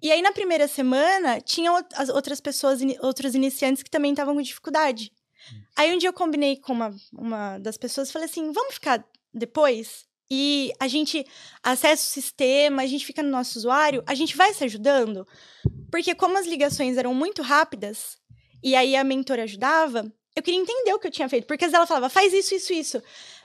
E 0.00 0.12
aí 0.12 0.22
na 0.22 0.32
primeira 0.32 0.68
semana 0.68 1.40
tinham 1.40 1.76
as 1.94 2.08
outras 2.08 2.40
pessoas, 2.40 2.80
outros 3.00 3.34
iniciantes 3.34 3.82
que 3.82 3.90
também 3.90 4.12
estavam 4.12 4.34
com 4.34 4.42
dificuldade. 4.42 5.12
Aí 5.76 5.92
um 5.92 5.98
dia 5.98 6.08
eu 6.08 6.12
combinei 6.12 6.56
com 6.56 6.72
uma, 6.72 6.94
uma 7.12 7.58
das 7.58 7.76
pessoas 7.76 8.08
e 8.08 8.12
falei 8.12 8.28
assim: 8.28 8.52
vamos 8.52 8.74
ficar 8.74 9.04
depois? 9.32 10.06
E 10.30 10.72
a 10.80 10.88
gente 10.88 11.26
acessa 11.62 12.02
o 12.02 12.10
sistema, 12.10 12.82
a 12.82 12.86
gente 12.86 13.04
fica 13.04 13.22
no 13.22 13.28
nosso 13.28 13.58
usuário, 13.58 14.02
a 14.06 14.14
gente 14.14 14.36
vai 14.36 14.54
se 14.54 14.64
ajudando. 14.64 15.26
Porque 15.90 16.14
como 16.14 16.38
as 16.38 16.46
ligações 16.46 16.96
eram 16.96 17.12
muito 17.12 17.42
rápidas, 17.42 18.16
e 18.62 18.74
aí 18.74 18.96
a 18.96 19.04
mentora 19.04 19.42
ajudava, 19.42 20.10
eu 20.34 20.42
queria 20.42 20.58
entender 20.58 20.94
o 20.94 20.98
que 20.98 21.06
eu 21.06 21.10
tinha 21.10 21.28
feito. 21.28 21.46
Porque 21.46 21.64
às 21.64 21.70
vezes 21.70 21.76
ela 21.76 21.86
falava, 21.86 22.08
faz 22.08 22.32
isso, 22.32 22.54
isso, 22.54 22.72
isso. 22.72 23.02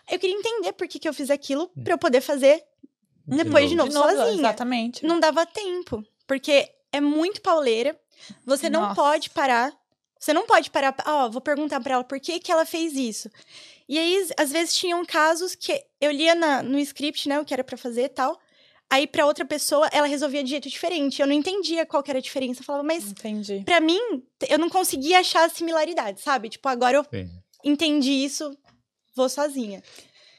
Eu 0.09 0.17
queria 0.17 0.37
entender 0.37 0.71
por 0.73 0.87
que, 0.87 0.99
que 0.99 1.09
eu 1.09 1.13
fiz 1.13 1.29
aquilo 1.29 1.69
pra 1.83 1.95
eu 1.95 1.97
poder 1.97 2.21
fazer 2.21 2.63
depois 3.27 3.69
de 3.69 3.75
novo, 3.75 3.91
sozinha. 3.91 4.33
Exatamente. 4.39 5.05
Não 5.05 5.19
dava 5.19 5.45
tempo. 5.45 6.03
Porque 6.25 6.69
é 6.91 7.01
muito 7.01 7.41
pauleira. 7.41 7.99
Você 8.45 8.69
não 8.69 8.81
Nossa. 8.81 8.95
pode 8.95 9.29
parar. 9.29 9.73
Você 10.19 10.33
não 10.33 10.45
pode 10.47 10.71
parar. 10.71 10.95
Ó, 11.05 11.29
vou 11.29 11.41
perguntar 11.41 11.79
pra 11.81 11.95
ela 11.95 12.03
por 12.03 12.19
que, 12.19 12.39
que 12.39 12.51
ela 12.51 12.65
fez 12.65 12.93
isso. 12.93 13.29
E 13.87 13.97
aí, 13.99 14.27
às 14.37 14.51
vezes, 14.51 14.75
tinham 14.75 15.05
casos 15.05 15.53
que 15.55 15.81
eu 16.01 16.11
lia 16.11 16.33
na- 16.35 16.63
no 16.63 16.79
script, 16.79 17.29
né, 17.29 17.39
o 17.39 17.45
que 17.45 17.53
era 17.53 17.63
pra 17.63 17.77
fazer 17.77 18.03
e 18.05 18.09
tal. 18.09 18.37
Aí, 18.89 19.05
pra 19.05 19.25
outra 19.25 19.45
pessoa, 19.45 19.87
ela 19.91 20.07
resolvia 20.07 20.43
de 20.43 20.49
jeito 20.49 20.69
diferente. 20.69 21.21
Eu 21.21 21.27
não 21.27 21.33
entendia 21.35 21.85
qual 21.85 22.01
que 22.01 22.09
era 22.09 22.19
a 22.19 22.21
diferença. 22.21 22.61
Eu 22.61 22.65
falava, 22.65 22.83
mas 22.83 23.11
Entendi. 23.11 23.61
Pra 23.65 23.79
mim, 23.81 23.99
eu 24.49 24.57
não 24.57 24.69
conseguia 24.69 25.19
achar 25.19 25.45
a 25.45 25.49
similaridade, 25.49 26.21
sabe? 26.21 26.49
Tipo, 26.49 26.67
agora 26.69 26.97
eu 26.97 27.03
Sim. 27.03 27.29
entendi 27.63 28.11
isso, 28.11 28.57
vou 29.15 29.27
sozinha. 29.29 29.83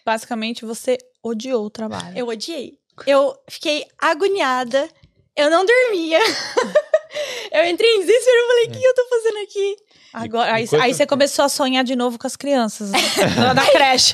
Basicamente, 0.04 0.64
você 0.64 0.96
odiou 1.22 1.66
o 1.66 1.70
trabalho. 1.70 2.16
Eu 2.16 2.26
odiei. 2.28 2.77
Eu 3.06 3.36
fiquei 3.48 3.86
agoniada, 3.98 4.88
eu 5.36 5.48
não 5.50 5.64
dormia. 5.64 6.18
eu 7.52 7.64
entrei 7.66 7.94
em 7.94 8.00
desespero 8.00 8.36
e 8.36 8.46
falei, 8.48 8.64
o 8.66 8.70
que 8.72 8.84
eu 8.84 8.94
tô 8.94 9.06
fazendo 9.08 9.38
aqui? 9.38 9.76
Agora, 10.12 10.54
aí, 10.54 10.66
aí 10.80 10.92
você 10.92 11.06
começou 11.06 11.44
a 11.44 11.48
sonhar 11.48 11.84
de 11.84 11.94
novo 11.94 12.18
com 12.18 12.26
as 12.26 12.34
crianças 12.34 12.90
né? 12.90 12.98
na, 13.54 13.64
creche. 13.70 14.12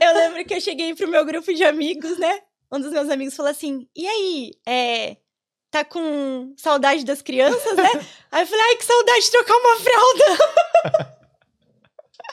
Eu 0.00 0.14
lembro 0.14 0.44
que 0.44 0.54
eu 0.54 0.60
cheguei 0.60 0.94
pro 0.96 1.06
meu 1.06 1.24
grupo 1.24 1.54
de 1.54 1.62
amigos, 1.62 2.18
né? 2.18 2.40
Um 2.72 2.80
dos 2.80 2.90
meus 2.90 3.08
amigos 3.08 3.36
falou 3.36 3.52
assim, 3.52 3.86
e 3.94 4.06
aí, 4.08 4.50
é... 4.66 5.16
Tá 5.70 5.84
com 5.84 6.52
saudade 6.58 7.04
das 7.04 7.22
crianças, 7.22 7.76
né? 7.76 7.88
Aí 8.30 8.42
eu 8.42 8.46
falei, 8.46 8.64
ai, 8.68 8.76
que 8.76 8.84
saudade 8.84 9.20
de 9.20 9.30
trocar 9.30 9.56
uma 9.56 9.76
fralda. 9.76 11.21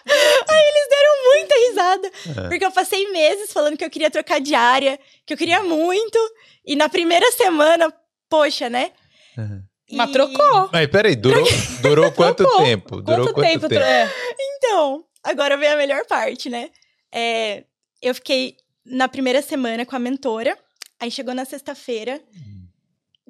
Aí 0.50 0.67
eles 0.67 0.89
deram 0.89 1.24
muita 1.34 1.56
risada. 1.56 2.12
É. 2.45 2.48
Porque 2.50 2.65
eu 2.65 2.72
passei 2.72 3.12
meses 3.12 3.52
falando 3.54 3.78
que 3.78 3.84
eu 3.86 3.89
queria 3.89 4.10
trocar 4.12 4.39
de 4.39 4.54
área, 4.56 5.00
que 5.26 5.34
eu 5.34 5.38
queria 5.38 5.62
muito. 5.63 6.17
E 6.65 6.76
na 6.76 6.89
primeira 6.89 7.32
semana, 7.32 7.93
poxa, 8.30 8.69
né? 8.69 8.91
Uhum. 9.38 9.63
Mas 9.93 10.10
E- 10.10 10.13
trocou. 10.13 10.69
Mas 10.72 10.88
peraí, 10.88 11.15
durou, 11.15 11.43
durou 11.82 12.12
quanto 12.13 12.43
Trocou. 12.43 12.63
tempo? 12.63 13.02
Durou 13.02 13.34
Quanto, 13.34 13.41
tempo? 13.41 13.67
tro- 13.67 13.80
é. 13.80 14.08
Então, 14.39 15.04
agora 15.24 15.58
vem 15.58 15.69
a 15.69 15.76
melhor 15.76 16.06
parte, 16.06 16.50
né? 16.50 16.69
É, 17.12 17.63
eu 18.02 18.13
fiquei 18.13 18.56
na 18.86 19.08
primeira 19.08 19.41
semana 19.41 19.86
com 19.86 19.95
a 19.95 20.00
mentora. 20.00 20.58
Aí 21.00 21.10
chegou 21.10 21.34
na 21.34 21.45
sexta-feira. 21.45 22.22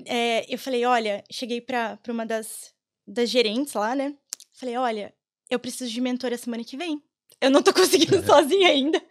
é, 0.06 0.46
eu 0.54 0.58
falei, 0.58 0.86
olha, 0.86 1.24
cheguei 1.32 1.62
pra, 1.62 1.98
pra 1.98 2.12
uma 2.14 2.26
das, 2.26 2.74
das 3.08 3.30
gerentes 3.30 3.74
lá, 3.74 3.96
né? 3.96 4.14
Falei, 4.54 4.76
olha, 4.78 5.14
eu 5.50 5.60
preciso 5.60 5.92
de 5.92 6.02
mentora 6.02 6.38
semana 6.38 6.64
que 6.64 6.78
vem. 6.78 7.02
Eu 7.42 7.50
não 7.50 7.62
tô 7.62 7.72
conseguindo 7.74 8.26
sozinha 8.26 8.70
ainda. 8.70 9.02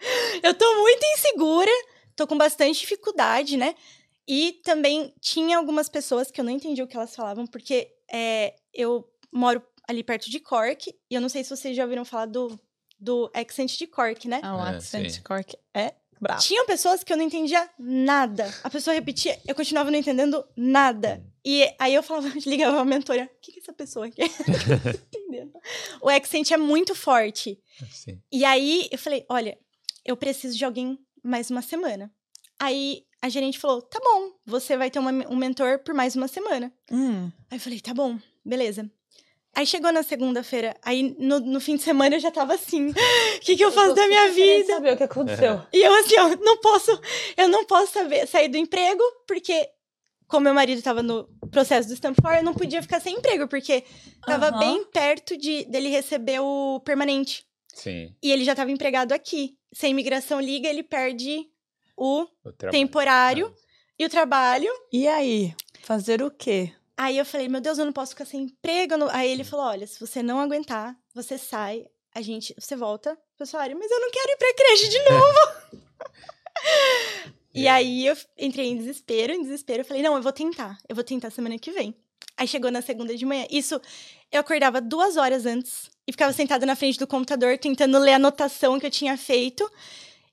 Eu 0.43 0.55
tô 0.55 0.75
muito 0.81 1.05
insegura, 1.15 1.71
tô 2.15 2.27
com 2.27 2.37
bastante 2.37 2.81
dificuldade, 2.81 3.57
né? 3.57 3.75
E 4.27 4.61
também 4.63 5.15
tinha 5.21 5.57
algumas 5.57 5.89
pessoas 5.89 6.31
que 6.31 6.41
eu 6.41 6.45
não 6.45 6.53
entendi 6.53 6.83
o 6.83 6.87
que 6.87 6.97
elas 6.97 7.17
falavam, 7.17 7.47
porque 7.47 7.91
é, 8.13 8.55
eu 8.75 9.09
moro 9.33 9.63
ali 9.89 10.05
perto 10.05 10.31
de 10.31 10.39
Cork, 10.39 10.95
e 11.11 11.15
eu 11.15 11.21
não 11.21 11.31
sei 11.31 11.43
se 11.43 11.49
vocês 11.51 11.75
já 11.75 11.83
ouviram 11.85 12.05
falar 12.05 12.27
do, 12.27 12.61
do 13.01 13.31
accent 13.35 13.79
de 13.79 13.87
Cork, 13.87 14.29
né? 14.29 14.41
Ah, 14.43 14.57
o 14.57 14.67
É, 14.67 14.77
accent 14.77 15.11
sim. 15.11 15.23
cork 15.23 15.57
é 15.73 15.95
brabo. 16.21 16.43
Tinham 16.43 16.67
pessoas 16.67 17.03
que 17.03 17.11
eu 17.11 17.17
não 17.17 17.25
entendia 17.25 17.67
nada. 17.79 18.53
A 18.63 18.69
pessoa 18.69 18.93
repetia, 18.93 19.41
eu 19.47 19.55
continuava 19.55 19.91
não 19.91 19.99
entendendo 19.99 20.45
nada. 20.55 21.25
E 21.51 21.67
aí 21.79 21.95
eu 21.95 22.03
falava, 22.03 22.29
ligava 22.45 22.77
pra 22.77 22.85
mentora, 22.85 23.25
o 23.25 23.41
que, 23.41 23.53
que 23.53 23.61
essa 23.61 23.73
pessoa 23.73 24.11
quer? 24.11 24.29
Entendendo. 25.09 25.53
O 26.03 26.11
accent 26.11 26.51
é 26.51 26.59
muito 26.59 26.95
forte. 26.95 27.59
Sim. 27.91 28.21
E 28.31 28.45
aí 28.45 28.87
eu 28.93 28.99
falei, 28.99 29.25
olha, 29.31 29.57
eu 30.05 30.15
preciso 30.15 30.59
de 30.59 30.65
alguém 30.67 30.99
mais 31.23 31.51
uma 31.51 31.63
semana. 31.63 32.13
Aí 32.61 33.03
a 33.23 33.31
gerente 33.31 33.59
falou, 33.59 33.81
tá 33.81 33.99
bom, 33.99 34.33
você 34.45 34.77
vai 34.77 34.91
ter 34.91 34.99
uma- 34.99 35.11
um 35.31 35.37
mentor 35.37 35.79
por 35.79 35.95
mais 35.95 36.15
uma 36.15 36.29
semana. 36.29 36.71
Hum. 36.93 37.33
Aí 37.51 37.57
eu 37.57 37.61
falei, 37.61 37.81
tá 37.81 37.95
bom, 37.95 38.19
beleza. 38.45 38.91
Aí 39.55 39.67
chegou 39.67 39.91
na 39.91 40.03
segunda-feira, 40.03 40.77
aí 40.83 41.17
no, 41.19 41.41
no 41.41 41.61
fim 41.61 41.77
de 41.77 41.83
semana 41.83 42.17
eu 42.17 42.21
já 42.21 42.31
tava 42.31 42.55
assim, 42.55 42.91
o 42.93 43.41
que, 43.41 43.57
que 43.57 43.65
eu 43.65 43.73
faço 43.73 43.95
da 43.95 44.07
minha 44.07 44.31
vida? 44.33 44.75
saber 44.75 44.93
o 44.93 44.97
que 44.99 45.03
aconteceu. 45.05 45.63
E 45.73 45.79
eu 45.83 45.95
assim, 45.95 46.19
ó, 46.19 46.29
não 46.45 46.59
posso, 46.59 46.91
eu 47.39 47.49
não 47.49 47.65
posso 47.65 47.93
saber, 47.95 48.27
sair 48.29 48.49
do 48.49 48.59
emprego, 48.59 49.03
porque 49.27 49.67
como 50.29 50.45
meu 50.45 50.55
marido 50.55 50.81
tava 50.83 51.03
no 51.03 51.25
processo 51.51 51.89
do 51.89 51.97
Stamp 51.97 52.17
For, 52.21 52.35
eu 52.35 52.43
não 52.45 52.55
podia 52.55 52.83
ficar 52.83 53.01
sem 53.01 53.17
emprego, 53.17 53.49
porque 53.49 53.83
tava 54.27 54.49
Aham. 54.49 54.59
bem 54.59 54.85
perto 54.85 55.37
de 55.37 55.65
dele 55.65 55.89
receber 55.89 56.39
o 56.41 56.81
permanente. 56.85 57.45
Sim. 57.75 58.15
E 58.23 58.31
ele 58.31 58.45
já 58.45 58.55
tava 58.55 58.71
empregado 58.71 59.13
aqui. 59.13 59.57
Se 59.73 59.87
a 59.87 59.89
imigração 59.89 60.41
liga, 60.41 60.69
ele 60.69 60.83
perde 60.83 61.47
o 61.97 62.27
O 62.45 62.53
temporário 62.53 63.53
e 63.99 64.05
o 64.05 64.09
trabalho. 64.09 64.71
E 64.93 65.09
aí? 65.09 65.55
Fazer 65.83 66.23
o 66.23 66.31
quê? 66.31 66.73
Aí 66.97 67.17
eu 67.17 67.25
falei, 67.25 67.49
meu 67.49 67.61
Deus, 67.61 67.79
eu 67.79 67.85
não 67.85 67.93
posso 67.93 68.11
ficar 68.13 68.25
sem 68.25 68.43
emprego. 68.43 68.95
Aí 69.13 69.31
ele 69.31 69.45
falou, 69.45 69.67
olha, 69.67 69.87
se 69.87 69.99
você 70.01 70.23
não 70.23 70.41
aguentar, 70.41 70.97
você 71.15 71.39
sai, 71.39 71.87
a 72.15 72.21
gente, 72.21 72.55
você 72.59 72.75
volta 72.75 73.17
pro 73.37 73.47
salário. 73.47 73.79
Mas 73.79 73.91
eu 73.91 74.01
não 74.01 74.11
quero 74.11 74.33
ir 74.33 74.37
pra 74.37 74.55
creche 74.55 74.89
de 74.89 74.99
novo. 75.09 75.39
E 77.59 77.67
É. 77.67 77.71
aí 77.71 78.07
eu 78.07 78.17
entrei 78.37 78.67
em 78.67 78.77
desespero, 78.77 79.33
em 79.33 79.43
desespero. 79.43 79.81
Eu 79.81 79.85
falei, 79.85 80.03
não, 80.03 80.17
eu 80.17 80.23
vou 80.23 80.33
tentar. 80.33 80.79
Eu 80.89 80.95
vou 80.95 81.05
tentar 81.05 81.31
semana 81.31 81.59
que 81.59 81.71
vem. 81.71 81.95
Aí 82.37 82.47
chegou 82.47 82.71
na 82.71 82.81
segunda 82.83 83.17
de 83.17 83.25
manhã. 83.27 83.47
Isso, 83.51 83.81
eu 84.31 84.41
acordava 84.41 84.81
duas 84.81 85.17
horas 85.17 85.45
antes 85.47 85.91
e 86.07 86.13
ficava 86.13 86.33
sentada 86.33 86.65
na 86.65 86.77
frente 86.77 86.99
do 86.99 87.07
computador 87.07 87.59
tentando 87.59 87.99
ler 87.99 88.13
a 88.13 88.17
anotação 88.17 88.79
que 88.79 88.87
eu 88.87 88.91
tinha 88.91 89.17
feito. 89.17 89.69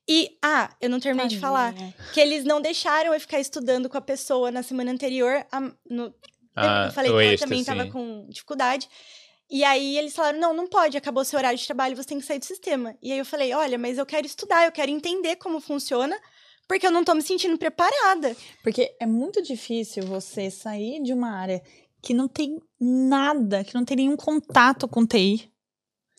E, 0.07 0.37
ah, 0.41 0.69
eu 0.79 0.89
não 0.89 0.99
terminei 0.99 1.27
de 1.27 1.39
falar. 1.39 1.73
Que 2.13 2.19
eles 2.19 2.43
não 2.43 2.61
deixaram 2.61 3.13
eu 3.13 3.19
ficar 3.19 3.39
estudando 3.39 3.89
com 3.89 3.97
a 3.97 4.01
pessoa 4.01 4.51
na 4.51 4.61
semana 4.61 4.91
anterior. 4.91 5.43
A, 5.51 5.59
no, 5.89 6.13
Ah, 6.55 6.85
eu 6.87 6.91
falei 6.93 7.11
que 7.11 7.17
ela 7.17 7.37
também 7.37 7.59
estava 7.59 7.87
com 7.87 8.27
dificuldade. 8.29 8.87
E 9.49 9.63
aí 9.63 9.97
eles 9.97 10.13
falaram: 10.15 10.39
não, 10.39 10.53
não 10.53 10.67
pode, 10.67 10.95
acabou 10.97 11.25
seu 11.25 11.37
horário 11.39 11.57
de 11.57 11.65
trabalho, 11.65 11.95
você 11.95 12.09
tem 12.09 12.19
que 12.19 12.25
sair 12.25 12.39
do 12.39 12.45
sistema. 12.45 12.95
E 13.01 13.11
aí 13.11 13.17
eu 13.17 13.25
falei: 13.25 13.53
olha, 13.53 13.77
mas 13.77 13.97
eu 13.97 14.05
quero 14.05 14.25
estudar, 14.27 14.65
eu 14.65 14.71
quero 14.71 14.91
entender 14.91 15.35
como 15.37 15.59
funciona, 15.59 16.15
porque 16.67 16.87
eu 16.87 16.91
não 16.91 17.03
tô 17.03 17.13
me 17.13 17.21
sentindo 17.21 17.57
preparada. 17.57 18.35
Porque 18.63 18.95
é 18.99 19.05
muito 19.05 19.41
difícil 19.41 20.03
você 20.05 20.49
sair 20.49 21.01
de 21.01 21.13
uma 21.13 21.31
área 21.31 21.61
que 22.01 22.13
não 22.13 22.27
tem 22.27 22.61
nada, 22.79 23.63
que 23.63 23.73
não 23.73 23.83
tem 23.83 23.97
nenhum 23.97 24.15
contato 24.15 24.87
com 24.87 25.05
TI. 25.05 25.51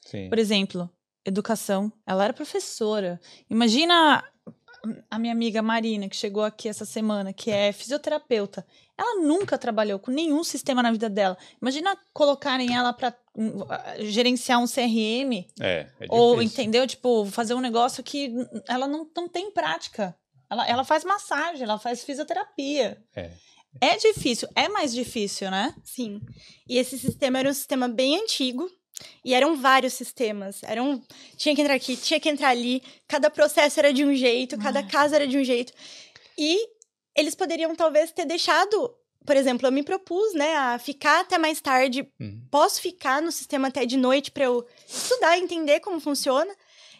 Sim. 0.04 0.28
Por 0.28 0.38
exemplo, 0.38 0.90
educação. 1.24 1.92
Ela 2.06 2.24
era 2.24 2.32
professora. 2.32 3.20
Imagina 3.50 4.24
a 5.10 5.18
minha 5.18 5.32
amiga 5.32 5.62
Marina, 5.62 6.08
que 6.08 6.16
chegou 6.16 6.44
aqui 6.44 6.68
essa 6.68 6.84
semana, 6.84 7.32
que 7.32 7.50
é 7.50 7.72
fisioterapeuta. 7.72 8.64
Ela 8.96 9.20
nunca 9.22 9.58
trabalhou 9.58 9.98
com 9.98 10.10
nenhum 10.10 10.42
sistema 10.44 10.82
na 10.82 10.90
vida 10.90 11.10
dela. 11.10 11.36
Imagina 11.60 11.96
colocarem 12.12 12.74
ela 12.74 12.92
para 12.92 13.14
gerenciar 14.00 14.60
um 14.60 14.66
CRM 14.66 15.44
É, 15.60 15.86
é 16.00 16.06
ou 16.08 16.40
entendeu? 16.40 16.86
Tipo, 16.86 17.26
fazer 17.26 17.54
um 17.54 17.60
negócio 17.60 18.02
que 18.02 18.32
ela 18.68 18.86
não, 18.86 19.08
não 19.14 19.28
tem 19.28 19.50
prática. 19.50 20.16
Ela, 20.50 20.68
ela 20.68 20.84
faz 20.84 21.04
massagem, 21.04 21.62
ela 21.64 21.78
faz 21.78 22.04
fisioterapia. 22.04 23.02
É. 23.14 23.30
É 23.80 23.96
difícil, 23.96 24.48
é 24.54 24.68
mais 24.68 24.92
difícil, 24.94 25.50
né? 25.50 25.74
Sim. 25.84 26.20
E 26.68 26.78
esse 26.78 26.98
sistema 26.98 27.38
era 27.38 27.50
um 27.50 27.54
sistema 27.54 27.88
bem 27.88 28.16
antigo. 28.20 28.70
E 29.22 29.34
eram 29.34 29.56
vários 29.56 29.92
sistemas. 29.92 30.62
Eram. 30.62 31.02
Tinha 31.36 31.54
que 31.54 31.60
entrar 31.60 31.74
aqui, 31.74 31.94
tinha 31.98 32.18
que 32.18 32.30
entrar 32.30 32.48
ali. 32.48 32.82
Cada 33.06 33.28
processo 33.28 33.78
era 33.78 33.92
de 33.92 34.02
um 34.02 34.14
jeito, 34.14 34.56
cada 34.56 34.80
Ah. 34.80 34.86
caso 34.86 35.14
era 35.14 35.28
de 35.28 35.36
um 35.36 35.44
jeito. 35.44 35.70
E 36.38 36.58
eles 37.14 37.34
poderiam 37.34 37.74
talvez 37.76 38.10
ter 38.10 38.24
deixado. 38.24 38.94
Por 39.26 39.36
exemplo, 39.36 39.66
eu 39.66 39.72
me 39.72 39.82
propus, 39.82 40.32
né, 40.32 40.56
a 40.56 40.78
ficar 40.78 41.20
até 41.20 41.36
mais 41.36 41.60
tarde. 41.60 42.08
Uhum. 42.18 42.40
Posso 42.50 42.80
ficar 42.80 43.20
no 43.20 43.30
sistema 43.30 43.68
até 43.68 43.84
de 43.84 43.98
noite 43.98 44.30
para 44.30 44.44
eu 44.44 44.66
estudar, 44.88 45.36
entender 45.36 45.80
como 45.80 46.00
funciona. 46.00 46.54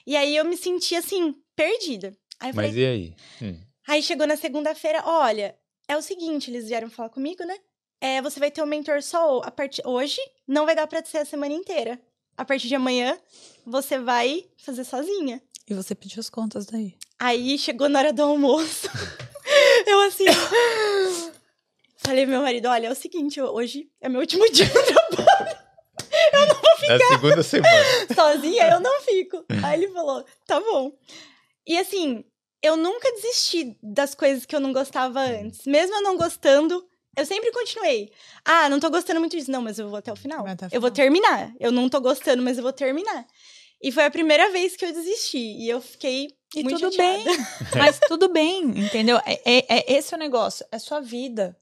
E 0.07 0.15
aí 0.17 0.37
eu 0.37 0.45
me 0.45 0.57
senti 0.57 0.95
assim, 0.97 1.35
perdida. 1.55 2.13
Aí 2.41 2.51
eu 2.51 2.55
falei, 2.55 2.71
Mas 2.71 2.79
e 2.79 2.87
aí? 2.87 3.15
Hum. 3.43 3.61
Aí 3.89 4.03
chegou 4.03 4.27
na 4.27 4.37
segunda-feira, 4.37 5.03
olha, 5.07 5.57
é 5.89 5.97
o 5.97 6.03
seguinte, 6.03 6.51
eles 6.51 6.69
vieram 6.69 6.91
falar 6.91 7.09
comigo, 7.09 7.45
né? 7.45 7.57
É, 8.01 8.21
você 8.21 8.39
vai 8.39 8.51
ter 8.51 8.63
um 8.63 8.67
mentor 8.67 9.03
só 9.03 9.41
a 9.43 9.51
partir 9.51 9.83
hoje, 9.87 10.21
não 10.47 10.67
vai 10.67 10.75
dar 10.75 10.87
pra 10.87 11.05
ser 11.05 11.19
a 11.19 11.25
semana 11.25 11.55
inteira. 11.55 11.99
A 12.37 12.45
partir 12.45 12.69
de 12.69 12.75
amanhã, 12.75 13.19
você 13.65 13.99
vai 13.99 14.45
fazer 14.59 14.85
sozinha. 14.85 15.41
E 15.69 15.73
você 15.73 15.95
pediu 15.95 16.21
as 16.21 16.29
contas 16.29 16.67
daí. 16.67 16.95
Aí 17.19 17.57
chegou 17.59 17.89
na 17.89 17.99
hora 18.01 18.13
do 18.13 18.23
almoço. 18.23 18.89
eu 19.87 20.01
assim. 20.03 20.27
Falei 21.99 22.25
pro 22.25 22.33
meu 22.33 22.43
marido, 22.43 22.69
olha, 22.69 22.89
é 22.89 22.91
o 22.91 22.95
seguinte, 22.95 23.41
hoje 23.41 23.91
é 24.01 24.09
meu 24.09 24.21
último 24.21 24.45
dia 24.53 24.67
Na 26.89 26.99
segunda 27.09 27.43
semana. 27.43 27.85
sozinha, 28.15 28.69
eu 28.69 28.81
não 28.81 29.01
fico. 29.01 29.45
Aí 29.65 29.83
ele 29.83 29.93
falou, 29.93 30.25
tá 30.47 30.61
bom. 30.61 30.93
E 31.67 31.77
assim, 31.79 32.25
eu 32.63 32.77
nunca 32.77 33.11
desisti 33.13 33.77
das 33.83 34.15
coisas 34.15 34.47
que 34.47 34.55
eu 34.55 34.61
não 34.61 34.73
gostava 34.73 35.21
antes. 35.21 35.67
Mesmo 35.67 35.97
eu 35.97 36.03
não 36.03 36.17
gostando, 36.17 36.87
eu 37.17 37.27
sempre 37.27 37.51
continuei. 37.53 38.11
Ah, 38.45 38.69
não 38.69 38.79
tô 38.81 38.89
gostando 38.91 39.21
muito 39.21 39.37
disso. 39.37 39.51
Não, 39.51 39.63
mas 39.63 39.79
eu 39.79 39.89
vou 39.89 39.99
até 39.99 40.13
o 40.13 40.17
final. 40.17 40.47
Até 40.47 40.67
o 40.67 40.69
Eu 40.73 40.81
vou 40.81 40.91
final. 40.91 40.95
terminar. 40.95 41.53
Eu 41.59 41.73
não 41.73 41.89
tô 41.89 42.01
gostando, 42.01 42.43
mas 42.43 42.57
eu 42.57 42.63
vou 42.63 42.73
terminar. 42.73 43.27
E 43.83 43.93
foi 43.93 44.05
a 44.05 44.11
primeira 44.11 44.51
vez 44.51 44.75
que 44.77 44.85
eu 44.85 44.93
desisti. 44.93 45.39
E 45.39 45.69
eu 45.69 45.81
fiquei 45.83 46.29
E 46.55 46.63
muito 46.63 46.79
tudo 46.79 46.93
chateada. 46.93 47.25
bem. 47.25 47.37
Mas 47.77 48.01
tudo 48.09 48.29
bem, 48.33 48.63
entendeu? 48.71 49.19
É, 49.27 49.41
é- 49.45 49.67
é 49.69 49.93
esse 49.99 50.15
o 50.15 50.19
negócio. 50.19 50.65
É 50.73 50.79
sua 50.79 51.01
vida. 51.01 51.55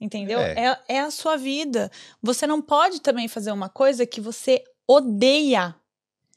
Entendeu? 0.00 0.40
É. 0.40 0.54
É. 0.66 0.78
É, 0.96 1.00
a 1.00 1.10
sua 1.12 1.36
vida. 1.36 1.88
Você 2.20 2.44
não 2.48 2.60
pode 2.60 3.00
também 3.00 3.28
fazer 3.28 3.52
uma 3.52 3.68
coisa 3.68 4.04
que 4.04 4.20
você 4.20 4.64
odeia. 4.88 5.74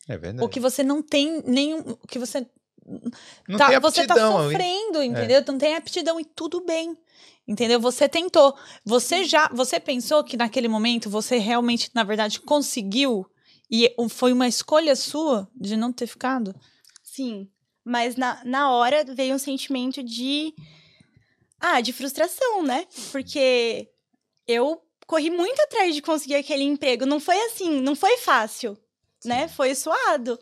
É 0.07 0.15
verdade. 0.15 0.43
Ou 0.43 0.49
que 0.49 0.59
você 0.59 0.83
não 0.83 1.01
tem 1.01 1.41
nenhum. 1.47 1.95
Que 2.07 2.19
você 2.19 2.45
Não 3.47 3.57
tá, 3.57 3.69
tem 3.69 3.79
você 3.79 4.05
tá 4.05 4.13
aptidão 4.13 4.37
ali. 4.37 4.51
sofrendo, 4.51 5.03
entendeu? 5.03 5.43
Não 5.47 5.57
tem 5.57 5.75
aptidão 5.75 6.19
e 6.19 6.25
tudo 6.25 6.63
bem. 6.63 6.97
Entendeu? 7.47 7.79
Você 7.79 8.07
tentou. 8.09 8.55
Você 8.83 9.23
já, 9.23 9.47
você 9.49 9.79
pensou 9.79 10.23
que 10.23 10.37
naquele 10.37 10.67
momento 10.67 11.09
você 11.09 11.37
realmente, 11.37 11.89
na 11.93 12.03
verdade, 12.03 12.39
conseguiu 12.39 13.25
e 13.69 13.93
foi 14.09 14.33
uma 14.33 14.47
escolha 14.47 14.95
sua 14.95 15.47
de 15.55 15.75
não 15.75 15.91
ter 15.91 16.07
ficado? 16.07 16.55
Sim. 17.03 17.49
Mas 17.83 18.15
na, 18.15 18.43
na 18.43 18.71
hora 18.71 19.03
veio 19.03 19.35
um 19.35 19.39
sentimento 19.39 20.03
de. 20.03 20.53
Ah, 21.59 21.81
de 21.81 21.93
frustração, 21.93 22.63
né? 22.63 22.85
Porque 23.11 23.89
eu 24.47 24.81
corri 25.07 25.29
muito 25.29 25.59
atrás 25.61 25.93
de 25.95 26.01
conseguir 26.01 26.35
aquele 26.35 26.63
emprego. 26.63 27.05
Não 27.05 27.19
foi 27.19 27.39
assim, 27.45 27.79
não 27.81 27.95
foi 27.95 28.17
fácil, 28.17 28.77
né? 29.23 29.47
Foi 29.47 29.73
suado. 29.73 30.37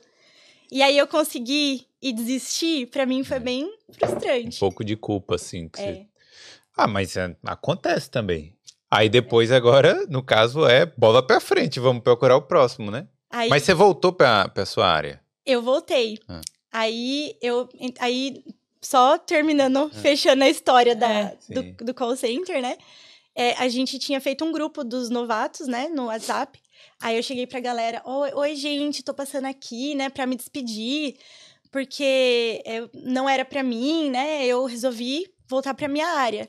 E 0.72 0.82
aí 0.82 0.98
eu 0.98 1.08
consegui 1.08 1.86
e 2.04 2.14
desistir, 2.14 2.88
pra 2.88 3.06
mim 3.06 3.24
foi 3.24 3.40
bem 3.40 3.66
Um 3.90 3.94
frustrante. 3.94 4.60
pouco 4.60 4.84
de 4.84 4.96
culpa, 4.96 5.36
assim. 5.36 5.70
que 5.70 5.80
você- 5.80 5.84
É. 5.86 6.06
Ah, 6.76 6.88
mas 6.88 7.16
é, 7.18 7.36
acontece 7.46 8.10
também. 8.10 8.56
Aí 8.92 9.08
depois, 9.10 9.52
agora, 9.52 10.06
no 10.08 10.22
caso, 10.24 10.66
é 10.68 10.86
bola 10.86 11.26
pra 11.26 11.40
frente. 11.40 11.80
Vamos 11.80 12.04
procurar 12.04 12.36
o 12.36 12.42
próximo, 12.42 12.92
né? 12.92 13.08
Aí 13.30 13.50
Mas 13.50 13.64
você 13.64 13.74
voltou 13.74 14.12
pra, 14.14 14.48
pra 14.50 14.66
sua 14.66 14.88
área. 14.88 15.20
eu 15.46 15.62
voltei. 15.62 16.20
Ah. 16.28 16.42
Aí 16.72 17.36
eu. 17.42 17.68
Aí, 18.00 18.44
só 18.82 19.18
terminando, 19.18 19.90
fechando 20.02 20.44
a 20.44 20.50
história 20.50 20.96
da, 20.96 21.10
É. 21.10 21.38
do, 21.50 21.86
do 21.86 21.94
call 21.94 22.16
center, 22.16 22.62
né? 22.62 22.78
É, 23.36 23.54
a 23.54 23.68
gente 23.68 23.98
tinha 23.98 24.20
feito 24.22 24.44
um 24.46 24.52
grupo 24.52 24.84
dos 24.84 25.10
novatos, 25.10 25.68
né, 25.68 25.88
no 25.90 26.06
WhatsApp. 26.06 26.60
Aí 27.02 27.16
eu 27.18 27.24
cheguei 27.24 27.48
pra 27.48 27.60
galera: 27.60 28.02
Oi, 28.06 28.32
oi 28.34 28.56
gente, 28.56 29.04
tô 29.04 29.14
passando 29.14 29.46
aqui, 29.46 29.96
né, 29.96 30.10
pra 30.10 30.26
me 30.28 30.36
despedir, 30.36 31.16
porque 31.74 32.62
eu- 32.66 32.90
não 32.94 33.28
era 33.28 33.44
pra 33.44 33.64
mim, 33.64 34.10
né? 34.12 34.46
Eu 34.46 34.64
resolvi 34.66 35.26
voltar 35.50 35.74
pra 35.74 35.88
minha 35.90 36.08
área. 36.08 36.48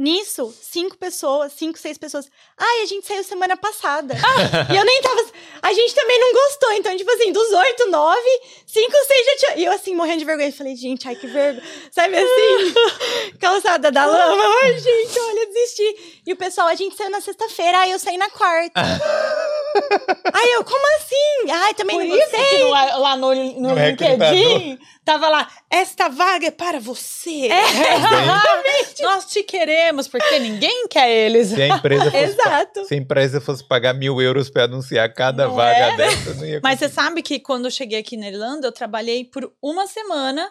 Nisso, 0.00 0.54
cinco 0.62 0.96
pessoas, 0.96 1.52
cinco, 1.54 1.76
seis 1.76 1.98
pessoas. 1.98 2.30
Ai, 2.56 2.82
a 2.82 2.86
gente 2.86 3.04
saiu 3.04 3.24
semana 3.24 3.56
passada. 3.56 4.14
e 4.72 4.76
eu 4.76 4.84
nem 4.84 5.02
tava. 5.02 5.20
A 5.60 5.72
gente 5.72 5.92
também 5.92 6.20
não 6.20 6.32
gostou. 6.32 6.72
Então, 6.74 6.96
tipo 6.96 7.10
assim, 7.10 7.32
dos 7.32 7.50
oito, 7.50 7.90
nove, 7.90 8.40
cinco, 8.64 8.92
seis 9.08 9.26
já 9.26 9.36
tinha. 9.38 9.56
E 9.56 9.64
eu, 9.64 9.72
assim, 9.72 9.96
morrendo 9.96 10.20
de 10.20 10.24
vergonha. 10.24 10.52
Falei, 10.52 10.76
gente, 10.76 11.08
ai, 11.08 11.16
que 11.16 11.26
vergonha. 11.26 11.66
Sabe 11.90 12.14
assim? 12.16 12.74
Calçada 13.40 13.90
da 13.90 14.06
lama. 14.06 14.44
Ai, 14.62 14.78
gente, 14.78 15.18
olha, 15.18 15.46
desisti. 15.46 16.22
E 16.26 16.32
o 16.32 16.36
pessoal, 16.36 16.68
a 16.68 16.76
gente 16.76 16.96
saiu 16.96 17.10
na 17.10 17.20
sexta-feira. 17.20 17.78
Ai, 17.78 17.92
eu 17.92 17.98
saí 17.98 18.16
na 18.16 18.30
quarta. 18.30 18.80
ai, 20.32 20.54
eu, 20.54 20.64
como 20.64 20.96
assim? 20.96 21.50
Ai, 21.50 21.74
também 21.74 21.96
Por 21.98 22.04
não 22.06 22.16
isso 22.16 22.30
gostei. 22.30 22.58
que 22.58 22.64
no- 22.64 22.70
lá 22.70 23.16
no, 23.16 23.34
no, 23.34 23.60
No 23.60 23.74
LinkedIn 23.74 24.78
tava 25.04 25.28
lá, 25.28 25.48
esta 25.70 26.08
vaga 26.08 26.46
é 26.46 26.50
para 26.50 26.78
você. 26.80 27.48
Nós 29.02 29.26
te 29.26 29.42
queremos, 29.42 30.08
porque 30.08 30.38
ninguém 30.38 30.86
quer 30.88 31.10
eles. 31.10 31.48
Se 31.48 31.62
a 31.62 31.68
empresa 31.68 32.04
fosse, 32.10 32.16
Exato. 32.24 32.84
se 32.86 32.94
a 32.94 32.96
empresa 32.96 33.40
fosse 33.40 33.64
pagar 33.66 33.94
mil 33.94 34.20
euros 34.20 34.50
pra 34.50 34.64
anunciar 34.64 35.12
cada 35.14 35.46
Não 35.48 35.54
vaga 35.54 35.78
é? 35.92 35.96
dessa, 35.96 36.34
não 36.34 36.44
ia 36.46 36.60
Mas 36.62 36.78
você 36.78 36.88
sabe 36.88 37.22
que 37.22 37.38
quando 37.40 37.66
eu 37.66 37.70
cheguei 37.70 37.98
aqui 38.00 38.16
na 38.16 38.28
Irlanda, 38.28 38.66
eu 38.66 38.72
trabalhei 38.72 39.24
por 39.24 39.50
uma 39.62 39.86
semana, 39.86 40.48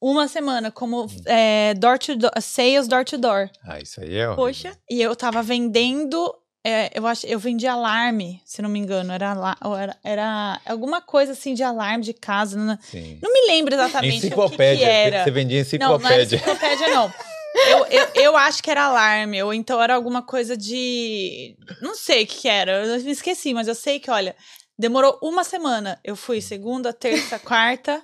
uma 0.00 0.26
semana 0.28 0.70
como 0.70 1.06
é, 1.26 1.74
door 1.74 1.98
to 1.98 2.16
door, 2.16 2.32
sales 2.40 2.88
door 2.88 3.04
to 3.04 3.18
door. 3.18 3.48
Ah, 3.66 3.78
isso 3.80 4.00
aí 4.00 4.16
é. 4.16 4.34
Poxa. 4.34 4.76
E 4.90 5.00
eu 5.00 5.14
tava 5.14 5.42
vendendo, 5.42 6.34
é, 6.66 6.90
eu 6.94 7.06
acho, 7.06 7.26
eu 7.26 7.38
vendi 7.38 7.66
alarme, 7.66 8.40
se 8.44 8.62
não 8.62 8.70
me 8.70 8.78
engano, 8.78 9.12
era, 9.12 9.34
era, 9.62 9.96
era 10.02 10.60
alguma 10.64 11.02
coisa 11.02 11.32
assim 11.32 11.52
de 11.52 11.62
alarme 11.62 12.02
de 12.02 12.14
casa, 12.14 12.56
não, 12.56 12.78
não 13.22 13.32
me 13.32 13.46
lembro 13.48 13.74
exatamente 13.74 14.16
o 14.16 14.20
que, 14.20 14.26
Enciclopédia. 14.28 14.86
que 14.86 14.90
era. 14.90 15.24
Você 15.24 15.30
vendia 15.30 15.66
Não, 15.78 15.98
não 15.98 16.08
era 16.08 16.22
enciclopédia. 16.22 16.36
enciclopédia, 16.36 16.88
não. 16.94 17.12
Eu, 17.54 17.86
eu, 17.86 18.08
eu 18.14 18.36
acho 18.36 18.62
que 18.62 18.70
era 18.70 18.84
alarme, 18.86 19.42
ou 19.42 19.52
então 19.54 19.80
era 19.80 19.94
alguma 19.94 20.22
coisa 20.22 20.56
de. 20.56 21.54
Não 21.80 21.94
sei 21.94 22.24
o 22.24 22.26
que, 22.26 22.40
que 22.40 22.48
era, 22.48 22.84
eu 22.84 23.00
me 23.04 23.12
esqueci, 23.12 23.54
mas 23.54 23.68
eu 23.68 23.74
sei 23.74 24.00
que, 24.00 24.10
olha, 24.10 24.34
demorou 24.78 25.18
uma 25.22 25.44
semana. 25.44 26.00
Eu 26.02 26.16
fui 26.16 26.40
segunda, 26.40 26.92
terça, 26.92 27.38
quarta, 27.38 28.02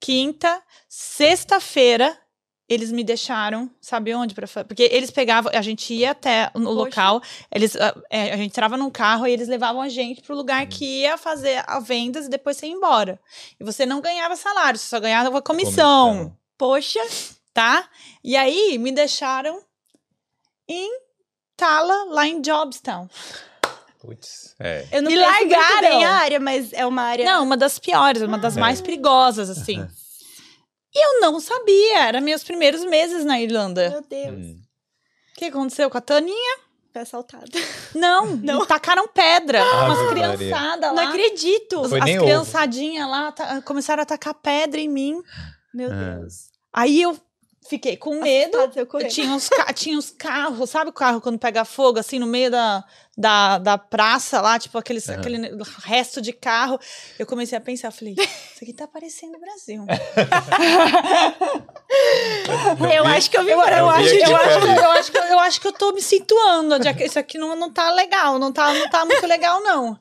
quinta, 0.00 0.60
sexta-feira. 0.88 2.16
Eles 2.70 2.92
me 2.92 3.02
deixaram, 3.02 3.68
sabe 3.80 4.14
onde? 4.14 4.32
Pra, 4.32 4.46
porque 4.64 4.84
eles 4.92 5.10
pegavam, 5.10 5.50
a 5.52 5.60
gente 5.60 5.92
ia 5.92 6.12
até 6.12 6.46
o 6.54 6.60
Poxa. 6.60 6.70
local, 6.70 7.22
eles, 7.52 7.74
a, 7.74 7.92
é, 8.08 8.32
a 8.32 8.36
gente 8.36 8.50
entrava 8.52 8.76
num 8.76 8.88
carro 8.90 9.26
e 9.26 9.32
eles 9.32 9.48
levavam 9.48 9.82
a 9.82 9.88
gente 9.88 10.22
pro 10.22 10.36
lugar 10.36 10.64
que 10.68 11.00
ia 11.00 11.18
fazer 11.18 11.64
as 11.66 11.84
vendas 11.84 12.26
e 12.26 12.30
depois 12.30 12.56
você 12.56 12.66
ia 12.66 12.72
embora. 12.72 13.18
E 13.58 13.64
você 13.64 13.84
não 13.84 14.00
ganhava 14.00 14.36
salário, 14.36 14.78
você 14.78 14.86
só 14.86 15.00
ganhava 15.00 15.42
comissão 15.42 16.32
Poxa. 16.56 17.00
tá? 17.52 17.88
E 18.22 18.36
aí 18.36 18.78
me 18.78 18.92
deixaram 18.92 19.60
em 20.68 20.88
recrutá-la 21.60 22.04
lá 22.04 22.26
em 22.26 22.40
Jobstown. 22.40 23.08
Putz, 24.00 24.54
é. 24.58 24.86
Eu 24.92 25.02
não 25.02 25.10
Me 25.10 25.16
largaram. 25.18 25.80
bem 25.80 26.04
a 26.06 26.12
área, 26.14 26.40
mas 26.40 26.72
é 26.72 26.86
uma 26.86 27.02
área... 27.02 27.24
Não, 27.24 27.44
uma 27.44 27.56
das 27.56 27.78
piores, 27.78 28.22
uma 28.22 28.38
das 28.38 28.56
É. 28.56 28.60
mais 28.60 28.80
perigosas, 28.80 29.50
assim. 29.50 29.86
E 30.94 31.06
eu 31.06 31.20
não 31.20 31.38
sabia, 31.40 31.98
era 32.08 32.20
meus 32.20 32.42
primeiros 32.42 32.84
meses 32.84 33.24
na 33.24 33.40
Irlanda. 33.40 33.90
Meu 33.90 34.02
Deus, 34.02 34.46
Hum. 34.46 34.60
O 35.36 35.38
que 35.40 35.44
aconteceu 35.46 35.88
com 35.88 35.96
a 35.98 36.00
Taninha? 36.00 36.58
foi 36.92 37.02
assaltada. 37.02 37.46
Não, 37.94 38.26
Não. 38.42 38.66
tacaram 38.66 39.06
pedra. 39.08 39.62
Ave 39.62 39.84
umas 39.92 40.10
criançadas 40.10 40.88
Não 40.90 40.96
lá. 41.04 41.08
acredito. 41.08 41.88
Foi 41.88 41.98
As 42.00 42.04
criançadinhas 42.04 43.08
lá 43.08 43.32
começaram 43.64 44.02
a 44.02 44.06
tacar 44.06 44.34
pedra 44.34 44.80
em 44.80 44.88
mim. 44.88 45.22
Meu 45.72 45.88
Ah. 45.90 46.16
Deus. 46.18 46.50
Aí 46.72 47.00
eu 47.00 47.16
fiquei 47.68 47.96
com 47.96 48.20
medo. 48.20 48.56
Assustada, 48.58 49.04
eu 49.04 49.08
tinha 49.08 49.30
uns, 49.32 49.48
ca- 49.48 49.72
tinha 49.72 49.96
uns 49.96 50.10
carros, 50.10 50.68
sabe 50.68 50.90
o 50.90 50.92
carro 50.92 51.20
quando 51.20 51.38
pega 51.38 51.64
fogo, 51.64 51.98
assim, 52.00 52.18
no 52.18 52.26
meio 52.26 52.50
da, 52.50 52.84
da, 53.20 53.58
da 53.58 53.76
praça 53.78 54.40
lá, 54.40 54.58
tipo 54.58 54.76
aqueles, 54.78 55.08
Aham. 55.08 55.18
aquele 55.20 55.50
resto 55.84 56.20
de 56.20 56.32
carro. 56.32 56.78
Eu 57.18 57.26
comecei 57.26 57.56
a 57.56 57.60
pensar, 57.60 57.90
falei, 57.90 58.14
isso 58.14 58.62
aqui 58.62 58.72
tá 58.72 58.86
parecendo 58.86 59.36
o 59.36 59.40
Brasil. 59.40 59.84
Eu 62.94 63.04
acho 63.06 63.30
que 63.30 63.36
eu 63.36 63.44
vi 63.44 63.50
Eu, 63.50 63.60
eu, 63.60 63.66
vi 63.66 64.22
acho, 64.22 64.30
eu, 64.30 64.36
acho, 64.36 64.66
eu, 64.66 64.90
acho 64.90 65.12
que, 65.12 65.18
eu 65.18 65.38
acho 65.40 65.60
que 65.60 65.66
eu 65.66 65.72
tô 65.72 65.92
me 65.92 66.00
situando. 66.00 66.74
é 66.76 67.04
Isso 67.04 67.18
aqui 67.18 67.36
não, 67.38 67.54
não 67.56 67.72
tá 67.72 67.90
legal, 67.90 68.38
não 68.38 68.52
tá, 68.52 68.72
não 68.72 68.88
tá 68.88 69.04
muito 69.04 69.26
legal, 69.26 69.62
não. 69.62 69.98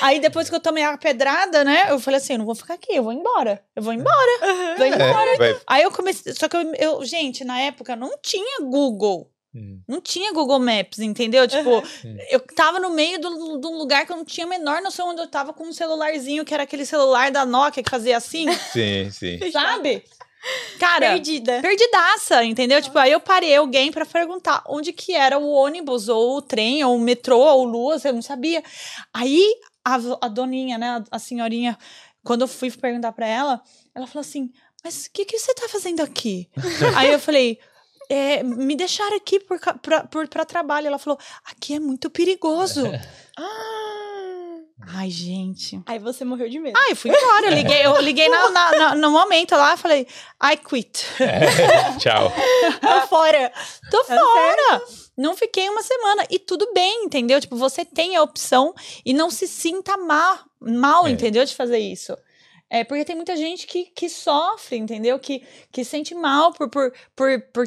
Aí 0.00 0.20
depois 0.20 0.48
que 0.48 0.54
eu 0.54 0.60
tomei 0.60 0.84
a 0.84 0.96
pedrada, 0.96 1.64
né? 1.64 1.86
Eu 1.90 1.98
falei 1.98 2.18
assim: 2.18 2.34
eu 2.34 2.38
não 2.38 2.46
vou 2.46 2.54
ficar 2.54 2.74
aqui, 2.74 2.94
eu 2.94 3.02
vou 3.02 3.12
embora. 3.12 3.62
Eu 3.74 3.82
vou 3.82 3.92
embora. 3.92 4.76
Vou 4.76 4.86
embora. 4.86 5.44
É, 5.44 5.60
Aí 5.66 5.82
eu 5.82 5.90
comecei. 5.90 6.32
Só 6.34 6.48
que 6.48 6.56
eu, 6.56 6.74
eu- 6.74 7.04
gente, 7.04 7.44
na 7.44 7.58
época 7.60 7.96
não 7.96 8.18
tinha 8.22 8.58
Google. 8.62 9.29
Hum. 9.54 9.80
Não 9.88 10.00
tinha 10.00 10.32
Google 10.32 10.60
Maps, 10.60 10.98
entendeu? 11.00 11.46
Tipo, 11.48 11.78
Hum. 12.04 12.16
eu 12.30 12.38
tava 12.40 12.78
no 12.78 12.90
meio 12.90 13.20
do- 13.20 13.58
de 13.58 13.66
um 13.66 13.76
lugar 13.78 14.06
que 14.06 14.12
eu 14.12 14.16
não 14.16 14.24
tinha 14.24 14.46
a 14.46 14.48
menor 14.48 14.80
noção 14.80 15.08
onde 15.08 15.20
eu 15.20 15.26
tava 15.26 15.52
com 15.52 15.64
um 15.64 15.72
celularzinho, 15.72 16.44
que 16.44 16.54
era 16.54 16.62
aquele 16.62 16.86
celular 16.86 17.30
da 17.32 17.44
Nokia 17.44 17.82
que 17.82 17.90
fazia 17.90 18.16
assim, 18.16 18.46
Sim, 18.72 19.10
sim. 19.10 19.50
sabe? 19.50 20.04
Cara, 20.78 21.10
Perdida. 21.10 21.60
perdidaça, 21.60 22.42
entendeu? 22.44 22.80
Tipo, 22.80 22.98
aí 22.98 23.12
eu 23.12 23.20
parei 23.20 23.54
alguém 23.56 23.90
pra 23.92 24.06
perguntar 24.06 24.62
onde 24.66 24.92
que 24.92 25.12
era 25.14 25.38
o 25.38 25.50
ônibus, 25.50 26.08
ou 26.08 26.38
o 26.38 26.42
trem, 26.42 26.82
ou 26.84 26.96
o 26.96 27.00
metrô, 27.00 27.38
ou 27.40 27.62
o 27.62 27.68
Luas, 27.68 28.04
eu 28.04 28.12
não 28.14 28.22
sabia. 28.22 28.62
Aí 29.12 29.44
a, 29.84 29.96
a 30.22 30.28
doninha, 30.28 30.78
né, 30.78 30.88
a, 31.10 31.16
a 31.16 31.18
senhorinha, 31.18 31.76
quando 32.24 32.42
eu 32.42 32.48
fui 32.48 32.70
perguntar 32.70 33.12
pra 33.12 33.26
ela, 33.26 33.60
ela 33.94 34.06
falou 34.06 34.20
assim: 34.22 34.50
Mas 34.82 35.06
o 35.06 35.10
que, 35.12 35.26
que 35.26 35.38
você 35.38 35.52
tá 35.54 35.68
fazendo 35.68 36.00
aqui? 36.00 36.48
aí 36.96 37.12
eu 37.12 37.18
falei. 37.18 37.58
"É, 38.10 38.42
me 38.42 38.74
deixaram 38.76 39.16
aqui 39.16 39.38
pra 40.28 40.44
trabalho. 40.44 40.88
Ela 40.88 40.98
falou: 40.98 41.18
aqui 41.44 41.74
é 41.74 41.80
muito 41.80 42.10
perigoso. 42.10 42.82
Ah. 43.38 44.58
Ai, 44.96 45.10
gente. 45.10 45.80
Aí 45.86 45.98
você 45.98 46.24
morreu 46.24 46.48
de 46.48 46.58
medo. 46.58 46.76
Ai, 46.78 46.92
eu 46.92 46.96
fui 46.96 47.10
embora. 47.10 47.46
Eu 47.46 47.54
liguei, 47.54 47.86
eu 47.86 48.00
liguei 48.00 48.28
na- 48.28 48.50
na- 48.50 48.70
na- 48.72 48.94
no 48.94 49.10
momento 49.10 49.52
lá 49.54 49.74
e 49.74 49.76
falei: 49.76 50.06
I 50.42 50.56
quit. 50.56 51.06
Tchau. 52.00 52.32
Tô 52.80 53.06
fora. 53.06 53.52
Tô 53.90 54.04
fora. 54.04 54.82
Não 55.16 55.36
fiquei 55.36 55.68
uma 55.68 55.82
semana. 55.82 56.26
E 56.30 56.38
tudo 56.38 56.70
bem, 56.74 57.04
entendeu? 57.04 57.40
Tipo, 57.40 57.56
você 57.56 57.84
tem 57.84 58.16
a 58.16 58.22
opção 58.22 58.74
e 59.04 59.12
não 59.12 59.30
se 59.30 59.46
sinta 59.46 59.96
mal, 59.96 60.38
mal 60.60 61.06
É. 61.06 61.10
entendeu? 61.10 61.44
De 61.44 61.54
fazer 61.54 61.78
isso. 61.78 62.16
É 62.68 62.84
porque 62.84 63.04
tem 63.04 63.16
muita 63.16 63.36
gente 63.36 63.66
que, 63.66 63.84
que 63.86 64.08
sofre, 64.08 64.76
entendeu? 64.76 65.18
Que, 65.18 65.42
que 65.72 65.84
sente 65.84 66.14
mal 66.14 66.52
por, 66.52 66.68
por, 66.70 66.92
por, 67.16 67.40
por 67.52 67.66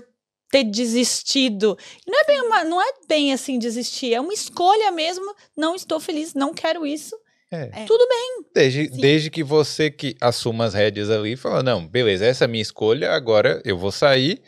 ter 0.53 0.63
desistido. 0.65 1.75
Não 2.07 2.21
é, 2.21 2.25
bem 2.25 2.41
uma, 2.41 2.63
não 2.63 2.79
é 2.79 2.91
bem 3.09 3.33
assim 3.33 3.57
desistir, 3.57 4.13
é 4.13 4.21
uma 4.21 4.33
escolha 4.33 4.91
mesmo. 4.91 5.25
Não 5.57 5.73
estou 5.75 5.99
feliz, 5.99 6.35
não 6.35 6.53
quero 6.53 6.85
isso. 6.85 7.15
É. 7.51 7.81
É. 7.81 7.85
Tudo 7.85 8.07
bem. 8.07 8.45
Desde, 8.53 8.85
Sim. 8.93 9.01
desde 9.01 9.31
que 9.31 9.43
você 9.43 9.89
que 9.89 10.15
assuma 10.21 10.65
as 10.65 10.75
rédeas 10.75 11.09
ali 11.09 11.33
e 11.33 11.35
fala, 11.37 11.63
não, 11.63 11.87
beleza, 11.87 12.23
essa 12.25 12.43
é 12.43 12.45
a 12.45 12.47
minha 12.47 12.61
escolha, 12.61 13.11
agora 13.11 13.61
eu 13.65 13.75
vou 13.77 13.91
sair, 13.91 14.41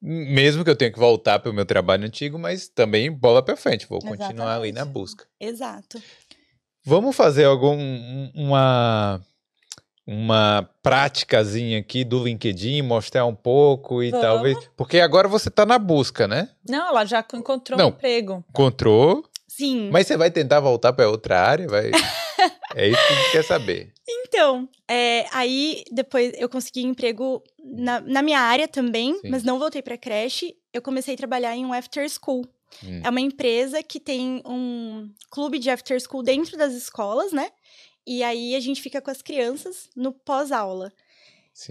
mesmo 0.00 0.64
que 0.64 0.70
eu 0.70 0.76
tenha 0.76 0.90
que 0.92 0.98
voltar 0.98 1.38
para 1.38 1.50
o 1.50 1.54
meu 1.54 1.64
trabalho 1.64 2.04
antigo, 2.04 2.38
mas 2.40 2.68
também 2.68 3.10
bola 3.10 3.40
para 3.44 3.56
frente, 3.56 3.86
vou 3.88 4.00
continuar 4.00 4.56
ali 4.56 4.72
na 4.72 4.80
Exatamente. 4.80 4.92
busca. 4.94 5.26
Exato. 5.40 6.02
Vamos 6.84 7.14
fazer 7.14 7.44
algum 7.44 7.76
um- 7.78 8.32
uma 8.34 9.20
uma 10.06 10.68
práticazinha 10.82 11.78
aqui 11.78 12.04
do 12.04 12.22
LinkedIn, 12.22 12.82
mostrar 12.82 13.24
um 13.24 13.34
pouco 13.34 14.02
e 14.02 14.10
Vamos. 14.10 14.26
talvez, 14.26 14.58
porque 14.76 15.00
agora 15.00 15.28
você 15.28 15.50
tá 15.50 15.64
na 15.64 15.78
busca, 15.78 16.26
né? 16.26 16.48
Não, 16.68 16.88
ela 16.88 17.04
já 17.04 17.24
encontrou 17.34 17.78
Não. 17.78 17.86
um 17.86 17.90
emprego. 17.90 18.44
Encontrou, 18.50 19.24
Sim. 19.46 19.90
mas 19.92 20.06
você 20.06 20.16
vai 20.16 20.30
tentar 20.30 20.60
voltar 20.60 20.92
para 20.92 21.08
outra 21.08 21.40
área, 21.40 21.68
vai 21.68 21.90
É 22.74 22.88
isso 22.88 23.06
que 23.06 23.12
a 23.12 23.16
gente 23.16 23.32
quer 23.32 23.44
saber. 23.44 23.92
Então, 24.08 24.68
é, 24.88 25.26
aí 25.30 25.84
depois 25.92 26.32
eu 26.36 26.48
consegui 26.48 26.82
emprego 26.82 27.42
na, 27.62 28.00
na 28.00 28.22
minha 28.22 28.40
área 28.40 28.66
também, 28.66 29.14
Sim. 29.20 29.28
mas 29.30 29.42
não 29.42 29.58
voltei 29.58 29.82
pra 29.82 29.98
creche. 29.98 30.56
Eu 30.72 30.80
comecei 30.80 31.14
a 31.14 31.16
trabalhar 31.16 31.54
em 31.54 31.64
um 31.66 31.72
after 31.72 32.08
school. 32.08 32.44
Hum. 32.82 33.02
É 33.04 33.10
uma 33.10 33.20
empresa 33.20 33.82
que 33.82 34.00
tem 34.00 34.42
um 34.46 35.10
clube 35.30 35.58
de 35.58 35.68
after 35.70 36.00
school 36.00 36.22
dentro 36.22 36.56
das 36.56 36.72
escolas, 36.72 37.30
né? 37.32 37.50
E 38.06 38.22
aí 38.22 38.54
a 38.54 38.60
gente 38.60 38.82
fica 38.82 39.00
com 39.00 39.10
as 39.10 39.22
crianças 39.22 39.88
no 39.96 40.12
pós-aula. 40.12 40.92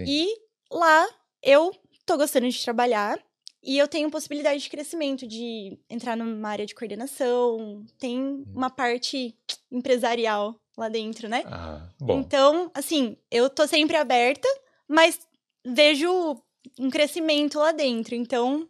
E 0.08 0.28
lá 0.70 1.06
eu 1.42 1.74
tô 2.06 2.16
gostando 2.16 2.48
de 2.48 2.62
trabalhar 2.62 3.18
e 3.62 3.78
eu 3.78 3.86
tenho 3.86 4.10
possibilidade 4.10 4.62
de 4.62 4.70
crescimento, 4.70 5.26
de 5.26 5.78
entrar 5.88 6.16
numa 6.16 6.48
área 6.48 6.66
de 6.66 6.74
coordenação, 6.74 7.84
tem 7.98 8.44
uma 8.54 8.70
parte 8.70 9.36
empresarial 9.70 10.58
lá 10.76 10.88
dentro, 10.88 11.28
né? 11.28 11.42
Ah, 11.46 11.88
bom. 12.00 12.18
Então, 12.20 12.70
assim, 12.74 13.16
eu 13.30 13.48
tô 13.50 13.66
sempre 13.66 13.96
aberta, 13.96 14.48
mas 14.88 15.20
vejo 15.64 16.42
um 16.78 16.90
crescimento 16.90 17.58
lá 17.58 17.70
dentro. 17.72 18.14
Então, 18.14 18.68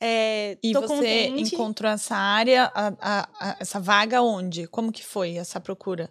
é, 0.00 0.58
E 0.62 0.72
tô 0.72 0.82
você 0.82 0.88
contente. 0.88 1.54
encontrou 1.54 1.90
essa 1.90 2.14
área, 2.16 2.70
a- 2.74 2.92
a- 3.00 3.28
a- 3.40 3.56
essa 3.60 3.80
vaga 3.80 4.20
onde? 4.20 4.66
Como 4.66 4.92
que 4.92 5.04
foi 5.04 5.36
essa 5.36 5.58
procura? 5.60 6.10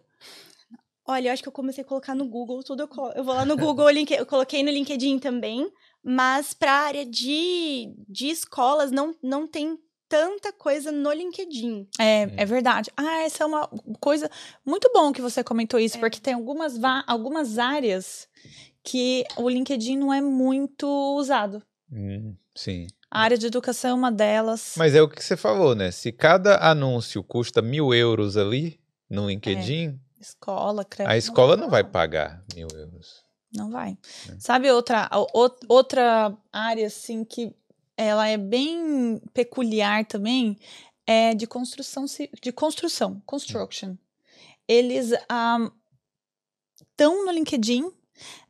Olha, 1.08 1.30
eu 1.30 1.34
acho 1.34 1.44
que 1.44 1.48
eu 1.50 1.54
comecei 1.54 1.84
a 1.84 1.88
colocar 1.88 2.16
no 2.16 2.26
Google 2.28 2.64
tudo. 2.64 2.84
Eu, 2.84 2.88
colo- 2.88 3.14
eu 3.16 3.24
vou 3.24 3.36
lá 3.36 3.46
no 3.46 3.56
Google, 3.56 3.90
link- 3.92 4.12
eu 4.12 4.26
coloquei 4.26 4.64
no 4.64 4.72
LinkedIn 4.72 5.20
também, 5.20 5.70
mas 6.04 6.54
para 6.54 6.72
a 6.72 6.86
área 6.86 7.06
de, 7.06 7.94
de 8.10 8.28
escolas 8.30 8.92
não, 8.92 9.14
não 9.22 9.48
tem 9.48 9.78
tanta 10.10 10.52
coisa 10.54 10.92
no 10.92 11.12
LinkedIn. 11.12 11.88
É, 12.00 12.30
é 12.38 12.46
verdade. 12.46 12.92
Ah, 12.98 13.22
essa 13.24 13.44
é 13.44 13.48
uma 13.48 13.68
coisa 14.00 14.30
muito 14.66 14.90
bom 14.94 15.12
que 15.12 15.22
você 15.22 15.44
comentou 15.44 15.80
isso, 15.80 15.98
É. 15.98 16.00
porque 16.00 16.20
tem 16.20 16.34
algumas, 16.34 16.80
algumas 17.08 17.58
áreas 17.60 18.28
que 18.84 19.24
o 19.38 19.50
LinkedIn 19.50 19.98
não 19.98 20.14
é 20.14 20.22
muito 20.22 20.88
usado. 21.18 21.62
Hum, 21.92 22.36
sim. 22.56 22.88
A 23.10 23.22
área 23.22 23.38
de 23.38 23.46
educação 23.48 23.92
é 23.92 23.94
uma 23.94 24.12
delas. 24.12 24.74
Mas 24.78 24.94
é 24.94 25.02
o 25.02 25.08
que 25.10 25.24
você 25.24 25.38
falou, 25.38 25.74
né? 25.76 25.90
Se 25.92 26.12
cada 26.12 26.58
anúncio 26.58 27.24
custa 27.24 27.62
mil 27.62 27.94
euros 27.94 28.38
ali 28.38 28.80
no 29.10 29.28
LinkedIn, 29.28 30.00
Escola, 30.30 30.84
creche. 30.84 31.10
a 31.12 31.18
escola 31.18 31.56
não 31.56 31.70
vai 31.70 31.84
pagar 31.84 32.44
mil 32.56 32.68
euros. 32.74 33.24
Não 33.54 33.70
vai. 33.72 33.98
É. 34.30 34.40
Sabe 34.40 34.70
outra, 34.72 35.10
outra 35.70 36.36
área, 36.52 36.88
assim, 36.88 37.24
que 37.24 37.56
ela 37.96 38.28
é 38.28 38.38
bem 38.38 39.22
peculiar 39.34 40.04
também, 40.06 40.58
é 41.08 41.34
de 41.36 41.46
construção, 41.48 42.06
de 42.42 42.52
construção, 42.52 43.22
construction. 43.26 43.96
Eles 44.68 45.12
estão 46.82 47.26
no 47.26 47.32
LinkedIn, 47.32 47.90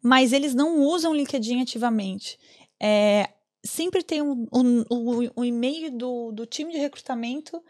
mas 0.02 0.34
eles 0.34 0.56
não 0.56 0.80
usam 0.82 1.12
o 1.12 1.16
LinkedIn 1.16 1.62
ativamente. 1.62 2.40
É, 2.82 3.30
sempre 3.64 4.02
tem 4.04 4.22
um, 4.22 4.48
um, 4.54 4.86
um- 4.92 5.30
um 5.38 5.44
e-mail 5.44 5.92
do, 5.92 6.32
do 6.32 6.46
time 6.46 6.72
de 6.72 6.78
recrutamento 6.78 7.62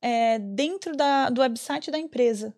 é, 0.00 0.38
dentro 0.38 0.94
da, 0.96 1.30
do 1.30 1.40
website 1.40 1.90
da 1.90 1.98
empresa. 1.98 2.54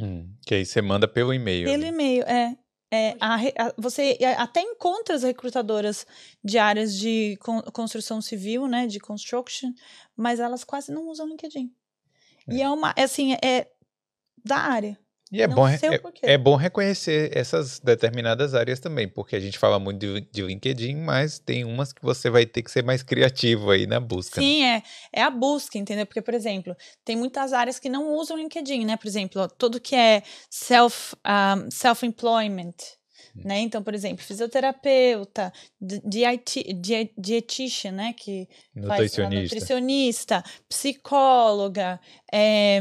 Hum, 0.00 0.30
que 0.46 0.54
aí 0.54 0.64
você 0.64 0.80
manda 0.80 1.08
pelo 1.08 1.32
e-mail. 1.34 1.66
Pelo 1.68 1.82
ali. 1.84 1.92
e-mail, 1.92 2.22
é. 2.24 2.56
É, 2.90 3.16
a 3.20 3.34
a- 3.34 3.74
você 3.76 4.16
até 4.38 4.62
encontra 4.62 5.14
as 5.14 5.22
recrutadoras 5.22 6.06
de 6.42 6.56
áreas 6.56 6.96
de 6.96 7.36
con- 7.38 7.60
construção 7.64 8.22
civil, 8.22 8.66
né, 8.66 8.86
de 8.86 8.98
construction, 8.98 9.70
mas 10.16 10.40
elas 10.40 10.64
quase 10.64 10.90
não 10.90 11.06
usam 11.08 11.26
LinkedIn. 11.28 11.70
E 12.48 12.62
é 12.62 12.70
uma, 12.70 12.94
é 12.96 13.02
assim, 13.02 13.34
é 13.44 13.70
da 14.42 14.56
área. 14.56 14.98
E 15.30 15.42
é 15.42 15.46
Não 15.46 15.56
bom, 15.56 15.68
é, 15.68 15.78
é 16.22 16.38
bom 16.38 16.56
reconhecer 16.56 17.36
essas 17.36 17.78
determinadas 17.80 18.54
áreas 18.54 18.80
também, 18.80 19.06
porque 19.06 19.36
a 19.36 19.40
gente 19.40 19.58
fala 19.58 19.78
muito 19.78 19.98
de, 19.98 20.20
de 20.32 20.42
LinkedIn, 20.42 20.96
mas 20.96 21.38
tem 21.38 21.64
umas 21.64 21.92
que 21.92 22.02
você 22.02 22.30
vai 22.30 22.46
ter 22.46 22.62
que 22.62 22.70
ser 22.70 22.82
mais 22.82 23.02
criativo 23.02 23.70
aí 23.70 23.86
na 23.86 24.00
busca. 24.00 24.40
né? 24.40 24.46
Sim, 24.46 24.64
é, 24.64 24.82
é 25.12 25.22
a 25.22 25.30
busca, 25.30 25.76
entendeu? 25.76 26.06
Porque, 26.06 26.22
por 26.22 26.32
exemplo, 26.32 26.74
tem 27.04 27.14
muitas 27.14 27.52
áreas 27.52 27.78
que 27.78 27.90
não 27.90 28.14
usam 28.14 28.38
LinkedIn, 28.38 28.86
né? 28.86 28.96
Por 28.96 29.06
exemplo, 29.06 29.46
tudo 29.58 29.78
que 29.78 29.94
é 29.94 30.22
self, 30.48 31.14
um, 31.26 31.70
self-employment, 31.70 32.74
né? 33.44 33.60
Então, 33.60 33.82
por 33.82 33.94
exemplo, 33.94 34.24
fisioterapeuta, 34.24 35.52
di- 35.80 36.00
dieti- 36.04 36.72
die- 36.72 37.12
dietitian, 37.18 37.92
né? 37.92 38.14
Que 38.16 38.48
faz 38.86 39.18
a 39.18 39.22
Nutricionista. 39.22 39.42
nutricionista, 39.54 40.44
psicóloga, 40.68 42.00
é, 42.32 42.80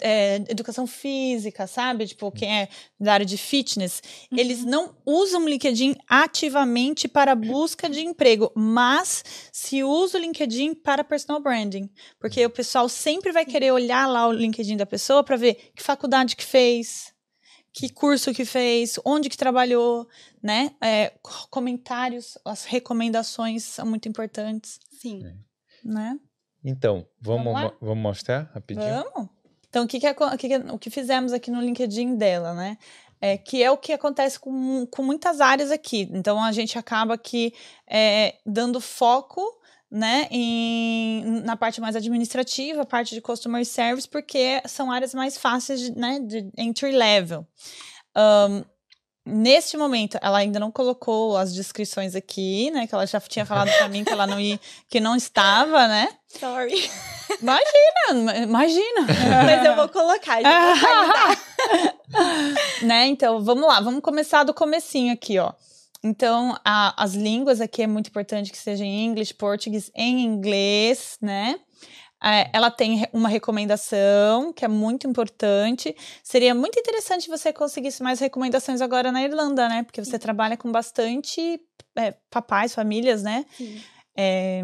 é, 0.00 0.36
educação 0.48 0.86
física, 0.86 1.66
sabe? 1.66 2.06
Tipo, 2.06 2.30
quem 2.32 2.60
é 2.62 2.68
da 2.98 3.12
área 3.12 3.26
de 3.26 3.36
fitness, 3.36 4.02
eles 4.32 4.64
não 4.64 4.94
usam 5.04 5.44
o 5.44 5.48
LinkedIn 5.48 5.96
ativamente 6.08 7.08
para 7.08 7.34
busca 7.34 7.88
de 7.88 8.00
emprego, 8.00 8.50
mas 8.54 9.24
se 9.52 9.82
usa 9.84 10.18
o 10.18 10.20
LinkedIn 10.20 10.74
para 10.74 11.04
personal 11.04 11.40
branding. 11.40 11.90
Porque 12.18 12.44
o 12.44 12.50
pessoal 12.50 12.88
sempre 12.88 13.32
vai 13.32 13.44
querer 13.44 13.72
olhar 13.72 14.06
lá 14.06 14.26
o 14.26 14.32
LinkedIn 14.32 14.76
da 14.76 14.86
pessoa 14.86 15.22
para 15.22 15.36
ver 15.36 15.70
que 15.74 15.82
faculdade 15.82 16.36
que 16.36 16.44
fez, 16.44 17.14
que 17.72 17.88
curso 17.90 18.32
que 18.32 18.44
fez, 18.44 18.98
onde 19.04 19.28
que 19.28 19.36
trabalhou, 19.36 20.08
né? 20.42 20.74
É, 20.80 21.10
co- 21.22 21.46
comentários, 21.50 22.38
as 22.44 22.64
recomendações 22.64 23.64
são 23.64 23.84
muito 23.86 24.08
importantes, 24.08 24.80
Sim. 24.90 25.22
né? 25.84 26.18
Então, 26.64 27.06
vamos, 27.20 27.52
Vamos 27.52 27.72
vamos 27.80 28.02
mostrar 28.02 28.50
rapidinho? 28.54 29.04
Vamos? 29.14 29.28
Então, 29.76 29.84
o 29.84 29.86
que, 29.86 30.00
que, 30.00 30.56
o 30.72 30.78
que, 30.78 30.88
fizemos 30.88 31.34
aqui 31.34 31.50
no 31.50 31.60
LinkedIn 31.60 32.16
dela, 32.16 32.54
né? 32.54 32.78
É, 33.20 33.36
que 33.36 33.62
é 33.62 33.70
o 33.70 33.76
que 33.76 33.92
acontece 33.92 34.40
com, 34.40 34.86
com 34.86 35.02
muitas 35.02 35.38
áreas 35.38 35.70
aqui. 35.70 36.08
Então, 36.12 36.42
a 36.42 36.50
gente 36.50 36.78
acaba 36.78 37.12
aqui 37.12 37.52
é, 37.86 38.36
dando 38.46 38.80
foco 38.80 39.42
né, 39.90 40.28
em, 40.30 41.42
na 41.42 41.56
parte 41.56 41.78
mais 41.78 41.94
administrativa, 41.94 42.86
parte 42.86 43.14
de 43.14 43.20
customer 43.20 43.66
service, 43.66 44.08
porque 44.08 44.62
são 44.64 44.90
áreas 44.90 45.12
mais 45.12 45.36
fáceis 45.36 45.80
de, 45.80 45.94
né, 45.94 46.20
de 46.20 46.50
entry 46.56 46.92
level. 46.92 47.46
Ahn, 48.14 48.64
neste 49.26 49.76
momento, 49.76 50.16
ela 50.22 50.38
ainda 50.38 50.60
não 50.60 50.70
colocou 50.70 51.36
as 51.36 51.52
descrições 51.52 52.14
aqui, 52.14 52.70
né? 52.70 52.86
Que 52.86 52.94
ela 52.94 53.06
já 53.06 53.20
tinha 53.20 53.44
falado 53.44 53.70
para 53.76 53.88
mim 53.88 54.04
que 54.04 54.12
ela 54.12 54.26
não 54.26 54.38
ia, 54.40 54.58
que 54.88 55.00
não 55.00 55.16
estava, 55.16 55.88
né? 55.88 56.08
Sorry. 56.38 56.90
Imagina, 57.42 58.36
imagina. 58.44 59.06
Mas 59.44 59.64
eu 59.66 59.74
vou 59.76 59.88
colocar. 59.88 60.40
já 60.40 60.74
vou 60.74 61.36
né? 62.86 63.06
Então, 63.06 63.40
vamos 63.42 63.66
lá, 63.66 63.80
vamos 63.80 64.00
começar 64.00 64.44
do 64.44 64.54
comecinho 64.54 65.12
aqui, 65.12 65.38
ó. 65.38 65.52
Então, 66.04 66.56
a- 66.64 66.94
as 67.02 67.14
línguas 67.14 67.60
aqui 67.60 67.82
é 67.82 67.86
muito 67.86 68.08
importante 68.08 68.52
que 68.52 68.58
seja 68.58 68.84
em 68.84 69.04
inglês, 69.06 69.32
português, 69.32 69.90
em 69.94 70.20
inglês, 70.24 71.16
né? 71.20 71.58
É, 72.26 72.50
ela 72.52 72.72
tem 72.72 73.06
uma 73.12 73.28
recomendação 73.28 74.52
que 74.52 74.64
é 74.64 74.68
muito 74.68 75.06
importante. 75.06 75.94
Seria 76.24 76.54
muito 76.54 76.76
interessante 76.78 77.28
você 77.28 77.52
conseguisse 77.52 78.02
mais 78.02 78.18
recomendações 78.18 78.80
agora 78.80 79.12
na 79.12 79.22
Irlanda, 79.22 79.68
né? 79.68 79.84
Porque 79.84 80.04
você 80.04 80.18
trabalha 80.18 80.56
com 80.56 80.72
bastante 80.72 81.60
é, 81.94 82.12
papais, 82.28 82.74
famílias, 82.74 83.22
né? 83.22 83.46
Sim. 83.56 83.80
É, 84.16 84.60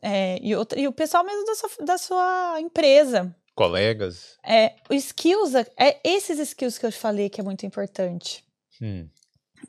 é, 0.00 0.38
e, 0.40 0.54
outra- 0.56 0.80
e 0.80 0.88
o 0.88 0.92
pessoal 0.92 1.22
mesmo 1.22 1.44
da 1.44 1.54
sua, 1.54 1.70
da 1.84 1.98
sua 1.98 2.60
empresa. 2.60 3.34
Colegas. 3.54 4.38
É, 4.42 4.76
o 4.88 4.94
skills, 4.94 5.54
é 5.54 6.00
esses 6.02 6.38
skills 6.38 6.78
que 6.78 6.86
eu 6.86 6.92
falei 6.92 7.28
que 7.28 7.40
é 7.40 7.44
muito 7.44 7.66
importante. 7.66 8.42
Hum. 8.80 9.06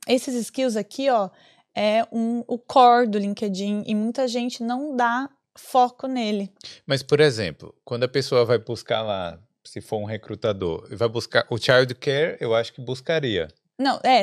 Esses 0.07 0.33
skills 0.35 0.77
aqui, 0.77 1.09
ó, 1.09 1.29
é 1.75 2.07
um, 2.11 2.43
o 2.47 2.57
core 2.57 3.07
do 3.07 3.17
LinkedIn 3.17 3.83
e 3.85 3.93
muita 3.93 4.27
gente 4.29 4.63
não 4.63 4.95
dá 4.95 5.29
foco 5.55 6.07
nele. 6.07 6.51
Mas, 6.85 7.03
por 7.03 7.19
exemplo, 7.19 7.73
quando 7.83 8.03
a 8.03 8.07
pessoa 8.07 8.45
vai 8.45 8.57
buscar 8.57 9.01
lá, 9.01 9.39
se 9.63 9.81
for 9.81 9.97
um 9.97 10.05
recrutador, 10.05 10.87
e 10.91 10.95
vai 10.95 11.07
buscar 11.07 11.45
o 11.49 11.57
child 11.57 11.93
care, 11.95 12.37
eu 12.39 12.53
acho 12.53 12.73
que 12.73 12.81
buscaria. 12.81 13.47
Não, 13.79 13.99
é, 14.03 14.21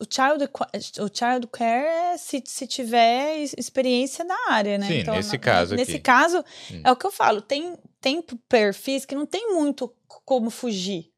o 0.00 0.04
child, 0.10 0.50
o 1.00 1.08
child 1.16 1.46
care 1.52 1.86
é 2.14 2.16
se, 2.18 2.42
se 2.44 2.66
tiver 2.66 3.38
experiência 3.56 4.24
na 4.24 4.36
área, 4.48 4.76
né? 4.78 4.86
Sim, 4.88 5.02
nesse 5.10 5.38
caso 5.38 5.76
Nesse 5.76 5.92
aqui. 5.92 6.00
caso, 6.00 6.44
Hum. 6.72 6.82
é 6.84 6.90
o 6.90 6.96
que 6.96 7.06
eu 7.06 7.12
falo, 7.12 7.40
tem, 7.40 7.76
tem 8.00 8.20
perfis 8.48 9.04
que 9.04 9.14
não 9.14 9.24
tem 9.26 9.54
muito 9.54 9.94
como 10.24 10.50
fugir. 10.50 11.10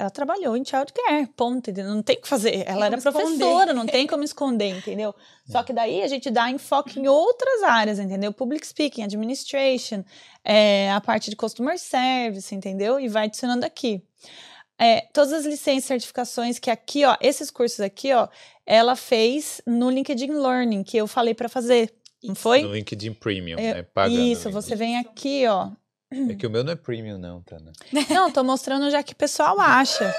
Ela 0.00 0.08
trabalhou 0.10 0.56
em 0.56 0.64
child 0.64 0.90
care, 0.94 1.26
ponto, 1.36 1.68
entendeu? 1.68 1.94
Não 1.94 2.02
tem 2.02 2.16
o 2.16 2.22
que 2.22 2.26
fazer. 2.26 2.64
Ela 2.66 2.86
era 2.86 2.96
esconder. 2.96 3.22
professora, 3.22 3.74
não 3.74 3.84
tem 3.84 4.06
como 4.06 4.24
esconder, 4.24 4.78
entendeu? 4.78 5.14
Só 5.46 5.62
que 5.62 5.74
daí 5.74 6.02
a 6.02 6.08
gente 6.08 6.30
dá 6.30 6.50
enfoque 6.50 6.98
em 6.98 7.06
outras 7.06 7.62
áreas, 7.64 7.98
entendeu? 7.98 8.32
Public 8.32 8.66
speaking, 8.66 9.02
administration, 9.02 10.02
é, 10.42 10.90
a 10.90 11.02
parte 11.02 11.28
de 11.28 11.36
customer 11.36 11.78
service, 11.78 12.54
entendeu? 12.54 12.98
E 12.98 13.08
vai 13.08 13.26
adicionando 13.26 13.66
aqui. 13.66 14.02
É, 14.78 15.02
todas 15.12 15.34
as 15.34 15.44
licenças 15.44 15.84
e 15.84 15.88
certificações 15.88 16.58
que 16.58 16.70
aqui, 16.70 17.04
ó, 17.04 17.14
esses 17.20 17.50
cursos 17.50 17.80
aqui, 17.80 18.10
ó, 18.14 18.26
ela 18.64 18.96
fez 18.96 19.60
no 19.66 19.90
LinkedIn 19.90 20.32
Learning, 20.32 20.82
que 20.82 20.96
eu 20.96 21.06
falei 21.06 21.34
para 21.34 21.50
fazer. 21.50 21.92
Não 22.24 22.34
foi? 22.34 22.62
No 22.62 22.72
LinkedIn 22.72 23.12
Premium, 23.12 23.58
É, 23.58 23.74
né? 23.74 23.82
Pagando. 23.82 24.18
Isso, 24.18 24.50
você 24.50 24.74
vem 24.74 24.96
aqui, 24.96 25.46
ó. 25.46 25.70
É 26.12 26.34
que 26.34 26.44
o 26.44 26.50
meu 26.50 26.64
não 26.64 26.72
é 26.72 26.76
Premium, 26.76 27.18
não, 27.18 27.40
Tana. 27.42 27.72
Não, 28.10 28.32
tô 28.32 28.42
mostrando 28.42 28.90
já 28.90 29.00
que 29.00 29.12
o 29.12 29.16
pessoal 29.16 29.60
acha. 29.60 30.12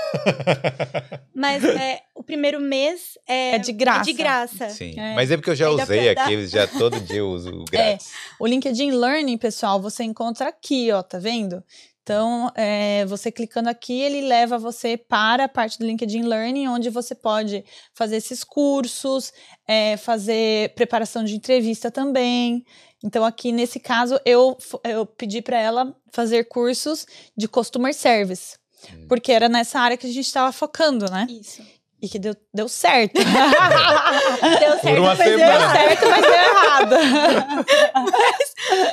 Mas 1.35 1.65
é, 1.65 2.01
o 2.15 2.23
primeiro 2.23 2.61
mês 2.61 3.17
é, 3.27 3.55
É 3.55 3.57
de 3.57 3.73
graça. 3.73 4.01
É 4.01 4.03
de 4.03 4.13
graça. 4.13 4.69
Sim. 4.69 4.97
É. 4.97 5.15
Mas 5.15 5.31
é 5.31 5.35
porque 5.35 5.49
eu 5.49 5.55
já 5.55 5.67
Ainda 5.67 5.83
usei 5.83 6.09
aqueles, 6.09 6.49
já 6.49 6.65
todo 6.65 6.97
dia 7.01 7.17
eu 7.17 7.29
uso 7.29 7.65
grátis. 7.69 8.09
O 8.39 8.47
LinkedIn 8.47 8.91
Learning, 8.91 9.37
pessoal, 9.37 9.81
você 9.81 10.03
encontra 10.03 10.47
aqui, 10.47 10.89
ó, 10.93 11.03
tá 11.03 11.19
vendo? 11.19 11.61
Então, 12.03 12.51
é, 12.55 13.05
você 13.05 13.31
clicando 13.31 13.69
aqui, 13.69 14.01
ele 14.01 14.21
leva 14.21 14.57
você 14.57 14.97
para 14.97 15.43
a 15.43 15.49
parte 15.49 15.77
do 15.77 15.85
LinkedIn 15.85 16.23
Learning, 16.23 16.67
onde 16.67 16.89
você 16.89 17.13
pode 17.13 17.63
fazer 17.93 18.15
esses 18.15 18.43
cursos, 18.43 19.31
é, 19.67 19.97
fazer 19.97 20.73
preparação 20.73 21.23
de 21.23 21.35
entrevista 21.35 21.91
também. 21.91 22.65
Então, 23.03 23.23
aqui 23.25 23.51
nesse 23.51 23.79
caso, 23.79 24.19
eu, 24.25 24.57
eu 24.83 25.05
pedi 25.05 25.41
para 25.41 25.59
ela 25.59 25.95
fazer 26.11 26.43
cursos 26.45 27.05
de 27.35 27.47
Customer 27.47 27.93
Service, 27.93 28.59
Hum. 28.91 29.05
porque 29.07 29.31
era 29.31 29.47
nessa 29.47 29.79
área 29.79 29.95
que 29.95 30.07
a 30.07 30.11
gente 30.11 30.25
estava 30.25 30.51
focando, 30.51 31.05
né? 31.11 31.27
Isso. 31.29 31.61
E 32.01 32.09
que 32.09 32.17
deu, 32.17 32.35
deu 32.51 32.67
certo. 32.67 33.13
Deu 33.21 34.79
certo, 34.79 35.01
mas 35.03 35.17
deu 35.19 35.27
semana. 35.27 35.37
deu 35.37 35.39
errado. 35.39 35.71
certo, 35.77 36.09
mas 36.09 36.21
deu 36.21 36.33
errado. 36.33 36.95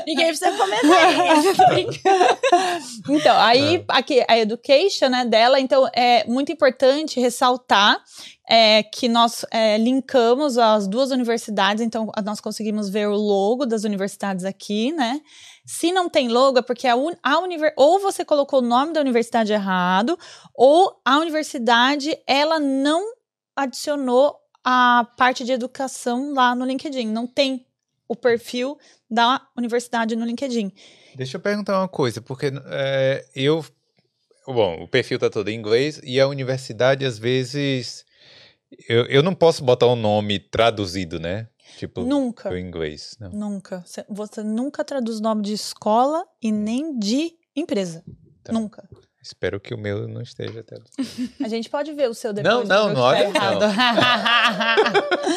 Ninguém 0.09 0.29
precisa 0.29 0.53
comentar 0.53 1.39
isso. 2.81 3.13
Então, 3.13 3.39
aí 3.39 3.85
aqui 3.89 4.25
a 4.27 4.39
education 4.39 5.11
né, 5.11 5.27
dela, 5.27 5.61
então 5.61 5.87
é 5.95 6.25
muito 6.27 6.51
importante 6.51 7.21
ressaltar 7.21 8.03
é, 8.49 8.83
que 8.83 9.07
nós 9.07 9.45
é, 9.51 9.77
linkamos 9.77 10.57
as 10.57 10.89
duas 10.89 11.11
universidades, 11.11 11.85
então 11.85 12.11
nós 12.25 12.41
conseguimos 12.41 12.89
ver 12.89 13.07
o 13.07 13.15
logo 13.15 13.67
das 13.67 13.85
universidades 13.85 14.47
aqui, 14.47 14.93
né? 14.93 15.21
Se 15.67 15.93
não 15.93 16.09
tem 16.09 16.29
logo, 16.29 16.59
é 16.59 16.63
porque 16.63 16.89
a, 16.89 16.97
un, 16.97 17.13
a 17.23 17.39
univer, 17.41 17.75
ou 17.77 18.01
você 18.01 18.25
colocou 18.25 18.61
o 18.61 18.67
nome 18.67 18.95
da 18.95 19.03
universidade 19.03 19.53
errado, 19.53 20.19
ou 20.55 20.99
a 21.05 21.19
universidade 21.19 22.19
ela 22.27 22.59
não 22.59 23.13
adicionou 23.55 24.37
a 24.65 25.07
parte 25.19 25.45
de 25.45 25.53
educação 25.53 26.33
lá 26.33 26.55
no 26.55 26.65
LinkedIn. 26.65 27.09
Não 27.09 27.27
tem 27.27 27.67
o 28.09 28.17
perfil 28.17 28.79
da 29.11 29.47
universidade 29.57 30.15
no 30.17 30.25
LinkedIn. 30.25 30.73
Deixa 31.15 31.37
eu 31.37 31.41
perguntar 31.41 31.79
uma 31.81 31.89
coisa, 31.89 32.21
porque 32.21 32.53
é, 32.67 33.25
eu. 33.35 33.65
Bom, 34.47 34.83
o 34.83 34.89
perfil 34.89 35.19
tá 35.19 35.29
todo 35.29 35.49
em 35.49 35.55
inglês 35.59 36.01
e 36.03 36.19
a 36.21 36.27
universidade, 36.29 37.05
às 37.05 37.19
vezes. 37.19 38.05
Eu, 38.89 39.07
eu 39.07 39.23
não 39.23 39.35
posso 39.35 39.65
botar 39.65 39.87
um 39.87 39.97
nome 39.97 40.39
traduzido, 40.39 41.19
né? 41.19 41.49
Tipo, 41.79 42.03
Nunca. 42.03 42.51
do 42.51 42.59
inglês. 42.59 43.17
Não. 43.21 43.31
Nunca. 43.31 43.83
Você- 43.85 44.05
Você 44.09 44.43
nunca 44.43 44.85
traduz 44.85 45.21
nome 45.21 45.43
de 45.43 45.53
escola 45.55 46.25
e 46.43 46.51
nem 46.53 46.99
de 46.99 47.33
empresa. 47.57 48.05
Tá. 48.43 48.53
Nunca. 48.53 48.89
Espero 49.29 49.61
que 49.61 49.74
o 49.74 49.79
meu 49.79 50.09
não 50.09 50.22
esteja 50.22 50.64
traduzido. 50.64 51.35
A 51.45 51.49
gente 51.49 51.68
pode 51.68 51.93
ver 51.93 52.09
o 52.09 52.14
seu 52.14 52.33
depois. 52.33 52.55
Não, 52.55 52.64
não, 52.64 52.89
ver 52.89 52.95
não 52.95 53.03
o 53.03 53.14
que 53.14 53.20
olha, 53.20 53.29
errado. 53.29 53.64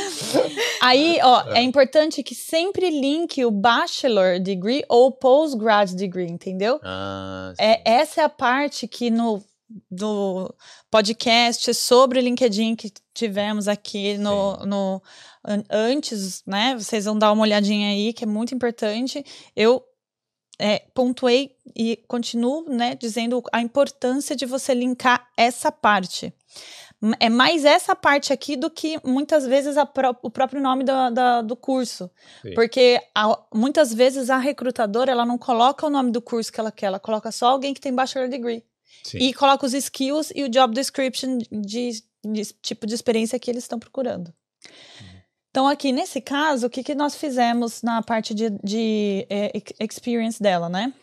Aí, 0.81 1.19
ó, 1.21 1.43
é 1.53 1.61
importante 1.61 2.23
que 2.23 2.33
sempre 2.33 2.89
linke 2.89 3.43
o 3.45 3.51
bachelor 3.51 4.39
degree 4.39 4.83
ou 4.87 5.11
postgrad 5.11 5.93
degree, 5.93 6.31
entendeu? 6.31 6.79
Ah, 6.83 7.53
sim. 7.55 7.63
É, 7.63 7.81
essa 7.85 8.21
é 8.21 8.23
a 8.23 8.29
parte 8.29 8.87
que 8.87 9.09
no 9.09 9.43
do 9.89 10.53
podcast 10.89 11.73
sobre 11.73 12.19
o 12.19 12.21
LinkedIn 12.21 12.75
que 12.75 12.91
tivemos 13.13 13.69
aqui 13.69 14.17
no, 14.17 14.57
no 14.65 15.01
an- 15.45 15.63
antes, 15.69 16.43
né? 16.45 16.75
Vocês 16.77 17.05
vão 17.05 17.17
dar 17.17 17.31
uma 17.31 17.43
olhadinha 17.43 17.89
aí, 17.89 18.11
que 18.11 18.25
é 18.25 18.27
muito 18.27 18.53
importante. 18.53 19.23
Eu 19.55 19.81
é, 20.61 20.79
pontuei 20.93 21.55
e 21.75 21.97
continuo, 22.07 22.63
né, 22.69 22.95
dizendo 22.95 23.41
a 23.51 23.59
importância 23.61 24.35
de 24.35 24.45
você 24.45 24.73
linkar 24.73 25.27
essa 25.35 25.71
parte. 25.71 26.31
É 27.19 27.29
mais 27.29 27.65
essa 27.65 27.95
parte 27.95 28.31
aqui 28.31 28.55
do 28.55 28.69
que 28.69 28.99
muitas 29.03 29.47
vezes 29.47 29.75
pró- 29.91 30.15
o 30.21 30.29
próprio 30.29 30.61
nome 30.61 30.83
da- 30.83 31.09
da- 31.09 31.41
do 31.41 31.55
curso. 31.55 32.11
Sim. 32.43 32.53
Porque 32.53 33.01
a- 33.15 33.39
muitas 33.51 33.91
vezes 33.91 34.29
a 34.29 34.37
recrutadora 34.37 35.11
ela 35.11 35.25
não 35.25 35.37
coloca 35.37 35.87
o 35.87 35.89
nome 35.89 36.11
do 36.11 36.21
curso 36.21 36.51
que 36.53 36.59
ela 36.59 36.71
quer, 36.71 36.85
ela 36.87 36.99
coloca 36.99 37.31
só 37.31 37.47
alguém 37.47 37.73
que 37.73 37.81
tem 37.81 37.91
bachelor 37.93 38.29
degree. 38.29 38.63
Sim. 39.03 39.17
E 39.17 39.33
coloca 39.33 39.65
os 39.65 39.73
skills 39.73 40.31
e 40.35 40.43
o 40.43 40.49
job 40.49 40.73
description 40.75 41.39
de 41.51 42.03
de- 42.23 42.53
tipo 42.61 42.85
de 42.85 42.93
experiência 42.93 43.39
que 43.39 43.49
eles 43.49 43.63
estão 43.63 43.79
procurando. 43.79 44.31
Então, 45.51 45.67
aqui 45.67 45.91
nesse 45.91 46.19
caso, 46.21 46.67
o 46.67 46.69
que, 46.69 46.81
que 46.81 46.95
nós 46.95 47.13
fizemos 47.15 47.81
na 47.83 48.01
parte 48.01 48.33
de, 48.33 48.49
de 48.63 49.27
ex- 49.29 49.73
experience 49.79 50.41
dela, 50.41 50.67
né? 50.69 50.93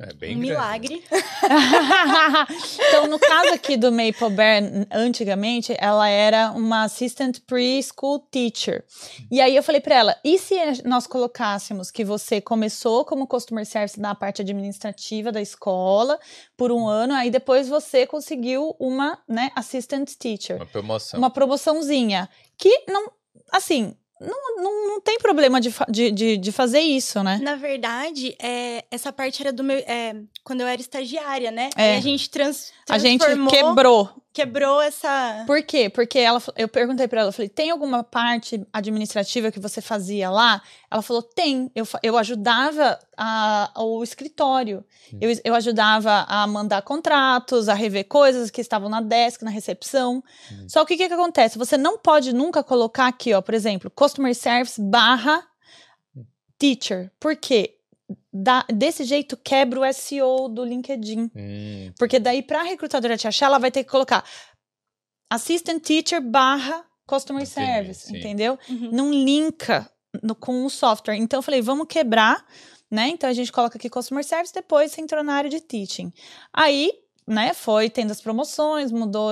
É 0.00 0.14
bem 0.14 0.34
Um 0.36 0.38
milagre. 0.40 1.04
então, 2.88 3.06
no 3.08 3.18
caso 3.18 3.52
aqui 3.54 3.76
do 3.76 3.90
Maple 3.92 4.30
Bear, 4.34 4.62
antigamente, 4.90 5.74
ela 5.78 6.08
era 6.08 6.50
uma 6.52 6.84
assistant 6.84 7.38
preschool 7.46 8.18
teacher. 8.30 8.84
E 9.30 9.40
aí 9.40 9.54
eu 9.54 9.62
falei 9.62 9.80
pra 9.80 9.94
ela: 9.96 10.16
e 10.24 10.38
se 10.38 10.54
nós 10.84 11.06
colocássemos 11.06 11.90
que 11.90 12.04
você 12.04 12.40
começou 12.40 13.04
como 13.04 13.26
customer 13.26 13.66
service 13.66 14.00
na 14.00 14.14
parte 14.14 14.42
administrativa 14.42 15.30
da 15.30 15.40
escola 15.40 16.18
por 16.56 16.72
um 16.72 16.86
ano, 16.88 17.14
aí 17.14 17.30
depois 17.30 17.68
você 17.68 18.06
conseguiu 18.06 18.74
uma, 18.80 19.18
né, 19.28 19.50
assistant 19.54 20.10
teacher, 20.18 20.56
Uma 20.56 20.66
promoção. 20.66 21.18
uma 21.18 21.30
promoçãozinha 21.30 22.28
que 22.58 22.84
não, 22.88 23.10
assim, 23.52 23.94
não, 24.20 24.56
não, 24.56 24.88
não 24.88 25.00
tem 25.00 25.18
problema 25.18 25.60
de, 25.60 25.72
de, 25.88 26.10
de, 26.12 26.36
de 26.36 26.52
fazer 26.52 26.80
isso, 26.80 27.22
né? 27.22 27.40
Na 27.42 27.56
verdade, 27.56 28.36
é, 28.40 28.84
essa 28.90 29.12
parte 29.12 29.42
era 29.42 29.52
do 29.52 29.64
meu. 29.64 29.78
é, 29.78 30.14
quando 30.44 30.60
eu 30.60 30.66
era 30.66 30.80
estagiária, 30.80 31.50
né? 31.50 31.70
É. 31.76 31.92
Aí 31.92 31.98
a 31.98 32.00
gente 32.00 32.30
trans, 32.30 32.72
A 32.88 32.98
gente 32.98 33.20
transformou, 33.20 33.52
quebrou 33.52 34.21
quebrou 34.32 34.80
essa. 34.80 35.44
Por 35.46 35.62
quê? 35.62 35.88
Porque 35.88 36.18
ela, 36.18 36.42
eu 36.56 36.66
perguntei 36.66 37.06
pra 37.06 37.20
ela, 37.20 37.28
eu 37.28 37.32
falei, 37.32 37.48
tem 37.48 37.70
alguma 37.70 38.02
parte 38.02 38.66
administrativa 38.72 39.52
que 39.52 39.60
você 39.60 39.80
fazia 39.80 40.30
lá? 40.30 40.62
Ela 40.90 41.02
falou, 41.02 41.22
tem. 41.22 41.70
Eu, 41.74 41.86
eu 42.02 42.16
ajudava 42.16 42.98
a, 43.16 43.72
o 43.76 44.02
escritório. 44.02 44.84
Eu, 45.20 45.30
eu 45.44 45.54
ajudava 45.54 46.24
a 46.28 46.46
mandar 46.46 46.82
contratos, 46.82 47.68
a 47.68 47.74
rever 47.74 48.06
coisas 48.06 48.50
que 48.50 48.60
estavam 48.60 48.88
na 48.88 49.00
desk, 49.00 49.42
na 49.42 49.50
recepção. 49.50 50.24
Só 50.66 50.84
que 50.84 50.94
o 50.94 50.96
que, 50.96 51.08
que 51.08 51.14
acontece? 51.14 51.58
Você 51.58 51.76
não 51.76 51.98
pode 51.98 52.32
nunca 52.32 52.62
colocar 52.62 53.08
aqui, 53.08 53.34
ó, 53.34 53.42
por 53.42 53.54
exemplo, 53.54 53.90
customer 53.90 54.34
service 54.34 54.80
barra 54.80 55.46
teacher. 56.58 57.10
Por 57.18 57.36
quê? 57.36 57.76
Da- 58.32 58.64
desse 58.72 59.04
jeito 59.04 59.36
quebra 59.36 59.80
o 59.80 59.84
SEO 59.92 60.48
do 60.48 60.64
LinkedIn. 60.64 61.30
Hum, 61.36 61.92
Porque 61.98 62.18
daí, 62.18 62.42
para 62.42 62.60
a 62.60 62.62
recrutadora 62.62 63.16
te 63.18 63.28
achar, 63.28 63.46
ela 63.46 63.58
vai 63.58 63.70
ter 63.70 63.84
que 63.84 63.90
colocar 63.90 64.24
assistant 65.30 65.82
teacher 65.82 66.20
barra 66.20 66.84
customer 67.06 67.42
Entendi, 67.42 67.66
service, 67.66 68.06
sim. 68.06 68.16
entendeu? 68.18 68.58
Uhum. 68.68 68.90
Não 68.92 69.10
linka 69.12 69.90
no- 70.22 70.34
com 70.34 70.64
o 70.64 70.70
software. 70.70 71.16
Então, 71.16 71.38
eu 71.38 71.42
falei, 71.42 71.60
vamos 71.60 71.86
quebrar, 71.88 72.44
né? 72.90 73.08
Então, 73.08 73.28
a 73.28 73.32
gente 73.32 73.50
coloca 73.52 73.76
aqui 73.76 73.88
customer 73.90 74.24
service, 74.24 74.52
depois 74.54 74.92
você 74.92 75.00
entrou 75.00 75.22
na 75.22 75.34
área 75.34 75.50
de 75.50 75.60
teaching. 75.60 76.12
Aí, 76.52 76.90
né, 77.32 77.54
foi 77.54 77.88
tendo 77.88 78.10
as 78.10 78.20
promoções, 78.20 78.92
mudou, 78.92 79.30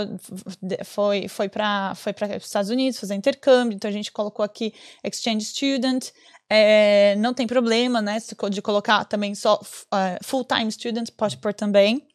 foi, 0.84 1.28
foi 1.28 1.48
para 1.48 1.94
foi 1.94 2.12
os 2.36 2.46
Estados 2.46 2.70
Unidos 2.70 2.98
fazer 2.98 3.14
intercâmbio, 3.14 3.76
então 3.76 3.88
a 3.88 3.92
gente 3.92 4.11
colocou 4.11 4.44
aqui 4.44 4.72
exchange 5.05 5.44
student, 5.44 6.09
é, 6.48 7.14
não 7.16 7.32
tem 7.34 7.46
problema, 7.46 8.01
né, 8.03 8.18
de 8.51 8.62
colocar 8.62 9.05
também 9.05 9.34
só 9.34 9.61
f- 9.62 9.86
eh, 9.94 10.18
full-time 10.22 10.72
student, 10.72 11.11
pode 11.16 11.36
pôr 11.36 11.55
também. 11.55 12.09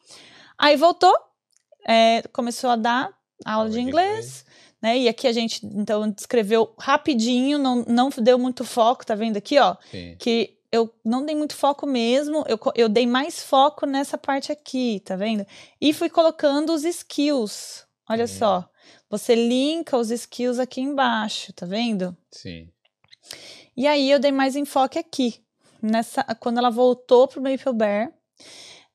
Aí 0.58 0.76
voltou, 0.76 1.14
é, 1.86 2.22
começou 2.32 2.70
a 2.70 2.76
dar 2.76 3.10
aula 3.44 3.70
de 3.70 3.80
inglês, 3.80 4.44
né, 4.82 4.98
e 4.98 5.08
aqui 5.08 5.26
a 5.26 5.32
gente, 5.32 5.64
então, 5.64 6.10
descreveu 6.10 6.74
rapidinho, 6.78 7.58
não, 7.58 7.84
não 7.88 8.10
deu 8.18 8.38
muito 8.38 8.64
foco, 8.64 9.06
tá 9.06 9.14
vendo 9.14 9.36
aqui, 9.38 9.58
ó, 9.58 9.76
Sim. 9.90 10.16
que 10.18 10.55
eu 10.76 10.94
não 11.04 11.24
dei 11.24 11.34
muito 11.34 11.54
foco 11.56 11.86
mesmo, 11.86 12.44
eu, 12.48 12.58
eu 12.74 12.88
dei 12.88 13.06
mais 13.06 13.42
foco 13.42 13.86
nessa 13.86 14.16
parte 14.16 14.52
aqui, 14.52 15.00
tá 15.04 15.16
vendo? 15.16 15.46
E 15.80 15.92
fui 15.92 16.08
colocando 16.08 16.72
os 16.72 16.84
skills. 16.84 17.84
Olha 18.08 18.24
Hum. 18.24 18.28
só. 18.28 18.70
Você 19.10 19.34
linka 19.34 19.96
os 19.96 20.10
skills 20.10 20.58
aqui 20.58 20.80
embaixo, 20.80 21.52
tá 21.52 21.66
vendo? 21.66 22.16
Sim. 22.30 22.68
E 23.76 23.86
aí 23.86 24.10
eu 24.10 24.18
dei 24.18 24.32
mais 24.32 24.56
enfoque 24.56 24.98
aqui. 24.98 25.42
Nessa, 25.82 26.22
quando 26.40 26.58
ela 26.58 26.70
voltou 26.70 27.28
pro 27.28 27.40
Maple 27.42 27.72
Bear, 27.74 28.12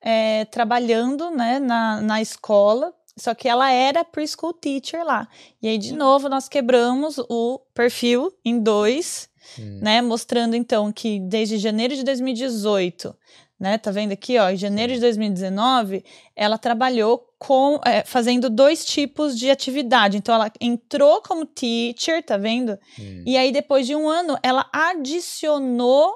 é, 0.01 0.45
trabalhando 0.45 1.29
né, 1.29 1.59
na, 1.59 2.01
na 2.01 2.21
escola, 2.21 2.93
só 3.17 3.33
que 3.35 3.47
ela 3.47 3.71
era 3.71 4.03
preschool 4.03 4.53
teacher 4.53 5.03
lá. 5.05 5.27
E 5.61 5.67
aí, 5.67 5.77
de 5.77 5.93
novo, 5.93 6.27
nós 6.27 6.49
quebramos 6.49 7.17
o 7.29 7.59
perfil 7.73 8.33
em 8.43 8.59
dois 8.59 9.29
Hum, 9.59 9.79
né? 9.81 10.01
Mostrando 10.01 10.55
então 10.55 10.91
que 10.91 11.19
desde 11.19 11.57
janeiro 11.57 11.95
de 11.95 12.03
2018, 12.03 13.15
né? 13.59 13.77
Tá 13.77 13.91
vendo 13.91 14.11
aqui, 14.11 14.37
ó? 14.39 14.49
Em 14.49 14.57
janeiro 14.57 14.93
de 14.93 14.99
2019, 14.99 16.03
ela 16.35 16.57
trabalhou 16.57 17.27
com 17.37 17.79
é, 17.85 18.03
fazendo 18.03 18.49
dois 18.49 18.83
tipos 18.83 19.37
de 19.37 19.51
atividade. 19.51 20.17
Então, 20.17 20.33
ela 20.33 20.51
entrou 20.59 21.21
como 21.21 21.45
teacher, 21.45 22.23
tá 22.23 22.37
vendo? 22.37 22.77
hum. 22.99 23.23
E 23.25 23.37
aí, 23.37 23.51
depois 23.51 23.85
de 23.85 23.95
um 23.95 24.09
ano, 24.09 24.37
ela 24.41 24.67
adicionou 24.73 26.15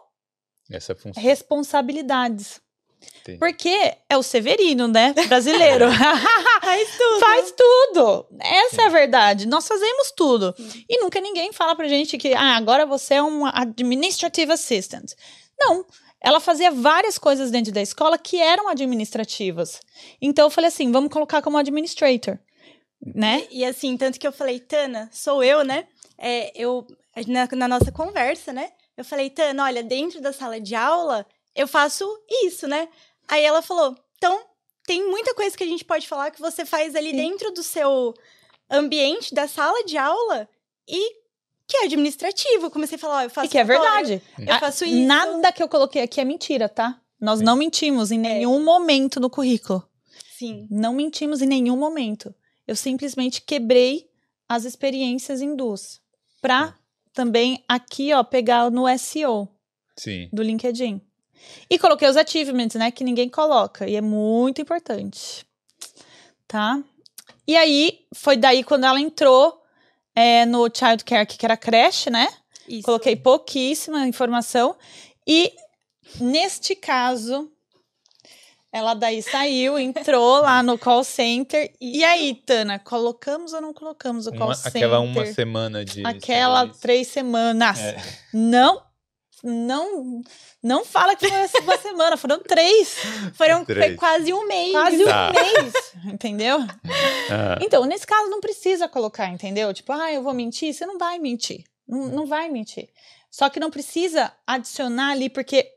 responsabilidades. 1.16 2.60
Entendi. 3.22 3.40
Porque 3.40 3.94
é 4.10 4.18
o 4.18 4.24
Severino, 4.24 4.88
né? 4.88 5.14
Brasileiro. 5.28 5.86
Faz 6.62 6.90
tudo. 6.98 7.20
Faz 7.20 7.52
tudo. 7.52 8.28
Essa 8.40 8.82
é 8.84 8.86
a 8.86 8.90
verdade. 8.90 9.48
Nós 9.48 9.68
fazemos 9.68 10.12
tudo. 10.16 10.54
E 10.90 11.00
nunca 11.02 11.20
ninguém 11.20 11.52
fala 11.52 11.76
pra 11.76 11.88
gente 11.88 12.18
que 12.18 12.34
ah, 12.34 12.56
agora 12.56 12.86
você 12.86 13.16
é 13.16 13.24
um 13.24 13.46
administrative 13.46 14.52
assistant. 14.52 15.14
Não. 15.60 15.86
Ela 16.22 16.40
fazia 16.40 16.72
várias 16.72 17.20
coisas 17.20 17.52
dentro 17.52 17.72
da 17.72 17.82
escola 17.82 18.18
que 18.18 18.42
eram 18.42 18.68
administrativas. 18.68 19.80
Então 20.20 20.46
eu 20.46 20.50
falei 20.50 20.70
assim, 20.70 20.92
vamos 20.92 21.12
colocar 21.12 21.40
como 21.42 21.58
administrator, 21.58 22.40
né? 23.16 23.46
E, 23.52 23.60
e 23.60 23.66
assim, 23.66 23.96
tanto 23.96 24.20
que 24.20 24.28
eu 24.28 24.32
falei, 24.32 24.60
Tana, 24.60 25.08
sou 25.14 25.44
eu, 25.44 25.64
né? 25.64 25.86
É, 26.18 26.52
eu, 26.56 26.88
na, 27.28 27.48
na 27.52 27.68
nossa 27.68 27.92
conversa, 27.92 28.52
né? 28.52 28.72
Eu 28.98 29.06
falei, 29.06 29.30
Tana, 29.30 29.66
olha, 29.66 29.84
dentro 29.84 30.20
da 30.20 30.34
sala 30.34 30.60
de 30.60 30.74
aula, 30.74 31.28
eu 31.56 31.68
faço 31.68 32.06
isso, 32.44 32.68
né? 32.68 32.90
Aí 33.28 33.44
ela 33.44 33.62
falou, 33.62 33.96
então, 34.18 34.46
tem 34.86 35.08
muita 35.10 35.34
coisa 35.34 35.58
que 35.58 35.64
a 35.64 35.68
gente 35.68 35.86
pode 35.86 36.08
falar 36.08 36.32
que 36.32 36.40
você 36.40 36.66
faz 36.66 36.96
ali 36.96 37.12
Sim. 37.12 37.18
dentro 37.18 37.52
do 37.52 37.64
seu 37.64 38.14
ambiente, 38.70 39.34
da 39.34 39.48
sala 39.48 39.84
de 39.86 39.98
aula, 39.98 40.48
e 40.88 41.16
que 41.68 41.78
é 41.78 41.86
administrativo. 41.86 42.66
Eu 42.66 42.72
comecei 42.72 42.96
a 42.96 43.00
falar, 43.00 43.18
ó, 43.18 43.22
eu 43.24 43.30
faço 43.30 43.48
E 43.48 43.50
que 43.50 43.58
é 43.58 43.64
verdade. 43.64 44.22
Eu 44.38 44.60
faço 44.60 44.86
isso. 44.86 45.08
Nada 45.08 45.52
que 45.52 45.64
eu 45.64 45.70
coloquei 45.70 46.02
aqui 46.02 46.22
é 46.22 46.26
mentira, 46.26 46.70
tá? 46.70 47.02
Nós 47.20 47.40
Sim. 47.40 47.46
não 47.46 47.56
mentimos 47.56 48.12
em 48.12 48.20
nenhum 48.20 48.64
momento 48.64 49.20
no 49.20 49.30
currículo. 49.30 49.84
Sim. 50.38 50.68
Não 50.70 50.94
mentimos 50.94 51.42
em 51.42 51.48
nenhum 51.48 51.78
momento. 51.78 52.36
Eu 52.68 52.76
simplesmente 52.76 53.42
quebrei 53.42 54.08
as 54.48 54.66
experiências 54.66 55.42
em 55.42 55.56
duas. 55.56 56.02
Pra 56.42 56.76
também 57.14 57.64
aqui, 57.68 58.14
ó, 58.14 58.24
pegar 58.24 58.70
no 58.70 58.86
SEO 58.98 59.48
Sim. 59.98 60.30
do 60.32 60.44
LinkedIn. 60.44 61.02
E 61.70 61.78
coloquei 61.80 62.08
os 62.08 62.18
achievements, 62.18 62.76
né? 62.76 62.92
Que 62.92 63.04
ninguém 63.04 63.30
coloca. 63.30 63.88
E 63.88 63.96
é 63.96 64.02
muito 64.02 64.62
importante. 64.62 65.46
Tá? 66.48 66.82
E 67.48 67.56
aí, 67.56 68.00
foi 68.14 68.38
daí 68.38 68.64
quando 68.64 68.86
ela 68.86 69.00
entrou 69.00 69.62
é, 70.16 70.46
no 70.46 70.70
childcare, 70.74 71.26
que 71.28 71.46
era 71.46 71.58
creche, 71.58 72.10
né? 72.10 72.28
Isso. 72.68 72.84
Coloquei 72.84 73.16
pouquíssima 73.16 74.08
informação. 74.08 74.76
E 75.28 75.54
neste 76.20 76.76
caso, 76.76 77.52
ela 78.72 78.94
daí 78.94 79.22
saiu, 79.22 79.78
entrou 79.80 80.42
lá 80.42 80.62
no 80.62 80.78
call 80.78 81.04
center. 81.04 81.72
E 81.80 82.04
aí, 82.04 82.34
Tana, 82.46 82.80
colocamos 82.80 83.54
ou 83.54 83.62
não 83.62 83.74
colocamos 83.74 84.28
o 84.28 84.32
call 84.32 84.48
Uma- 84.48 84.56
center? 84.56 84.84
aquela 84.84 85.00
uma 85.00 85.26
semana 85.28 85.86
de. 85.86 86.06
Aquela 86.06 86.68
três 86.68 87.08
semanas. 87.08 87.80
É. 87.80 87.98
Não, 88.34 88.82
não, 89.46 90.22
não 90.62 90.84
fala 90.84 91.16
que 91.16 91.28
foi 91.30 91.62
uma 91.62 91.78
semana, 91.78 92.18
foram 92.18 92.40
três. 92.40 92.96
Foram 93.36 93.64
foi 93.66 93.76
Três. 93.76 93.96
quase 93.98 94.34
um 94.34 94.48
mês. 94.48 94.72
Quase 94.72 95.04
Tá. 95.06 95.30
um 95.30 95.34
mês, 95.34 95.74
entendeu? 96.14 96.58
Ah, 97.30 97.58
Então, 97.62 97.86
nesse 97.86 98.08
caso, 98.08 98.30
não 98.30 98.42
precisa 98.42 98.90
colocar, 98.90 99.28
entendeu? 99.30 99.74
Tipo, 99.74 99.94
ah, 99.94 100.12
eu 100.12 100.24
vou 100.24 100.34
mentir. 100.34 100.74
Você 100.74 100.86
não 100.86 100.98
vai 100.98 101.20
mentir. 101.20 101.64
Não, 101.88 102.08
não 102.08 102.26
vai 102.26 102.50
mentir. 102.50 102.90
Só 103.30 103.50
que 103.50 103.60
não 103.60 103.70
precisa 103.70 104.32
adicionar 104.48 105.12
ali, 105.12 105.30
porque 105.30 105.72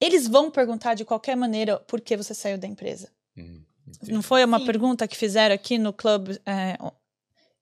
eles 0.00 0.26
vão 0.26 0.50
perguntar 0.50 0.94
de 0.94 1.04
qualquer 1.04 1.36
maneira 1.36 1.78
por 1.80 2.00
que 2.00 2.16
você 2.16 2.32
saiu 2.32 2.56
da 2.56 2.66
empresa. 2.66 3.10
hum, 3.36 3.62
Não 4.08 4.22
foi 4.22 4.42
uma 4.44 4.58
Sim. 4.60 4.66
pergunta 4.66 5.06
que 5.06 5.16
fizeram 5.16 5.54
aqui 5.54 5.76
no 5.76 5.92
Club 5.92 6.30
é, 6.46 6.78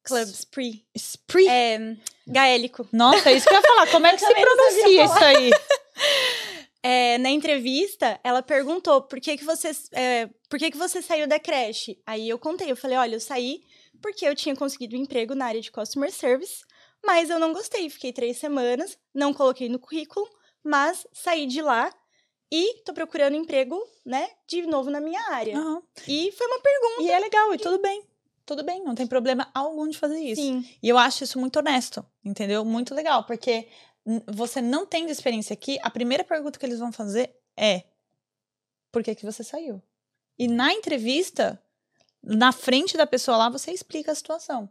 Club 0.09 0.29
Spree. 0.29 0.85
Spree? 0.97 1.49
É, 1.49 1.97
gaélico. 2.27 2.89
Nossa, 2.93 3.31
é 3.31 3.35
isso 3.35 3.47
que 3.47 3.55
eu 3.55 3.59
ia 3.59 3.67
falar. 3.67 3.87
Como 3.91 4.07
é 4.07 4.13
que 4.15 4.21
se 4.21 4.35
pronuncia 4.35 5.05
isso 5.05 5.25
aí? 5.25 5.51
É, 6.81 7.19
na 7.19 7.29
entrevista, 7.29 8.21
ela 8.23 8.41
perguntou 8.41 9.03
por 9.03 9.21
que, 9.21 9.37
que 9.37 9.45
você 9.45 9.73
é, 9.93 10.29
por 10.49 10.59
que, 10.61 10.71
que 10.71 10.77
você 10.77 11.03
saiu 11.03 11.27
da 11.27 11.39
creche. 11.39 12.01
Aí 12.07 12.29
eu 12.29 12.39
contei, 12.39 12.71
eu 12.71 12.77
falei, 12.77 12.97
olha, 12.97 13.17
eu 13.17 13.21
saí 13.21 13.63
porque 14.01 14.25
eu 14.25 14.35
tinha 14.35 14.55
conseguido 14.55 14.97
um 14.97 15.01
emprego 15.01 15.35
na 15.35 15.47
área 15.47 15.61
de 15.61 15.73
customer 15.73 16.13
service, 16.13 16.65
mas 17.05 17.31
eu 17.31 17.39
não 17.39 17.53
gostei. 17.53 17.91
Fiquei 17.91 18.13
três 18.13 18.39
semanas, 18.39 18.97
não 19.13 19.35
coloquei 19.35 19.69
no 19.69 19.79
currículo, 19.79 20.29
mas 20.63 21.05
saí 21.13 21.47
de 21.47 21.61
lá 21.61 21.93
e 22.51 22.83
tô 22.85 22.95
procurando 22.95 23.37
emprego, 23.37 23.79
né, 24.07 24.31
de 24.47 24.63
novo 24.63 24.89
na 24.89 25.01
minha 25.01 25.21
área. 25.31 25.59
Aham. 25.59 25.83
E 26.07 26.33
foi 26.33 26.47
uma 26.47 26.61
pergunta. 26.61 27.03
E 27.03 27.11
é 27.11 27.19
legal, 27.19 27.55
e 27.55 27.59
tudo 27.59 27.79
bem. 27.81 28.03
Tudo 28.49 28.65
bem, 28.65 28.83
não 28.83 28.95
tem 28.95 29.07
problema 29.07 29.51
algum 29.55 29.87
de 29.87 29.99
fazer 29.99 30.19
isso. 30.19 30.41
Sim. 30.41 30.67
E 30.83 30.89
eu 30.89 30.97
acho 30.97 31.23
isso 31.23 31.39
muito 31.39 31.59
honesto, 31.59 32.05
entendeu? 32.25 32.65
Muito 32.65 32.95
legal, 32.95 33.23
porque 33.25 33.69
você 34.27 34.63
não 34.63 34.87
tendo 34.87 35.11
experiência 35.11 35.53
aqui, 35.53 35.79
a 35.83 35.91
primeira 35.91 36.25
pergunta 36.25 36.59
que 36.59 36.65
eles 36.65 36.79
vão 36.79 36.91
fazer 36.91 37.31
é: 37.57 37.85
por 38.91 39.03
que, 39.03 39.15
que 39.15 39.25
você 39.25 39.45
saiu? 39.45 39.83
E 40.39 40.49
na 40.49 40.73
entrevista, 40.73 41.63
na 42.23 42.51
frente 42.53 42.97
da 42.97 43.07
pessoa 43.07 43.37
lá, 43.37 43.51
você 43.51 43.71
explica 43.71 44.13
a 44.13 44.15
situação. 44.15 44.69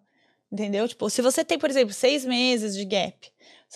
Entendeu? 0.52 0.88
Tipo, 0.88 1.10
se 1.10 1.22
você 1.22 1.44
tem, 1.44 1.60
por 1.60 1.70
exemplo, 1.70 1.94
seis 1.94 2.24
meses 2.24 2.74
de 2.74 2.86
gap, 2.86 3.32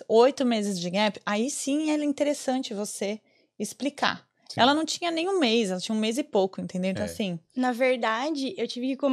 oito 0.07 0.45
meses 0.45 0.79
de 0.79 0.89
gap, 0.89 1.19
aí 1.25 1.49
sim 1.49 1.91
é 1.91 2.03
interessante 2.03 2.73
você 2.73 3.19
explicar. 3.59 4.25
Sim. 4.47 4.61
Ela 4.61 4.73
não 4.73 4.85
tinha 4.85 5.11
nem 5.11 5.27
um 5.29 5.37
mês, 5.37 5.69
ela 5.69 5.81
tinha 5.81 5.95
um 5.95 5.99
mês 5.99 6.17
e 6.17 6.23
pouco, 6.23 6.61
entendeu? 6.61 6.91
Então, 6.91 7.03
É. 7.03 7.07
assim, 7.07 7.37
Na 7.55 7.73
verdade, 7.73 8.53
eu 8.57 8.65
tive 8.67 8.95
que, 8.95 9.05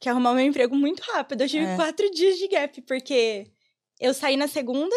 que 0.00 0.08
arrumar 0.08 0.34
meu 0.34 0.44
emprego 0.44 0.74
muito 0.76 1.00
rápido. 1.00 1.42
Eu 1.42 1.48
tive 1.48 1.64
É. 1.66 1.76
quatro 1.76 2.10
dias 2.10 2.36
de 2.38 2.48
gap, 2.48 2.80
porque 2.82 3.46
eu 4.00 4.14
saí 4.14 4.36
na 4.36 4.46
segunda, 4.48 4.94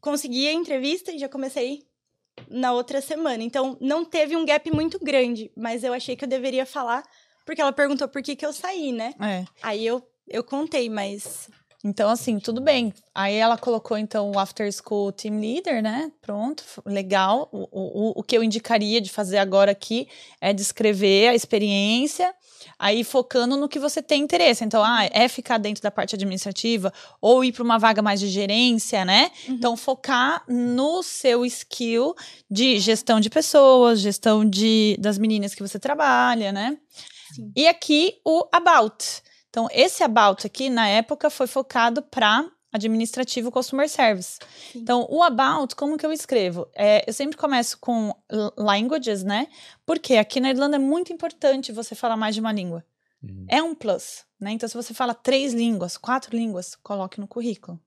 consegui 0.00 0.46
a 0.48 0.52
entrevista 0.52 1.12
e 1.12 1.18
já 1.18 1.28
comecei 1.28 1.82
na 2.48 2.72
outra 2.72 3.00
semana. 3.00 3.42
Então, 3.42 3.76
não 3.80 4.04
teve 4.04 4.36
um 4.36 4.44
gap 4.44 4.70
muito 4.70 4.98
grande, 5.02 5.50
mas 5.56 5.82
eu 5.84 5.92
achei 5.92 6.16
que 6.16 6.24
eu 6.24 6.28
deveria 6.28 6.66
falar, 6.66 7.02
porque 7.46 7.60
ela 7.60 7.72
perguntou 7.72 8.08
por 8.08 8.22
que, 8.22 8.36
que 8.36 8.44
eu 8.44 8.52
saí, 8.52 8.92
né? 8.92 9.14
é. 9.20 9.44
Aí 9.62 9.86
eu, 9.86 10.02
eu 10.28 10.42
contei, 10.44 10.90
mas 10.90 11.48
Então, 11.84 12.08
assim, 12.08 12.38
tudo 12.38 12.62
bem. 12.62 12.94
Aí 13.14 13.34
ela 13.34 13.58
colocou, 13.58 13.98
então, 13.98 14.30
o 14.30 14.38
After 14.38 14.72
School 14.72 15.12
Team 15.12 15.38
Leader, 15.38 15.82
né? 15.82 16.10
Pronto, 16.22 16.64
legal. 16.86 17.46
O, 17.52 17.68
o, 17.70 18.12
o 18.20 18.22
que 18.22 18.34
eu 18.34 18.42
indicaria 18.42 19.02
de 19.02 19.10
fazer 19.10 19.36
agora 19.36 19.72
aqui 19.72 20.08
é 20.40 20.54
descrever 20.54 21.28
a 21.28 21.34
experiência, 21.34 22.34
aí 22.78 23.04
focando 23.04 23.54
no 23.54 23.68
que 23.68 23.78
você 23.78 24.02
tem 24.02 24.22
interesse. 24.22 24.64
Então, 24.64 24.82
ah, 24.82 25.04
é 25.12 25.28
ficar 25.28 25.58
dentro 25.58 25.82
da 25.82 25.90
parte 25.90 26.14
administrativa 26.14 26.90
ou 27.20 27.44
ir 27.44 27.52
para 27.52 27.62
uma 27.62 27.78
vaga 27.78 28.00
mais 28.00 28.18
de 28.18 28.28
gerência, 28.28 29.04
né? 29.04 29.30
Uhum. 29.46 29.54
Então, 29.54 29.76
focar 29.76 30.42
no 30.48 31.02
seu 31.02 31.44
skill 31.44 32.14
de 32.50 32.78
gestão 32.78 33.20
de 33.20 33.28
pessoas, 33.28 34.00
gestão 34.00 34.42
de, 34.42 34.96
das 34.98 35.18
meninas 35.18 35.54
que 35.54 35.62
você 35.62 35.78
trabalha, 35.78 36.50
né? 36.50 36.78
Sim. 37.34 37.52
E 37.54 37.68
aqui 37.68 38.14
o 38.24 38.48
About. 38.50 39.22
Então, 39.54 39.68
esse 39.70 40.02
About 40.02 40.44
aqui, 40.44 40.68
na 40.68 40.88
época, 40.88 41.30
foi 41.30 41.46
focado 41.46 42.02
para 42.02 42.44
administrativo 42.72 43.52
Customer 43.52 43.88
Service. 43.88 44.40
Sim. 44.72 44.80
Então, 44.80 45.06
o 45.08 45.22
About, 45.22 45.76
como 45.76 45.96
que 45.96 46.04
eu 46.04 46.12
escrevo? 46.12 46.66
É, 46.74 47.08
eu 47.08 47.12
sempre 47.12 47.36
começo 47.36 47.78
com 47.78 48.12
languages, 48.58 49.22
né? 49.22 49.46
Porque 49.86 50.16
aqui 50.16 50.40
na 50.40 50.50
Irlanda 50.50 50.74
é 50.74 50.78
muito 50.80 51.12
importante 51.12 51.70
você 51.70 51.94
falar 51.94 52.16
mais 52.16 52.34
de 52.34 52.40
uma 52.40 52.50
língua. 52.50 52.84
Hum. 53.22 53.46
É 53.48 53.62
um 53.62 53.76
plus, 53.76 54.24
né? 54.40 54.50
Então, 54.50 54.68
se 54.68 54.74
você 54.74 54.92
fala 54.92 55.14
três 55.14 55.54
línguas, 55.54 55.96
quatro 55.96 56.36
línguas, 56.36 56.74
coloque 56.74 57.20
no 57.20 57.28
currículo. 57.28 57.78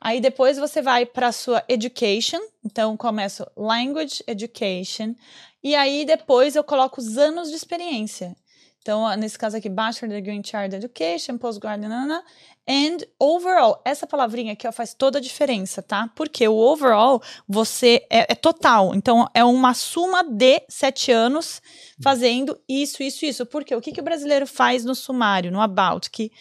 Aí 0.00 0.18
depois 0.18 0.56
você 0.56 0.80
vai 0.80 1.04
para 1.04 1.26
a 1.26 1.32
sua 1.32 1.62
education, 1.68 2.40
então 2.64 2.96
começo 2.96 3.46
language 3.54 4.24
education, 4.26 5.14
e 5.62 5.74
aí 5.74 6.06
depois 6.06 6.56
eu 6.56 6.64
coloco 6.64 7.02
os 7.02 7.18
anos 7.18 7.50
de 7.50 7.56
experiência. 7.56 8.34
Então, 8.82 9.14
nesse 9.16 9.38
caso 9.38 9.58
aqui, 9.58 9.68
Bachelor 9.68 10.14
Degree 10.14 10.36
in 10.36 10.42
Child 10.42 10.74
Education, 10.74 11.36
Postgraduate, 11.36 12.24
and 12.66 12.98
overall. 13.18 13.82
Essa 13.84 14.06
palavrinha 14.06 14.54
aqui 14.54 14.66
ó, 14.66 14.72
faz 14.72 14.94
toda 14.94 15.18
a 15.18 15.20
diferença, 15.20 15.82
tá? 15.82 16.10
Porque 16.14 16.48
o 16.48 16.56
overall, 16.56 17.22
você 17.46 18.06
é, 18.08 18.32
é 18.32 18.34
total. 18.34 18.94
Então, 18.94 19.28
é 19.34 19.44
uma 19.44 19.74
suma 19.74 20.22
de 20.22 20.62
sete 20.68 21.12
anos 21.12 21.60
fazendo 22.02 22.58
isso, 22.66 23.02
isso, 23.02 23.26
isso. 23.26 23.44
Por 23.44 23.64
quê? 23.64 23.74
O 23.74 23.82
que, 23.82 23.92
que 23.92 24.00
o 24.00 24.04
brasileiro 24.04 24.46
faz 24.46 24.82
no 24.82 24.94
sumário, 24.94 25.52
no 25.52 25.60
about, 25.60 26.10
que 26.10 26.32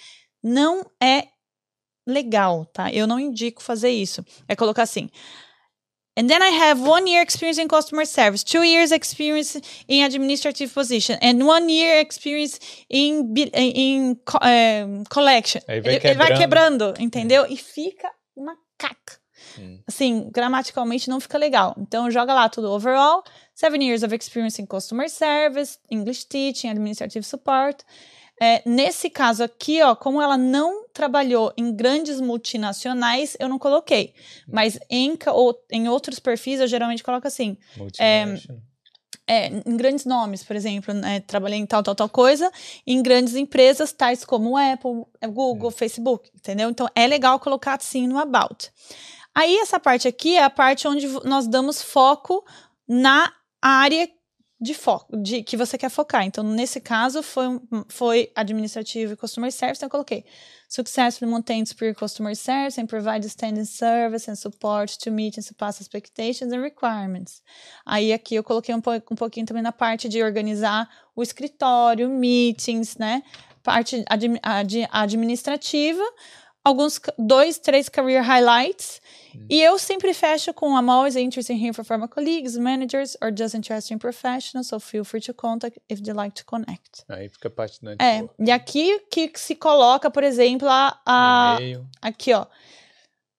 não 0.42 0.86
é 1.02 1.28
legal, 2.08 2.66
tá? 2.68 2.90
Eu 2.92 3.06
não 3.06 3.20
indico 3.20 3.62
fazer 3.62 3.90
isso. 3.90 4.26
É 4.48 4.56
colocar 4.56 4.84
assim. 4.84 5.10
And 6.20 6.30
then 6.30 6.42
I 6.44 6.50
have 6.50 6.82
one 6.82 7.08
year 7.08 7.22
experience 7.22 7.58
in 7.58 7.70
customer 7.70 8.04
service, 8.04 8.44
two 8.44 8.64
years 8.64 8.92
experience 8.92 9.56
in 9.88 10.04
administrative 10.04 10.74
position, 10.74 11.18
and 11.22 11.48
one 11.48 11.70
year 11.70 12.02
experience 12.02 12.60
in, 12.90 13.34
in 13.38 14.20
eh, 14.42 15.04
collection. 15.10 15.62
Vai 15.66 15.78
ele, 15.78 16.00
ele 16.04 16.16
vai 16.16 16.28
quebrando. 16.36 16.92
quebrando, 16.92 16.94
entendeu? 17.00 17.46
E 17.50 17.56
fica 17.56 18.12
uma 18.36 18.54
caca. 18.78 19.18
Hum. 19.58 19.80
Assim, 19.88 20.30
gramaticalmente 20.30 21.10
não 21.10 21.22
fica 21.22 21.38
legal. 21.38 21.74
Então, 21.78 22.12
joga 22.12 22.34
lá 22.34 22.50
tudo 22.50 22.70
overall, 22.70 23.24
seven 23.56 23.82
years 23.82 24.04
of 24.04 24.14
experience 24.14 24.62
in 24.62 24.66
customer 24.66 25.10
service, 25.10 25.80
English 25.90 26.26
teaching, 26.26 26.70
administrative 26.70 27.26
support. 27.26 27.86
É, 28.42 28.62
nesse 28.66 29.10
caso 29.10 29.44
aqui, 29.44 29.82
ó, 29.82 29.96
como 29.96 30.22
ela 30.22 30.38
não 30.38 30.86
trabalhou 30.94 31.54
em 31.58 31.74
grandes 31.74 32.22
multinacionais, 32.22 33.36
eu 33.40 33.50
não 33.50 33.60
coloquei. 33.60 34.14
Mas 34.48 34.80
em, 34.90 35.18
ou- 35.28 35.60
em 35.72 35.90
outros 35.90 36.20
perfis, 36.20 36.60
eu 36.60 36.68
geralmente 36.68 37.04
coloco 37.04 37.28
assim. 37.28 37.58
Multinational. 37.78 38.60
É, 39.28 39.48
em 39.48 39.78
grandes 39.78 40.06
nomes, 40.06 40.44
por 40.44 40.56
exemplo, 40.56 40.92
né, 40.92 41.20
trabalhei 41.20 41.60
em 41.60 41.66
tal, 41.66 41.84
tal, 41.84 41.94
tal 41.94 42.10
coisa, 42.10 42.52
em 42.88 43.00
grandes 43.04 43.36
empresas, 43.36 43.92
tais 43.92 44.26
como 44.26 44.58
Apple, 44.58 45.04
é, 45.22 45.28
Google, 45.28 45.70
Facebook, 45.70 46.32
entendeu? 46.36 46.68
Então, 46.68 46.88
é 46.96 47.06
legal 47.06 47.40
colocar 47.40 47.76
assim 47.76 48.08
no 48.08 48.18
About. 48.18 48.72
Aí, 49.36 49.56
essa 49.60 49.80
parte 49.80 50.08
aqui 50.08 50.36
é 50.36 50.44
a 50.44 50.50
parte 50.50 50.88
onde 50.88 51.08
nós 51.26 51.46
damos 51.48 51.80
foco 51.80 52.44
na 52.88 53.32
área 53.62 54.10
de 54.62 54.74
foco, 54.74 55.16
de 55.16 55.42
que 55.42 55.56
você 55.56 55.78
quer 55.78 55.90
focar. 55.90 56.26
Então, 56.26 56.44
nesse 56.44 56.82
caso, 56.82 57.24
foi, 57.24 57.46
foi 57.88 58.32
administrativo 58.36 59.14
e 59.14 59.16
customer 59.16 59.52
service, 59.52 59.80
então 59.80 59.88
eu 59.88 59.92
coloquei 59.92 60.26
successfully 60.68 61.32
maintain 61.32 61.66
superior 61.66 61.96
customer 61.96 62.36
service 62.36 62.80
and 62.80 62.86
provide 62.86 63.26
standing 63.26 63.66
service 63.66 64.30
and 64.30 64.36
support 64.36 64.98
to 65.00 65.12
meet 65.12 65.38
and 65.38 65.42
surpass 65.42 65.80
expectations 65.80 66.52
and 66.52 66.62
requirements. 66.62 67.42
Aí 67.86 68.12
aqui 68.12 68.36
eu 68.36 68.44
coloquei 68.44 68.76
um, 68.76 68.82
po 68.82 68.92
um 68.92 69.16
pouquinho 69.16 69.46
também 69.46 69.64
na 69.64 69.72
parte 69.72 70.10
de 70.10 70.22
organizar 70.22 70.90
o 71.16 71.24
escritório, 71.24 72.10
meetings, 72.10 72.98
né? 72.98 73.24
Parte 73.64 74.04
admi- 74.08 74.40
adi- 74.44 74.88
administrativa, 74.92 76.04
alguns 76.64 77.00
dois, 77.18 77.58
três 77.58 77.90
career 77.90 78.22
highlights. 78.24 79.02
E 79.50 79.62
eu 79.62 79.78
sempre 79.80 80.14
fecho 80.14 80.54
com 80.54 80.78
I'm 80.78 80.90
always 80.90 81.16
interested 81.16 81.54
in 81.54 81.58
hearing 81.60 81.74
from 81.74 81.84
former 81.86 82.08
colleagues, 82.08 82.58
managers, 82.58 83.16
or 83.22 83.32
just 83.36 83.54
interested 83.56 83.94
in 83.94 84.00
professionals, 84.00 84.68
so 84.68 84.80
feel 84.80 85.04
free 85.06 85.22
to 85.22 85.34
contact 85.34 85.80
if 85.90 86.02
they 86.02 86.14
like 86.14 86.36
to 86.36 86.46
connect. 86.46 87.04
Aí 87.08 87.30
fica 87.30 87.48
a 87.48 87.52
parte 87.52 87.80
do 87.82 87.90
É, 87.92 87.96
network. 88.22 88.36
e 88.40 88.52
aqui 88.52 89.00
que 89.12 89.32
se 89.36 89.56
coloca, 89.56 90.10
por 90.12 90.24
exemplo, 90.24 90.68
a, 90.68 91.00
a, 91.06 91.56
E-mail. 91.60 91.88
Aqui, 92.02 92.34
ó. 92.34 92.46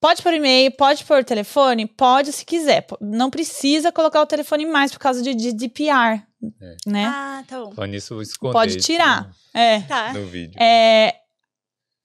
Pode 0.00 0.22
por 0.22 0.32
e-mail, 0.32 0.70
pode 0.72 1.04
por 1.04 1.22
telefone, 1.22 1.84
pode 1.86 2.32
se 2.32 2.42
quiser. 2.46 2.86
Não 3.02 3.28
precisa 3.28 3.92
colocar 3.92 4.22
o 4.22 4.26
telefone 4.26 4.64
mais 4.64 4.90
por 4.92 4.98
causa 4.98 5.20
de 5.22 5.34
GDPR, 5.34 6.22
É. 6.62 6.76
né? 6.86 7.04
Ah, 7.06 7.44
tá 7.46 7.60
bom. 7.62 7.72
Falando 7.72 7.90
nisso, 7.90 8.14
vou 8.14 8.22
esconder 8.22 8.52
Pode 8.54 8.78
isso 8.78 8.86
tirar. 8.86 9.28
no- 9.28 9.60
É. 9.60 9.80
Tá. 9.82 10.12
No 10.14 10.24
vídeo. 10.26 10.54
É, 10.58 11.19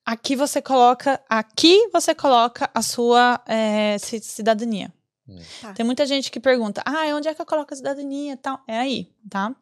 aqui 0.05 0.35
você 0.35 0.61
coloca, 0.61 1.19
aqui 1.27 1.89
você 1.91 2.13
coloca 2.13 2.69
a 2.73 2.81
sua 2.81 3.41
é, 3.47 3.97
ci- 3.97 4.19
cidadania. 4.19 4.93
Hum. 5.27 5.39
Tá. 5.61 5.73
Tem 5.73 5.85
muita 5.85 6.05
gente 6.05 6.29
que 6.29 6.39
pergunta, 6.39 6.83
ah, 6.85 7.07
onde 7.15 7.27
é 7.27 7.33
que 7.33 7.41
eu 7.41 7.45
coloco 7.45 7.73
a 7.73 7.77
cidadania 7.77 8.33
e 8.33 8.37
tal? 8.37 8.61
É 8.67 8.77
aí, 8.77 9.11
tá? 9.29 9.55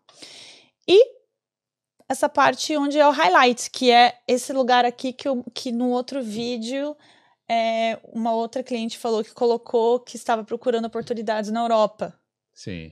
E 0.88 1.14
essa 2.10 2.28
parte 2.28 2.76
onde 2.76 3.00
é 3.00 3.08
o 3.08 3.12
highlight, 3.12 3.72
que 3.72 3.90
é 3.90 4.20
esse 4.28 4.52
lugar 4.52 4.84
aqui 4.84 5.14
que, 5.14 5.28
eu, 5.28 5.44
que 5.54 5.72
no 5.72 5.90
outro 5.90 6.22
vídeo 6.22 6.96
é, 7.50 8.00
uma 8.12 8.34
outra 8.34 8.62
cliente 8.62 8.98
falou 8.98 9.24
que 9.24 9.34
colocou 9.34 10.00
que 10.00 10.18
estava 10.18 10.44
procurando 10.44 10.86
oportunidades 10.86 11.50
na 11.50 11.62
Europa. 11.62 12.14
Sim. 12.54 12.92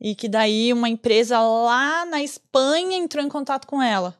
E 0.00 0.14
que 0.14 0.28
daí 0.28 0.72
uma 0.72 0.88
empresa 0.88 1.40
lá 1.40 2.04
na 2.06 2.22
Espanha 2.22 2.96
entrou 2.96 3.24
em 3.24 3.28
contato 3.28 3.66
com 3.66 3.80
ela. 3.82 4.16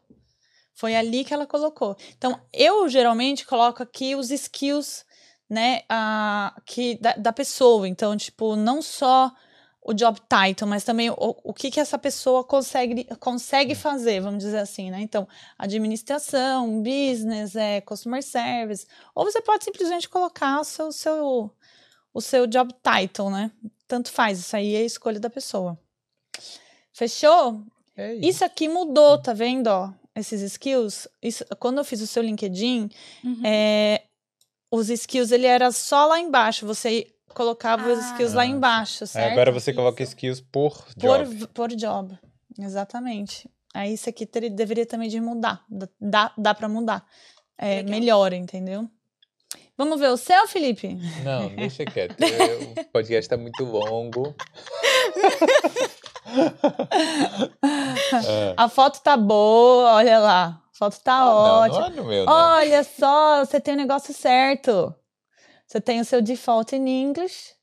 Foi 0.75 0.97
ali 0.97 1.25
que 1.25 1.35
ela 1.35 1.47
colocou. 1.47 1.97
Então, 2.17 2.41
eu 2.53 2.89
geralmente 2.89 3.47
coloco 3.47 3.83
aqui 3.83 4.15
os 4.15 4.31
skills, 4.31 5.05
né, 5.49 5.83
a, 5.89 6.55
que, 6.65 6.99
da, 7.01 7.13
da 7.15 7.33
pessoa. 7.33 7.87
Então, 7.87 8.17
tipo, 8.17 8.57
não 8.57 8.81
só 8.81 9.33
o 9.85 9.93
job 9.93 10.19
title, 10.21 10.69
mas 10.69 10.85
também 10.85 11.11
o, 11.11 11.17
o 11.19 11.53
que, 11.53 11.71
que 11.71 11.81
essa 11.81 11.99
pessoa 11.99 12.45
consegue, 12.45 13.05
consegue 13.17 13.75
fazer, 13.75 14.21
vamos 14.21 14.45
dizer 14.45 14.59
assim, 14.59 14.91
né? 14.91 15.01
Então, 15.01 15.27
administração, 15.59 16.81
business, 16.81 17.57
é, 17.57 17.81
customer 17.81 18.23
service. 18.23 18.87
Ou 19.15 19.25
você 19.25 19.43
pode 19.43 19.65
simplesmente 19.65 20.09
colocar 20.09 20.61
o 20.61 20.65
seu, 20.65 20.93
seu, 20.93 21.51
o 22.15 22.21
seu 22.21 22.47
job 22.47 22.73
title, 22.75 23.31
né? 23.31 23.51
Tanto 23.89 24.11
faz, 24.11 24.39
isso 24.39 24.57
aí 24.57 24.75
é 24.77 24.79
a 24.79 24.85
escolha 24.85 25.19
da 25.19 25.29
pessoa. 25.29 25.77
Fechou? 26.93 27.63
É 27.97 28.15
isso. 28.15 28.29
Isso 28.29 28.45
aqui 28.45 28.69
mudou, 28.69 29.19
tá 29.19 29.33
vendo? 29.33 29.67
Ó, 29.67 29.93
esses 30.17 30.41
skills. 30.43 31.09
Isso, 31.23 31.45
quando 31.59 31.79
eu 31.79 31.85
fiz 31.85 32.01
o 32.01 32.07
seu 32.07 32.23
LinkedIn, 32.23 32.91
Uhum. 33.25 33.43
é, 33.45 34.03
os 34.71 34.89
skills 34.91 35.31
ele 35.33 35.47
era 35.47 35.71
só 35.73 36.07
lá 36.07 36.19
embaixo. 36.21 36.67
Você 36.67 37.07
colocava 37.35 37.91
os 37.93 37.99
Ah. 37.99 38.11
skills 38.13 38.33
lá 38.35 38.43
Ah. 38.43 38.47
embaixo, 38.47 39.07
certo? 39.07 39.33
agora 39.33 39.51
você 39.53 39.73
coloca 39.73 40.03
skills 40.03 40.41
por 40.41 40.85
por, 40.99 41.25
job. 41.25 41.47
por 41.49 41.69
job. 41.75 42.19
Exatamente. 42.59 43.49
Aí 43.75 43.95
isso 43.95 44.09
aqui 44.09 44.27
teria- 44.27 44.51
deveria 44.51 44.85
também 44.85 45.09
de 45.09 45.19
mudar. 45.21 45.65
Dá, 46.01 46.33
dá 46.37 46.55
para 46.55 46.69
mudar. 46.69 47.07
É, 47.57 47.77
Legal. 47.77 47.91
melhora, 47.91 48.37
entendeu? 48.37 48.89
Vamos 49.79 49.99
ver 49.99 50.09
o 50.11 50.17
seu, 50.19 50.47
Felipe? 50.47 50.99
Não, 51.25 51.49
deixa 51.57 51.85
quieto. 51.87 52.17
O 52.79 52.85
podcast 52.93 53.29
tá 53.31 53.37
muito 53.39 53.65
longo. 53.65 54.35
É. 58.25 58.55
A 58.57 58.69
foto 58.69 59.01
tá 59.01 59.17
boa, 59.17 59.95
olha 59.95 60.19
lá. 60.19 60.63
A 60.73 60.77
foto 60.77 60.99
tá 61.01 61.15
Ah, 61.15 61.25
não, 61.25 61.35
ótima. 61.35 61.81
não 61.81 61.87
é 61.87 61.91
no 61.91 62.05
meu, 62.05 62.25
não. 62.27 62.33
Olha 62.33 62.85
só, 62.85 63.45
você 63.45 63.61
tem 63.61 63.75
o 63.75 63.77
negócio 63.77 64.13
certo. 64.15 64.95
Você 65.67 65.81
tem 65.81 66.01
o 66.01 66.05
seu 66.05 66.21
default 66.21 66.75
in 66.77 66.87
English 66.87 67.55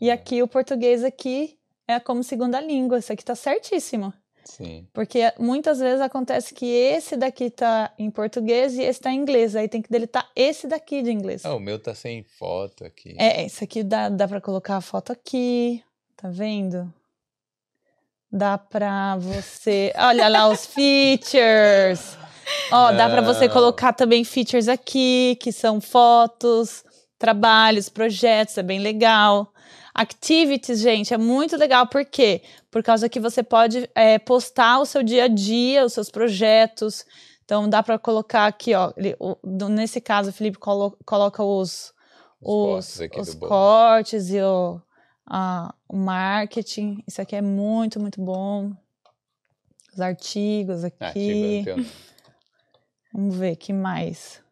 e 0.00 0.10
aqui 0.10 0.42
o 0.42 0.48
português 0.48 1.02
aqui 1.02 1.58
é 1.88 1.98
como 1.98 2.22
segunda 2.22 2.60
língua. 2.60 2.98
Isso 2.98 3.12
aqui 3.12 3.24
tá 3.24 3.34
certíssimo. 3.34 4.12
Sim. 4.44 4.86
Porque 4.92 5.32
muitas 5.40 5.80
vezes 5.80 6.00
acontece 6.00 6.54
que 6.54 6.66
esse 6.66 7.16
daqui 7.16 7.50
tá 7.50 7.92
em 7.98 8.08
português 8.10 8.74
e 8.74 8.82
esse 8.82 9.00
tá 9.00 9.10
em 9.10 9.16
inglês. 9.18 9.56
Aí 9.56 9.68
tem 9.68 9.82
que 9.82 9.90
deletar 9.90 10.30
esse 10.36 10.68
daqui 10.68 11.02
de 11.02 11.10
inglês. 11.10 11.44
Ah, 11.44 11.54
o 11.54 11.58
meu 11.60 11.80
tá 11.82 11.94
sem 11.96 12.22
foto 12.22 12.84
aqui. 12.84 13.16
É, 13.18 13.44
isso 13.44 13.64
aqui 13.64 13.82
dá, 13.82 14.08
dá 14.08 14.28
pra 14.28 14.40
colocar 14.40 14.76
a 14.76 14.80
foto 14.80 15.10
aqui. 15.10 15.82
Tá 16.16 16.28
vendo? 16.28 16.92
Dá 18.30 18.58
pra 18.58 19.16
você. 19.16 19.92
Olha 19.96 20.28
lá 20.28 20.48
os 20.48 20.66
features. 20.66 22.16
Ó, 22.70 22.92
dá 22.92 23.08
pra 23.08 23.20
você 23.22 23.48
colocar 23.48 23.92
também 23.92 24.24
features 24.24 24.68
aqui, 24.68 25.36
que 25.40 25.50
são 25.52 25.80
fotos, 25.80 26.84
trabalhos, 27.18 27.88
projetos, 27.88 28.56
é 28.58 28.62
bem 28.62 28.78
legal. 28.80 29.52
Activities, 29.94 30.80
gente, 30.80 31.14
é 31.14 31.18
muito 31.18 31.56
legal. 31.56 31.86
Por 31.86 32.04
quê? 32.04 32.42
Por 32.70 32.82
causa 32.82 33.08
que 33.08 33.18
você 33.18 33.42
pode 33.42 33.88
é, 33.94 34.18
postar 34.18 34.78
o 34.80 34.86
seu 34.86 35.02
dia 35.02 35.24
a 35.24 35.28
dia, 35.28 35.84
os 35.84 35.92
seus 35.94 36.10
projetos. 36.10 37.04
Então, 37.44 37.68
dá 37.68 37.82
pra 37.82 37.98
colocar 37.98 38.46
aqui, 38.46 38.74
ó. 38.74 38.92
ele- 38.96 39.16
o- 39.18 39.36
nesse 39.68 40.00
caso, 40.00 40.30
o 40.30 40.32
Felipe 40.32 40.58
colo- 40.58 40.96
coloca 41.06 41.42
os, 41.42 41.92
Os 42.42 43.00
os, 43.00 43.08
cortes 43.08 43.28
os 43.28 43.34
cortes 43.36 44.30
e 44.30 44.40
o, 44.42 44.80
a- 45.26 45.74
o 45.88 45.96
marketing. 45.96 47.02
Isso 47.06 47.20
aqui 47.20 47.34
é 47.36 47.42
muito, 47.42 47.98
muito 48.00 48.20
bom. 48.22 48.72
Os 49.92 50.00
artigos 50.00 50.84
Ah, 50.84 50.88
aqui. 51.08 51.62
tenho- 51.64 51.86
Vamos 53.12 53.36
ver, 53.36 53.56
que 53.56 53.72
mais? 53.72 54.42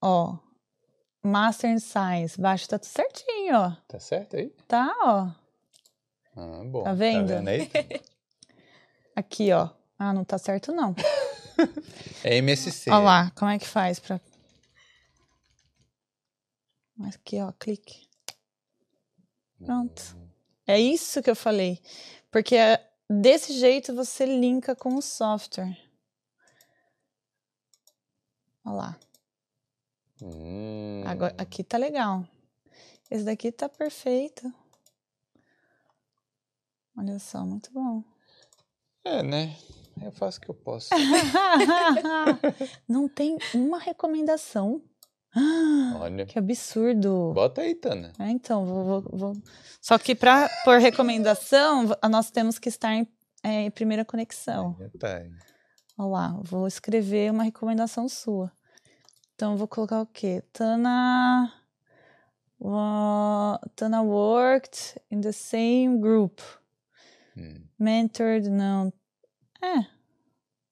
Ó, 0.00 0.36
Master 1.22 1.70
in 1.70 1.78
Science. 1.78 2.40
Baixo 2.40 2.68
tá 2.68 2.78
tudo 2.78 2.88
certinho, 2.88 3.56
ó. 3.56 3.70
Tá 3.86 4.00
certo 4.00 4.36
aí? 4.36 4.50
Tá, 4.66 4.92
ó. 5.02 5.30
Ah, 6.34 6.64
bom. 6.64 6.82
Tá 6.82 6.92
vendo? 6.94 7.30
aí? 7.48 7.70
Aqui, 9.14 9.52
ó. 9.52 9.68
Ah, 9.98 10.12
não 10.12 10.24
tá 10.24 10.38
certo, 10.38 10.72
não. 10.72 10.94
É 12.24 12.36
MSC. 12.38 12.90
Ó 12.90 12.98
lá, 13.00 13.30
como 13.36 13.50
é 13.50 13.58
que 13.58 13.66
faz 13.68 14.00
pra... 14.00 14.20
Aqui, 17.06 17.40
ó, 17.40 17.52
clique. 17.52 18.08
Pronto. 19.64 20.16
É 20.66 20.78
isso 20.80 21.22
que 21.22 21.30
eu 21.30 21.36
falei. 21.36 21.80
Porque 22.30 22.56
é- 22.56 22.88
desse 23.08 23.52
jeito 23.52 23.94
você 23.94 24.24
linka 24.26 24.74
com 24.74 24.94
o 24.94 25.02
software. 25.02 25.76
Olha 28.64 28.74
lá. 28.76 29.00
Hum. 30.22 31.02
Agora, 31.06 31.34
aqui 31.36 31.64
tá 31.64 31.76
legal. 31.76 32.26
Esse 33.10 33.24
daqui 33.24 33.50
tá 33.50 33.68
perfeito. 33.68 34.52
Olha 36.96 37.18
só, 37.18 37.44
muito 37.44 37.72
bom. 37.72 38.04
É, 39.04 39.22
né? 39.22 39.56
Eu 40.00 40.12
faço 40.12 40.38
o 40.38 40.40
que 40.40 40.48
eu 40.48 40.54
posso. 40.54 40.90
Não 42.88 43.08
tem 43.08 43.36
uma 43.54 43.78
recomendação. 43.78 44.82
Olha. 45.98 46.26
Que 46.26 46.38
absurdo. 46.38 47.32
Bota 47.34 47.62
aí, 47.62 47.74
Tana. 47.74 48.12
É, 48.18 48.28
então, 48.30 48.64
vou, 48.66 48.84
vou- 48.84 49.18
vou- 49.18 49.36
Só 49.80 49.98
que 49.98 50.14
para 50.14 50.48
por 50.64 50.78
recomendação, 50.78 51.86
nós 52.10 52.30
temos 52.30 52.58
que 52.58 52.68
estar 52.68 52.92
em, 52.94 53.06
é, 53.42 53.62
em 53.62 53.70
primeira 53.70 54.04
conexão. 54.04 54.76
Tá. 54.98 55.22
Olha 55.98 56.08
lá, 56.08 56.40
vou 56.42 56.66
escrever 56.66 57.30
uma 57.30 57.44
recomendação 57.44 58.08
sua. 58.08 58.52
Então, 59.34 59.56
vou 59.56 59.66
colocar 59.68 60.00
o 60.00 60.06
quê? 60.06 60.42
Tana. 60.52 61.52
uh, 62.60 63.58
Tana 63.74 64.02
worked 64.02 65.00
in 65.10 65.20
the 65.20 65.32
same 65.32 65.98
group. 65.98 66.40
Hum. 67.36 67.64
Mentored, 67.78 68.48
não. 68.50 68.92
É. 69.62 69.86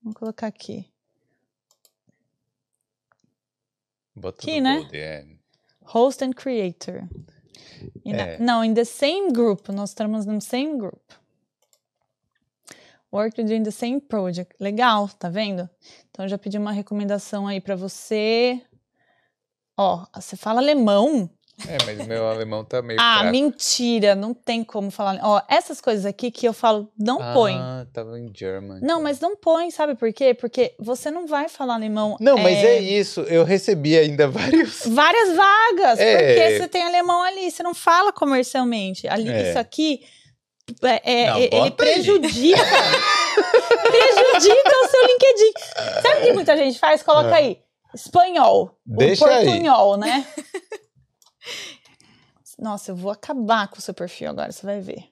Vou 0.03 0.15
colocar 0.15 0.47
aqui. 0.47 0.90
Bota 4.21 4.43
Aqui, 4.43 4.61
no 4.61 4.69
né? 4.69 4.89
é. 4.93 5.27
Host 5.83 6.23
and 6.25 6.33
creator. 6.33 7.09
É. 8.05 8.39
Não, 8.39 8.65
in 8.65 8.75
the 8.75 8.85
same 8.85 9.33
group. 9.33 9.69
Nós 9.71 9.91
estamos 9.91 10.27
no 10.27 10.41
same 10.41 10.79
group. 10.79 11.01
Worked 13.13 13.53
in 13.53 13.63
the 13.63 13.71
same 13.71 14.01
project. 14.01 14.55
Legal, 14.61 15.09
tá 15.09 15.29
vendo? 15.29 15.69
Então, 16.11 16.29
já 16.29 16.39
pedi 16.39 16.59
uma 16.59 16.71
recomendação 16.71 17.47
aí 17.49 17.61
pra 17.61 17.75
você. 17.75 18.63
Ó, 19.77 20.07
você 20.15 20.37
fala 20.37 20.61
alemão? 20.61 21.29
É, 21.69 21.77
mas 21.85 22.07
meu 22.07 22.27
alemão 22.29 22.65
tá 22.65 22.81
meio 22.83 22.99
Ah, 23.01 23.19
fraco. 23.19 23.31
mentira, 23.33 24.15
não 24.15 24.33
tem 24.35 24.65
como 24.65 24.91
falar. 24.91 25.19
Ó, 25.23 25.41
essas 25.49 25.81
coisas 25.81 26.07
aqui 26.07 26.31
que 26.31 26.47
eu 26.47 26.53
falo, 26.53 26.89
não 26.99 27.19
põe. 27.35 27.55
Ah, 27.55 27.87
tava 27.93 28.19
em 28.19 28.31
German. 28.35 28.81
Não, 28.81 29.03
mas 29.03 29.21
não 29.21 29.37
põe, 29.37 29.71
sabe 29.71 29.95
por 29.95 30.13
quê? 30.13 30.33
Porque 30.35 30.75
você 30.79 31.11
não 31.11 31.27
vai 31.27 31.49
falar 31.49 31.75
alemão. 31.75 32.17
Não, 32.21 32.37
mas 32.39 32.57
é 32.59 32.79
isso. 32.81 33.21
Eu 33.23 33.45
recebi 33.45 33.97
ainda 33.99 34.27
vários. 34.31 34.83
Várias 34.87 35.37
vagas, 35.37 35.99
É. 35.99 36.17
porque 36.35 36.59
você 36.59 36.69
tem 36.69 36.83
alemão 36.83 37.23
ali, 37.23 37.51
você 37.51 37.63
não 37.63 37.75
fala 37.75 38.13
comercialmente. 38.13 39.07
Ali, 39.09 39.29
É. 39.31 39.51
Isso 39.51 39.59
aqui, 39.59 40.01
é, 40.83 41.23
é, 41.23 41.27
Não, 41.31 41.39
ele 41.39 41.57
aí. 41.57 41.71
prejudica. 41.73 42.59
prejudica 43.91 44.71
o 44.85 44.89
seu 44.89 45.07
LinkedIn. 45.07 45.53
Sabe 46.03 46.21
o 46.21 46.23
que 46.27 46.33
muita 46.33 46.57
gente 46.57 46.79
faz? 46.79 47.03
Coloca 47.03 47.31
É. 47.31 47.35
aí, 47.35 47.59
espanhol. 47.95 48.77
Deixa 48.87 49.25
o 49.25 49.29
aí. 49.29 49.45
portunhol, 49.45 49.97
né? 49.97 50.27
Nossa, 52.59 52.91
eu 52.91 52.97
vou 52.97 53.11
acabar 53.11 53.69
com 53.69 53.79
o 53.79 53.81
seu 53.81 53.95
perfil 53.95 54.29
agora, 54.31 54.53
você 54.53 54.65
vai 54.67 54.81
ver. 54.81 55.05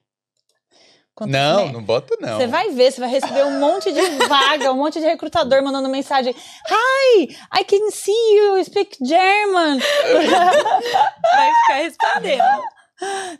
Quanto- 1.15 1.31
Não, 1.31 1.65
né? 1.65 1.71
não 1.73 1.83
bota 1.83 2.15
não. 2.21 2.37
Você 2.37 2.47
vai 2.47 2.69
ver, 2.69 2.91
você 2.91 3.01
vai 3.01 3.09
receber 3.09 3.43
um 3.45 3.59
monte 3.59 3.91
de 3.91 4.01
vaga, 4.27 4.71
um 4.71 4.77
monte 4.77 4.99
de 4.99 5.05
recrutador 5.05 5.61
mandando 5.63 5.89
mensagem. 5.89 6.33
Hi, 6.33 7.23
I 7.59 7.63
can 7.65 7.91
see 7.91 8.35
you 8.37 8.63
speak 8.63 8.97
German. 9.03 9.79
Vai 11.33 11.53
ficar 11.55 11.75
respondendo. 11.75 12.63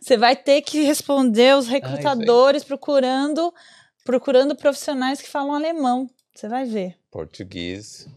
Você 0.00 0.16
vai 0.16 0.34
ter 0.36 0.62
que 0.62 0.82
responder 0.82 1.54
os 1.56 1.68
recrutadores 1.68 2.64
procurando 2.64 3.52
procurando 4.04 4.56
profissionais 4.56 5.20
que 5.20 5.28
falam 5.28 5.54
alemão. 5.54 6.08
Você 6.34 6.48
vai 6.48 6.64
ver. 6.64 6.96
Português. 7.10 8.08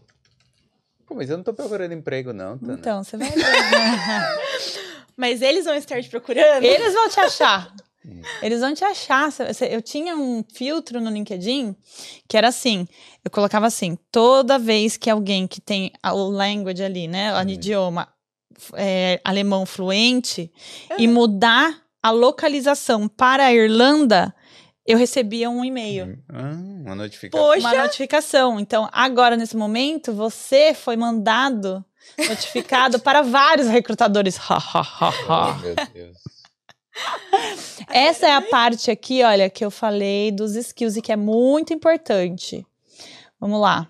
Pô, 1.06 1.14
mas 1.14 1.28
eu 1.30 1.36
não 1.36 1.44
tô 1.44 1.52
procurando 1.52 1.92
emprego, 1.92 2.32
não, 2.32 2.56
Tana. 2.58 2.74
Então, 2.74 3.04
você 3.04 3.16
vai 3.16 3.30
ver. 3.30 3.44
Mas 5.16 5.42
eles 5.42 5.64
vão 5.64 5.74
estar 5.76 6.02
te 6.02 6.08
procurando? 6.08 6.64
Eles 6.64 6.92
vão 6.92 7.08
te 7.08 7.20
achar. 7.20 7.72
Hum. 8.04 8.20
Eles 8.42 8.60
vão 8.60 8.74
te 8.74 8.84
achar. 8.84 9.28
Eu 9.70 9.80
tinha 9.80 10.16
um 10.16 10.44
filtro 10.52 11.00
no 11.00 11.08
LinkedIn 11.08 11.74
que 12.28 12.36
era 12.36 12.48
assim: 12.48 12.88
eu 13.24 13.30
colocava 13.30 13.66
assim, 13.66 13.96
toda 14.10 14.58
vez 14.58 14.96
que 14.96 15.08
alguém 15.08 15.46
que 15.46 15.60
tem 15.60 15.92
a- 16.02 16.12
o 16.14 16.28
language 16.28 16.82
ali, 16.82 17.06
né? 17.06 17.32
O 17.32 17.48
idioma 17.48 18.08
é, 18.74 19.20
alemão 19.24 19.64
fluente, 19.64 20.52
e 20.98 21.06
mudar 21.08 21.80
a 22.02 22.10
localização 22.10 23.06
para 23.08 23.46
a 23.46 23.52
Irlanda, 23.54 24.34
eu 24.86 24.98
recebia 24.98 25.48
um 25.48 25.64
e-mail. 25.64 26.18
Ah, 26.28 26.50
uma 26.84 26.94
notificação. 26.94 27.46
Poxa. 27.46 27.60
Uma 27.60 27.82
notificação. 27.82 28.60
Então, 28.60 28.88
agora, 28.92 29.36
nesse 29.36 29.56
momento, 29.56 30.12
você 30.12 30.74
foi 30.74 30.96
mandado, 30.96 31.82
notificado 32.18 32.98
para 33.00 33.22
vários 33.22 33.66
recrutadores. 33.66 34.38
Ha, 34.38 34.56
ha, 34.56 34.80
ha, 34.80 35.12
ha. 35.28 35.58
Meu 35.58 35.74
Deus. 35.92 36.18
Essa 37.88 38.26
é 38.26 38.32
a 38.32 38.42
parte 38.42 38.90
aqui, 38.90 39.22
olha, 39.22 39.50
que 39.50 39.64
eu 39.64 39.70
falei 39.70 40.30
dos 40.30 40.54
skills 40.54 40.96
e 40.96 41.02
que 41.02 41.12
é 41.12 41.16
muito 41.16 41.72
importante. 41.72 42.64
Vamos 43.40 43.60
lá. 43.60 43.88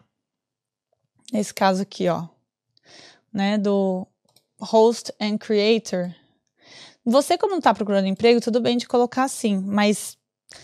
Nesse 1.32 1.52
caso 1.52 1.82
aqui, 1.82 2.08
ó, 2.08 2.28
né, 3.32 3.58
do 3.58 4.06
host 4.60 5.12
and 5.20 5.38
creator. 5.38 6.14
Você, 7.04 7.36
como 7.36 7.50
não 7.50 7.58
está 7.58 7.74
procurando 7.74 8.06
emprego, 8.06 8.40
tudo 8.40 8.60
bem 8.60 8.76
de 8.76 8.86
colocar 8.86 9.24
assim, 9.24 9.58
mas 9.58 10.16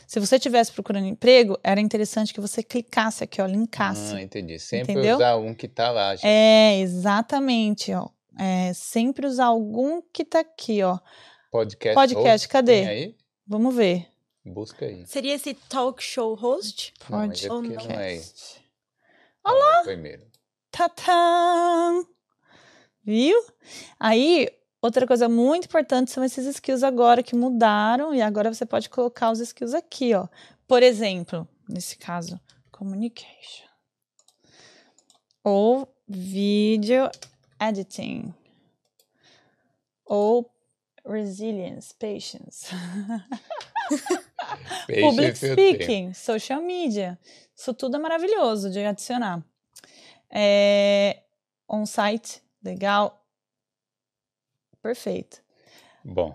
se 0.07 0.21
você 0.21 0.37
estivesse 0.37 0.73
procurando 0.73 1.07
emprego, 1.07 1.59
era 1.63 1.81
interessante 1.81 2.35
que 2.35 2.41
você 2.41 2.63
clicasse 2.63 3.25
aqui, 3.25 3.41
ó, 3.41 3.47
linkasse. 3.47 4.15
Ah, 4.15 4.23
entendi. 4.23 4.59
Sempre 4.59 4.93
Entendeu? 4.93 5.17
usar 5.17 5.37
um 5.37 5.55
que 5.55 5.69
tá 5.69 5.91
lá. 5.91 6.17
Já. 6.17 6.27
É, 6.27 6.81
exatamente, 6.81 7.93
ó. 7.93 8.09
É, 8.39 8.73
sempre 8.73 9.27
usar 9.27 9.47
algum 9.47 10.01
que 10.13 10.25
tá 10.25 10.41
aqui, 10.41 10.83
ó. 10.83 10.99
Podcast. 11.51 11.95
podcast, 11.95 12.31
host, 12.31 12.49
cadê? 12.49 12.73
tem 12.81 12.89
aí? 12.89 13.17
Vamos 13.47 13.75
ver. 13.75 14.07
Busca 14.45 14.87
aí. 14.87 15.05
Seria 15.07 15.35
esse 15.35 15.55
talk 15.55 16.03
show 16.03 16.35
host? 16.35 16.95
Não, 17.09 17.27
mas 17.27 17.45
é 17.45 17.49
não 17.49 17.65
é. 17.65 17.69
Podcast. 17.69 18.65
Olá! 19.45 19.83
Primeiro. 19.83 20.23
Tatã! 20.71 22.05
Viu? 23.05 23.37
Aí, 23.99 24.49
outra 24.81 25.07
coisa 25.07 25.29
muito 25.29 25.67
importante 25.67 26.11
são 26.11 26.25
esses 26.25 26.47
skills 26.47 26.83
agora 26.83 27.23
que 27.23 27.35
mudaram 27.35 28.15
e 28.15 28.23
agora 28.23 28.53
você 28.53 28.65
pode 28.65 28.89
colocar 28.89 29.31
os 29.31 29.41
skills 29.41 29.75
aqui, 29.75 30.15
ó. 30.15 30.27
Por 30.67 30.83
exemplo, 30.83 31.49
nesse 31.69 31.97
caso, 31.97 32.41
communication. 32.71 33.67
Ou 35.43 35.89
video 36.07 37.11
editing. 37.61 38.35
Ou 40.05 40.51
resilience, 41.07 41.95
patience. 41.95 42.69
Public 44.87 45.45
eu 45.45 45.57
tenho. 45.57 45.75
speaking, 45.75 46.15
social 46.15 46.63
media. 46.63 47.19
Isso 47.57 47.73
tudo 47.75 47.97
é 47.97 47.99
maravilhoso 47.99 48.71
de 48.71 48.85
adicionar. 48.85 49.45
É, 50.31 51.23
on-site, 51.69 52.43
legal. 52.63 53.20
Perfeito. 54.83 55.39
Bom, 56.05 56.35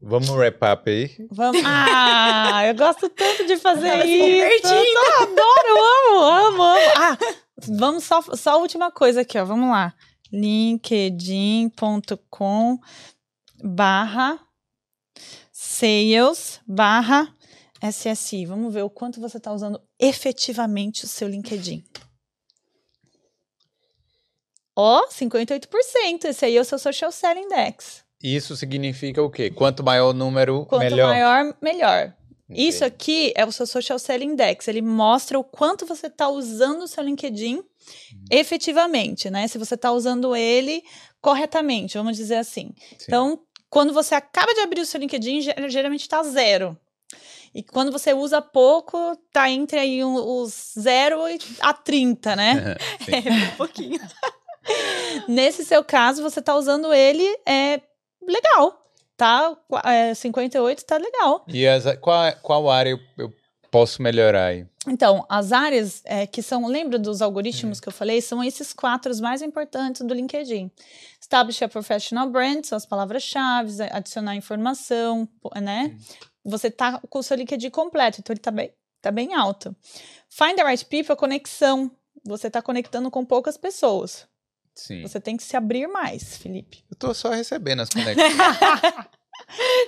vamos 0.00 0.30
wrap 0.30 0.62
up 0.62 0.88
aí. 0.90 1.10
Vamos. 1.30 1.60
Ah, 2.52 2.66
eu 2.66 2.74
gosto 2.74 3.08
tanto 3.08 3.46
de 3.46 3.56
fazer 3.56 4.02
se 4.02 4.08
isso. 4.08 4.66
Eu 4.66 5.22
adoro, 5.22 5.78
amo, 5.78 6.22
amo, 6.22 6.62
amo. 6.62 6.80
Ah, 6.96 7.16
vamos 7.68 8.04
só, 8.04 8.20
só 8.22 8.50
a 8.52 8.56
última 8.56 8.90
coisa 8.90 9.20
aqui, 9.22 9.38
ó. 9.38 9.44
Vamos 9.44 9.70
lá. 9.70 9.94
linkedin.com 10.32 12.78
barra 13.62 14.38
sales 15.52 16.60
barra 16.66 17.28
SSI. 17.82 18.46
Vamos 18.46 18.72
ver 18.74 18.82
o 18.82 18.90
quanto 18.90 19.20
você 19.20 19.36
está 19.38 19.52
usando 19.52 19.80
efetivamente 19.98 21.04
o 21.04 21.08
seu 21.08 21.28
LinkedIn. 21.28 21.82
Ó, 24.80 25.06
58%. 25.08 26.24
Esse 26.24 26.44
aí 26.46 26.56
é 26.56 26.60
o 26.60 26.64
seu 26.64 26.78
Social 26.78 27.12
Selling 27.12 27.42
Index. 27.42 28.02
Isso 28.22 28.56
significa 28.56 29.22
o 29.22 29.30
quê? 29.30 29.50
Quanto 29.50 29.82
maior 29.84 30.10
o 30.10 30.12
número, 30.14 30.64
Quanto 30.66 30.82
melhor. 30.82 31.08
maior, 31.08 31.54
melhor. 31.60 32.14
Isso 32.48 32.84
aqui 32.84 33.32
é 33.36 33.44
o 33.46 33.52
seu 33.52 33.66
Social 33.66 33.98
Selling 33.98 34.32
Index. 34.32 34.66
Ele 34.68 34.82
mostra 34.82 35.38
o 35.38 35.44
quanto 35.44 35.86
você 35.86 36.06
está 36.08 36.28
usando 36.28 36.82
o 36.82 36.88
seu 36.88 37.04
LinkedIn 37.04 37.62
efetivamente, 38.30 39.30
né? 39.30 39.46
Se 39.48 39.58
você 39.58 39.74
está 39.74 39.92
usando 39.92 40.34
ele 40.34 40.82
corretamente, 41.20 41.96
vamos 41.98 42.16
dizer 42.16 42.36
assim. 42.36 42.72
Sim. 42.98 43.04
Então, 43.06 43.40
quando 43.68 43.92
você 43.92 44.14
acaba 44.14 44.52
de 44.54 44.60
abrir 44.60 44.80
o 44.80 44.86
seu 44.86 44.98
LinkedIn, 45.00 45.42
ge- 45.42 45.54
geralmente 45.68 46.02
está 46.02 46.22
zero. 46.22 46.76
E 47.54 47.62
quando 47.62 47.90
você 47.90 48.12
usa 48.14 48.40
pouco, 48.40 48.96
tá 49.32 49.50
entre 49.50 49.78
aí 49.78 50.04
os 50.04 50.72
0 50.78 51.28
e 51.28 51.38
a 51.60 51.72
30, 51.74 52.36
né? 52.36 52.76
É, 53.08 53.52
um 53.52 53.56
pouquinho. 53.56 54.00
Nesse 55.28 55.64
seu 55.64 55.84
caso, 55.84 56.22
você 56.22 56.42
tá 56.42 56.56
usando 56.56 56.92
ele, 56.92 57.24
é 57.46 57.80
legal, 58.22 58.82
tá? 59.16 59.56
É, 59.84 60.14
58 60.14 60.84
tá 60.84 60.96
legal. 60.96 61.44
E 61.48 61.66
as, 61.66 61.84
qual, 62.00 62.32
qual 62.42 62.70
área 62.70 62.90
eu, 62.90 63.00
eu 63.18 63.32
posso 63.70 64.02
melhorar 64.02 64.46
aí? 64.46 64.66
Então, 64.86 65.26
as 65.28 65.52
áreas 65.52 66.00
é, 66.04 66.26
que 66.26 66.42
são, 66.42 66.66
lembra 66.66 66.98
dos 66.98 67.20
algoritmos 67.20 67.80
que 67.80 67.88
eu 67.88 67.92
falei? 67.92 68.20
São 68.22 68.42
esses 68.42 68.72
quatro 68.72 69.12
os 69.12 69.20
mais 69.20 69.42
importantes 69.42 70.00
do 70.02 70.14
LinkedIn. 70.14 70.70
Establish 71.20 71.62
a 71.62 71.68
professional 71.68 72.28
brand, 72.28 72.64
são 72.64 72.76
as 72.76 72.86
palavras-chave, 72.86 73.82
adicionar 73.90 74.34
informação, 74.34 75.28
né? 75.60 75.94
Você 76.44 76.70
tá 76.70 76.98
com 77.08 77.18
o 77.18 77.22
seu 77.22 77.36
LinkedIn 77.36 77.70
completo, 77.70 78.20
então 78.20 78.32
ele 78.32 78.40
tá 78.40 78.50
bem, 78.50 78.72
tá 79.02 79.10
bem 79.10 79.34
alto. 79.34 79.76
Find 80.30 80.56
the 80.56 80.64
right 80.64 80.84
people, 80.86 81.12
a 81.12 81.16
conexão. 81.16 81.90
Você 82.24 82.50
tá 82.50 82.62
conectando 82.62 83.10
com 83.10 83.24
poucas 83.24 83.58
pessoas. 83.58 84.26
Sim. 84.74 85.02
Você 85.02 85.20
tem 85.20 85.36
que 85.36 85.42
se 85.42 85.56
abrir 85.56 85.86
mais, 85.88 86.36
Felipe. 86.38 86.84
Eu 86.90 86.96
tô 86.96 87.12
só 87.12 87.30
recebendo 87.30 87.80
as 87.80 87.88
conexões. 87.90 88.32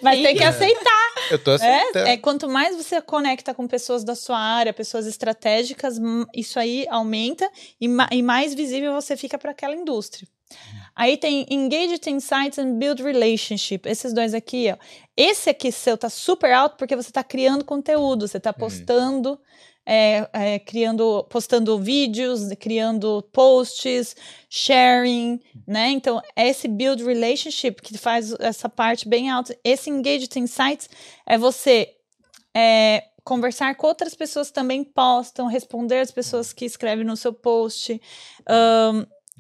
Mas 0.03 0.17
tem 0.17 0.27
É. 0.27 0.35
que 0.35 0.43
aceitar. 0.45 1.11
eu 1.31 1.39
tô 1.39 1.53
aceitando. 1.53 2.09
É, 2.09 2.13
é 2.13 2.17
quanto 2.17 2.49
mais 2.49 2.75
você 2.77 3.01
conecta 3.01 3.55
com 3.55 3.67
pessoas 3.69 4.03
da 4.03 4.15
sua 4.15 4.39
área, 4.39 4.73
pessoas 4.73 5.07
estratégicas, 5.07 5.99
m- 5.99 6.27
isso 6.35 6.59
aí 6.59 6.87
aumenta 6.91 7.49
e, 7.81 7.87
ma- 7.87 8.09
e 8.11 8.23
mais 8.23 8.55
visível 8.55 8.93
você 8.93 9.17
fica 9.17 9.39
para 9.39 9.53
aquela 9.53 9.75
indústria. 9.75 10.27
Aí 10.95 11.17
tem 11.17 11.47
Engage 11.49 11.99
Insights 12.09 12.59
and 12.59 12.75
Build 12.79 13.03
Relationship. 13.03 13.89
Esses 13.89 14.13
dois 14.13 14.35
aqui, 14.35 14.71
ó. 14.73 14.77
Esse 15.17 15.49
aqui 15.51 15.71
seu 15.73 15.97
tá 15.97 16.11
super 16.11 16.53
alto 16.53 16.77
porque 16.77 16.95
você 16.97 17.11
tá 17.11 17.23
criando 17.25 17.65
conteúdo, 17.65 18.27
você 18.29 18.39
tá 18.41 18.53
postando, 18.53 19.39
é, 19.85 20.29
é, 20.33 20.59
criando, 20.59 21.25
postando 21.25 21.79
vídeos, 21.79 22.49
criando 22.61 23.23
posts, 23.33 24.15
sharing, 24.49 25.41
né? 25.67 25.91
Então, 25.91 26.21
é 26.37 26.49
esse 26.49 26.69
Build 26.69 27.05
Relationship 27.05 27.83
que 27.83 27.99
faz 27.99 28.33
essa 28.41 28.69
parte 28.69 29.09
bem 29.09 29.31
alta. 29.31 29.57
Esse 29.65 29.91
Engage 29.91 30.29
Insights 30.37 30.89
é 31.27 31.37
você 31.37 31.95
é, 32.55 33.05
conversar 33.25 33.75
com 33.77 33.87
outras 33.87 34.15
pessoas 34.15 34.49
que 34.49 34.55
também 34.55 34.85
postam, 34.85 35.47
responder 35.47 36.01
as 36.01 36.11
pessoas 36.11 36.53
que 36.53 36.65
escrevem 36.65 37.05
no 37.05 37.17
seu 37.17 37.33
post, 37.33 38.01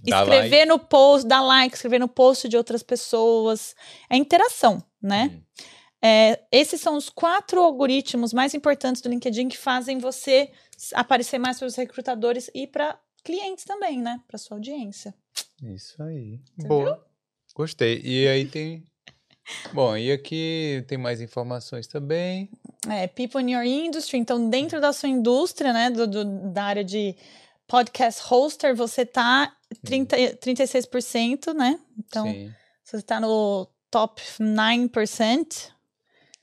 Dá 0.05 0.23
escrever 0.23 0.67
no 0.67 0.79
post, 0.79 1.29
dar 1.29 1.43
like, 1.43 1.77
escrever 1.77 2.01
no 2.01 2.09
post 2.09 2.49
de 2.49 2.57
outras 2.57 2.83
pessoas. 2.83 3.75
É 4.11 4.17
interação, 4.17 4.83
né? 5.01 5.31
Hum. 5.33 5.43
É, 6.05 6.43
esses 6.51 6.81
são 6.81 6.97
os 6.97 7.09
quatro 7.09 7.61
algoritmos 7.61 8.33
mais 8.33 8.55
importantes 8.55 9.01
do 9.01 9.09
LinkedIn 9.09 9.49
que 9.49 9.57
fazem 9.57 9.99
você 9.99 10.51
aparecer 10.95 11.39
mais 11.39 11.59
para 11.59 11.69
os 11.69 11.77
recrutadores 11.77 12.51
e 12.53 12.67
para 12.67 12.99
clientes 13.23 13.65
também, 13.65 14.01
né? 14.01 14.21
Para 14.27 14.37
sua 14.37 14.57
audiência. 14.57 15.15
Isso 15.63 16.03
aí. 16.03 16.41
Você 16.59 16.67
Boa. 16.67 17.07
Gostei. 17.55 18.01
E 18.03 18.27
aí 18.27 18.47
tem. 18.47 18.85
Bom, 19.73 19.97
e 19.97 20.11
aqui 20.11 20.85
tem 20.89 20.99
mais 20.99 21.21
informações 21.21 21.87
também. 21.87 22.51
É, 22.89 23.07
people 23.07 23.41
in 23.41 23.53
your 23.53 23.65
industry. 23.65 24.19
Então, 24.19 24.51
dentro 24.51 24.81
da 24.81 24.93
sua 24.93 25.09
indústria, 25.09 25.73
né, 25.73 25.91
do, 25.91 26.07
do- 26.07 26.53
da 26.53 26.65
área 26.65 26.85
de 26.85 27.15
podcast 27.69 28.21
hoster, 28.25 28.75
você 28.75 29.07
tá 29.07 29.57
30, 29.85 30.17
36%, 30.39 31.55
né? 31.55 31.79
Então, 31.97 32.27
Sim. 32.27 32.53
você 32.83 33.03
tá 33.03 33.21
no 33.21 33.69
top 33.91 34.21
9%. 34.41 35.73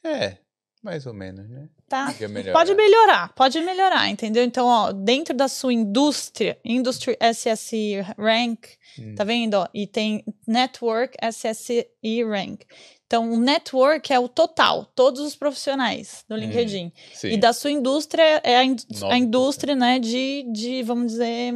É, 0.03 0.37
mais 0.81 1.05
ou 1.05 1.13
menos, 1.13 1.49
né? 1.49 1.67
Tá? 1.87 2.07
Podia 2.11 2.27
melhorar. 2.29 2.53
Pode 2.59 2.73
melhorar, 2.75 3.33
pode 3.33 3.61
melhorar, 3.61 4.07
entendeu? 4.09 4.43
Então, 4.43 4.65
ó, 4.67 4.91
dentro 4.91 5.33
da 5.35 5.47
sua 5.47 5.73
indústria, 5.73 6.57
Industry 6.63 7.17
SSE 7.19 7.99
Rank, 8.17 8.65
Hum. 8.97 9.15
tá 9.15 9.23
vendo? 9.23 9.55
Ó, 9.55 9.67
e 9.73 9.85
tem 9.87 10.23
Network 10.47 11.17
SSE 11.31 11.87
Rank. 12.23 12.61
Então, 13.05 13.31
o 13.31 13.37
network 13.39 14.13
é 14.13 14.19
o 14.19 14.29
total, 14.29 14.85
todos 14.85 15.19
os 15.21 15.35
profissionais 15.35 16.23
do 16.29 16.35
LinkedIn. 16.35 16.91
Sim. 17.13 17.29
E 17.29 17.37
da 17.37 17.51
sua 17.53 17.71
indústria 17.71 18.39
é 18.43 18.55
a, 18.57 18.63
in- 18.63 18.73
a 18.73 18.93
9%. 18.93 19.17
indústria, 19.17 19.75
né, 19.75 19.97
de, 19.99 20.45
de, 20.53 20.83
vamos 20.83 21.13
dizer, 21.13 21.53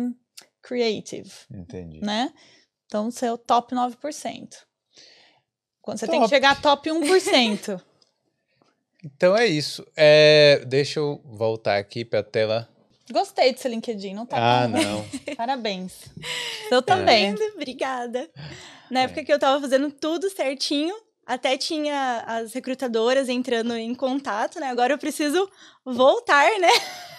creative, 0.63 1.31
Entendi. 1.53 2.01
né? 2.01 2.33
Então, 2.87 3.11
você 3.11 3.27
é 3.27 3.31
o 3.31 3.37
top 3.37 3.75
9%. 3.75 4.55
Quando 5.81 5.99
você 5.99 6.07
tem 6.07 6.15
que 6.15 6.21
Top. 6.25 6.29
chegar 6.29 6.51
a 6.51 6.55
top 6.55 6.89
1%. 6.89 7.79
Então 9.03 9.35
é 9.35 9.45
isso. 9.45 9.85
É, 9.95 10.63
deixa 10.65 10.99
eu 10.99 11.21
voltar 11.25 11.77
aqui 11.77 12.05
para 12.05 12.19
a 12.19 12.23
tela. 12.23 12.69
Gostei 13.11 13.51
do 13.53 13.59
seu 13.59 13.69
LinkedIn, 13.69 14.13
não 14.13 14.25
tá 14.25 14.37
Ah, 14.37 14.65
ruim. 14.65 14.83
não. 14.83 15.05
Parabéns. 15.35 15.93
Eu 16.71 16.81
também. 16.81 17.35
Obrigada. 17.55 18.29
Na 18.89 19.01
época 19.01 19.23
que 19.23 19.33
eu 19.33 19.37
tava 19.39 19.59
fazendo 19.59 19.91
tudo 19.91 20.29
certinho, 20.29 20.95
até 21.25 21.57
tinha 21.57 22.23
as 22.25 22.53
recrutadoras 22.53 23.27
entrando 23.27 23.75
em 23.75 23.93
contato, 23.93 24.59
né? 24.59 24.67
Agora 24.69 24.93
eu 24.93 24.97
preciso 24.97 25.49
voltar, 25.85 26.47
né? 26.59 26.69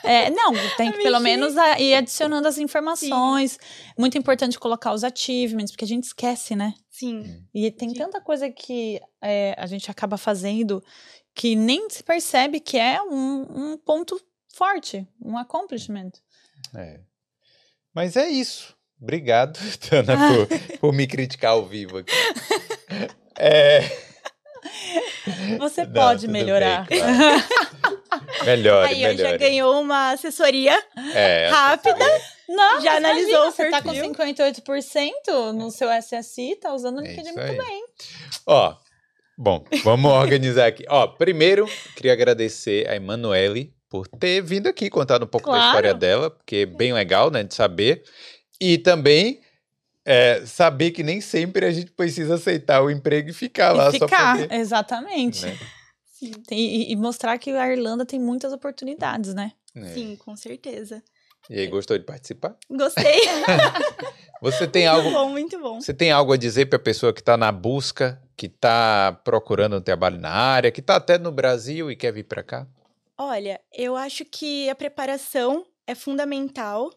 É, 0.02 0.30
não, 0.30 0.52
tem 0.76 0.90
que 0.92 1.02
pelo 1.02 1.20
menos 1.20 1.56
a- 1.56 1.78
ir 1.78 1.94
adicionando 1.94 2.48
as 2.48 2.56
informações. 2.58 3.58
Muito 3.98 4.16
importante 4.16 4.58
colocar 4.58 4.92
os 4.94 5.04
achievements, 5.04 5.70
porque 5.70 5.84
a 5.84 5.88
gente 5.88 6.04
esquece, 6.04 6.56
né? 6.56 6.74
Sim. 6.90 7.42
E 7.54 7.70
tem 7.70 7.90
Sim. 7.90 7.96
tanta 7.96 8.20
coisa 8.20 8.50
que 8.50 9.00
é, 9.22 9.54
a 9.58 9.66
gente 9.66 9.90
acaba 9.90 10.16
fazendo 10.16 10.82
que 11.34 11.54
nem 11.56 11.88
se 11.90 12.02
percebe 12.02 12.60
que 12.60 12.78
é 12.78 13.02
um, 13.02 13.72
um 13.72 13.76
ponto 13.76 14.20
forte, 14.54 15.06
um 15.20 15.36
accomplishment. 15.36 16.12
É. 16.74 17.00
Mas 17.94 18.16
é 18.16 18.28
isso. 18.28 18.74
Obrigado, 19.00 19.58
Tana, 19.88 20.16
por, 20.16 20.78
por 20.78 20.92
me 20.92 21.06
criticar 21.06 21.52
ao 21.52 21.64
vivo 21.66 21.98
aqui. 21.98 22.12
É, 23.36 23.80
Você 25.58 25.84
Não, 25.84 25.92
pode 25.92 26.28
melhorar. 26.28 26.86
bem, 26.86 27.00
claro. 27.00 27.44
melhore, 28.44 28.88
Aí, 28.94 29.04
ó, 29.04 29.08
já 29.08 29.14
melhore. 29.16 29.38
ganhou 29.38 29.80
uma 29.80 30.10
assessoria 30.12 30.80
É, 31.12 31.48
rápida. 31.48 32.04
Não, 32.48 32.80
Já 32.80 32.96
analisou 32.98 33.30
imagina, 33.30 33.48
o 33.48 33.52
Você 33.52 33.70
tá 33.70 33.82
com 33.82 33.90
perfil? 33.90 34.12
58% 34.14 35.52
no 35.52 35.70
seu 35.72 35.88
SSI, 35.90 36.54
tá 36.60 36.72
usando 36.72 36.98
o 36.98 37.00
É 37.00 37.08
LinkedIn 37.08 37.30
isso 37.30 37.38
muito 37.40 37.50
aí. 37.50 37.58
bem. 37.58 37.84
Ó, 38.46 38.76
Bom, 39.36 39.64
vamos 39.82 40.10
organizar 40.12 40.66
aqui. 40.66 40.84
Ó, 40.88 41.06
primeiro, 41.08 41.66
queria 41.96 42.12
agradecer 42.12 42.88
a 42.88 42.94
Emanuele 42.96 43.74
por 43.88 44.06
ter 44.08 44.40
vindo 44.42 44.68
aqui 44.68 44.88
contar 44.90 45.22
um 45.22 45.26
pouco 45.26 45.46
da 45.48 45.52
Claro. 45.56 45.66
história 45.66 45.94
dela, 45.94 46.30
porque 46.30 46.56
é 46.56 46.66
bem 46.66 46.92
legal, 46.92 47.30
né, 47.30 47.42
de 47.42 47.54
saber. 47.54 48.02
E 48.60 48.78
também 48.78 49.40
é, 50.04 50.44
saber 50.46 50.90
que 50.92 51.02
nem 51.02 51.20
sempre 51.20 51.66
a 51.66 51.70
gente 51.72 51.90
precisa 51.92 52.34
aceitar 52.34 52.82
o 52.82 52.90
emprego 52.90 53.30
e 53.30 53.32
ficar 53.32 53.72
lá 53.72 53.88
E 53.90 53.98
só 53.98 54.06
ficar, 54.08 54.52
exatamente. 54.52 55.42
né? 55.46 55.58
Tem- 56.46 56.58
e, 56.58 56.92
e 56.92 56.96
mostrar 56.96 57.36
que 57.38 57.50
a 57.50 57.70
Irlanda 57.72 58.06
tem 58.06 58.18
muitas 58.20 58.52
oportunidades, 58.52 59.34
né? 59.34 59.52
É. 59.76 59.84
sim, 59.86 60.16
com 60.16 60.36
certeza. 60.36 61.02
E 61.50 61.58
aí, 61.58 61.66
gostou 61.66 61.98
de 61.98 62.04
participar? 62.04 62.56
Gostei. 62.70 63.20
Você 64.40 64.66
tem 64.66 64.88
muito 64.88 64.96
algo, 65.06 65.10
bom, 65.10 65.28
muito 65.30 65.58
bom. 65.60 65.80
você 65.80 65.92
tem 65.94 66.10
algo 66.10 66.32
a 66.32 66.36
dizer 66.36 66.66
para 66.66 66.76
a 66.76 66.82
pessoa 66.82 67.12
que 67.12 67.20
está 67.20 67.36
na 67.36 67.50
busca, 67.50 68.20
que 68.36 68.46
está 68.46 69.12
procurando 69.24 69.76
um 69.76 69.80
trabalho 69.80 70.18
na 70.18 70.30
área, 70.30 70.72
que 70.72 70.80
está 70.80 70.96
até 70.96 71.18
no 71.18 71.30
Brasil 71.30 71.90
e 71.90 71.96
quer 71.96 72.12
vir 72.12 72.24
para 72.24 72.42
cá? 72.42 72.66
Olha, 73.16 73.60
eu 73.72 73.96
acho 73.96 74.24
que 74.24 74.68
a 74.68 74.74
preparação 74.74 75.64
é 75.86 75.94
fundamental. 75.94 76.90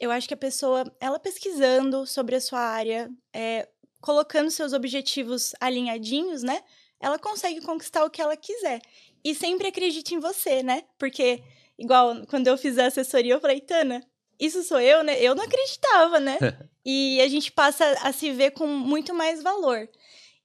Eu 0.00 0.10
acho 0.10 0.26
que 0.26 0.34
a 0.34 0.38
pessoa, 0.38 0.84
ela 1.00 1.18
pesquisando 1.18 2.06
sobre 2.06 2.34
a 2.34 2.40
sua 2.40 2.60
área, 2.60 3.10
é, 3.32 3.68
colocando 4.00 4.50
seus 4.50 4.72
objetivos 4.72 5.52
alinhadinhos, 5.60 6.42
né? 6.42 6.62
Ela 6.98 7.18
consegue 7.18 7.60
conquistar 7.60 8.04
o 8.04 8.10
que 8.10 8.22
ela 8.22 8.36
quiser. 8.36 8.80
E 9.22 9.34
sempre 9.34 9.68
acredite 9.68 10.14
em 10.14 10.18
você, 10.18 10.62
né? 10.62 10.84
Porque, 10.98 11.42
igual 11.78 12.26
quando 12.26 12.46
eu 12.46 12.56
fiz 12.56 12.78
a 12.78 12.86
assessoria, 12.86 13.34
eu 13.34 13.40
falei, 13.40 13.60
Tana, 13.60 14.02
isso 14.40 14.62
sou 14.62 14.80
eu, 14.80 15.02
né? 15.02 15.20
Eu 15.20 15.34
não 15.34 15.44
acreditava, 15.44 16.20
né? 16.20 16.38
e 16.84 17.20
a 17.20 17.28
gente 17.28 17.52
passa 17.52 17.84
a 18.02 18.12
se 18.12 18.30
ver 18.32 18.52
com 18.52 18.66
muito 18.66 19.14
mais 19.14 19.42
valor. 19.42 19.88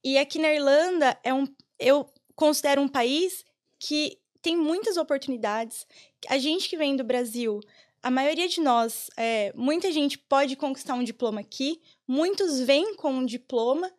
E 0.03 0.17
aqui 0.17 0.39
na 0.39 0.53
Irlanda, 0.53 1.17
é 1.23 1.33
um, 1.33 1.47
eu 1.77 2.09
considero 2.35 2.81
um 2.81 2.87
país 2.87 3.43
que 3.77 4.17
tem 4.41 4.55
muitas 4.55 4.97
oportunidades. 4.97 5.85
A 6.27 6.37
gente 6.37 6.69
que 6.69 6.77
vem 6.77 6.95
do 6.95 7.03
Brasil, 7.03 7.59
a 8.01 8.09
maioria 8.09 8.47
de 8.47 8.61
nós, 8.61 9.09
é, 9.17 9.51
muita 9.55 9.91
gente 9.91 10.17
pode 10.17 10.55
conquistar 10.55 10.93
um 10.93 11.03
diploma 11.03 11.41
aqui, 11.41 11.81
muitos 12.07 12.59
vêm 12.61 12.95
com 12.95 13.11
um 13.11 13.25
diploma, 13.25 13.91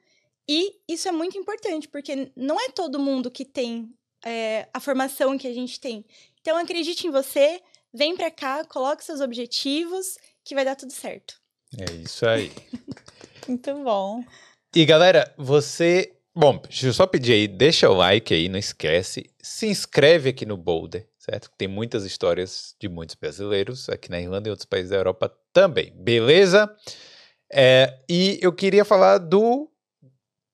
e 0.48 0.80
isso 0.88 1.06
é 1.06 1.12
muito 1.12 1.38
importante, 1.38 1.86
porque 1.86 2.32
não 2.34 2.58
é 2.58 2.70
todo 2.70 2.98
mundo 2.98 3.30
que 3.30 3.44
tem 3.44 3.92
é, 4.24 4.68
a 4.72 4.80
formação 4.80 5.38
que 5.38 5.46
a 5.46 5.52
gente 5.52 5.78
tem. 5.78 6.04
Então, 6.40 6.56
acredite 6.56 7.06
em 7.06 7.10
você, 7.10 7.62
vem 7.92 8.16
pra 8.16 8.30
cá, 8.30 8.64
coloque 8.64 9.04
seus 9.04 9.20
objetivos, 9.20 10.16
que 10.42 10.54
vai 10.54 10.64
dar 10.64 10.76
tudo 10.76 10.92
certo. 10.92 11.40
É 11.78 11.92
isso 11.92 12.26
aí. 12.26 12.50
Muito 13.46 13.74
bom. 13.84 14.24
E 14.74 14.84
galera, 14.84 15.32
você. 15.36 16.12
Bom, 16.32 16.58
deixa 16.62 16.86
eu 16.86 16.92
só 16.92 17.06
pedir 17.06 17.32
aí, 17.32 17.48
deixa 17.48 17.90
o 17.90 17.94
like 17.94 18.32
aí, 18.32 18.48
não 18.48 18.58
esquece. 18.58 19.28
Se 19.42 19.66
inscreve 19.66 20.30
aqui 20.30 20.46
no 20.46 20.56
Boulder, 20.56 21.06
certo? 21.18 21.50
Tem 21.58 21.66
muitas 21.66 22.04
histórias 22.04 22.76
de 22.78 22.88
muitos 22.88 23.16
brasileiros 23.16 23.88
aqui 23.88 24.08
na 24.08 24.20
Irlanda 24.20 24.48
e 24.48 24.50
outros 24.50 24.66
países 24.66 24.90
da 24.90 24.96
Europa 24.96 25.32
também, 25.52 25.92
beleza? 25.96 26.72
É, 27.52 27.98
e 28.08 28.38
eu 28.40 28.52
queria 28.52 28.84
falar 28.84 29.18
do 29.18 29.68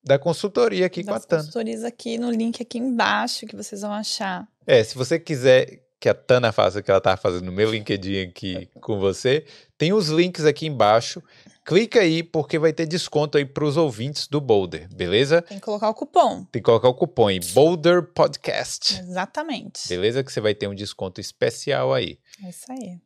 da 0.02 0.18
consultoria 0.18 0.86
aqui 0.86 1.04
com 1.04 1.10
a 1.10 1.14
Das 1.14 1.26
Tana. 1.26 1.42
consultorias 1.42 1.84
aqui 1.84 2.16
no 2.16 2.30
link 2.30 2.62
aqui 2.62 2.78
embaixo 2.78 3.44
que 3.44 3.56
vocês 3.56 3.82
vão 3.82 3.92
achar. 3.92 4.48
É, 4.66 4.82
se 4.82 4.94
você 4.96 5.18
quiser 5.18 5.82
que 6.00 6.08
a 6.08 6.14
Tana 6.14 6.52
faça 6.52 6.78
o 6.78 6.82
que 6.82 6.90
ela 6.90 7.00
tá 7.00 7.16
fazendo 7.16 7.44
no 7.44 7.52
meu 7.52 7.70
LinkedIn 7.70 8.28
aqui 8.28 8.68
com 8.80 8.98
você, 8.98 9.44
tem 9.76 9.92
os 9.92 10.08
links 10.08 10.44
aqui 10.44 10.66
embaixo. 10.66 11.22
Clica 11.66 11.98
aí 11.98 12.22
porque 12.22 12.60
vai 12.60 12.72
ter 12.72 12.86
desconto 12.86 13.36
aí 13.36 13.44
para 13.44 13.64
os 13.64 13.76
ouvintes 13.76 14.28
do 14.28 14.40
Boulder, 14.40 14.88
beleza? 14.94 15.42
Tem 15.42 15.58
que 15.58 15.64
colocar 15.64 15.88
o 15.90 15.94
cupom. 15.94 16.44
Tem 16.44 16.62
que 16.62 16.66
colocar 16.66 16.88
o 16.88 16.94
cupom 16.94 17.26
aí, 17.26 17.40
Boulder 17.40 18.04
Podcast. 18.04 19.00
Exatamente. 19.00 19.88
Beleza? 19.88 20.22
Que 20.22 20.30
você 20.32 20.40
vai 20.40 20.54
ter 20.54 20.68
um 20.68 20.74
desconto 20.76 21.20
especial 21.20 21.92
aí. 21.92 22.20
É 22.44 22.50
isso 22.50 22.70
aí. 22.70 22.98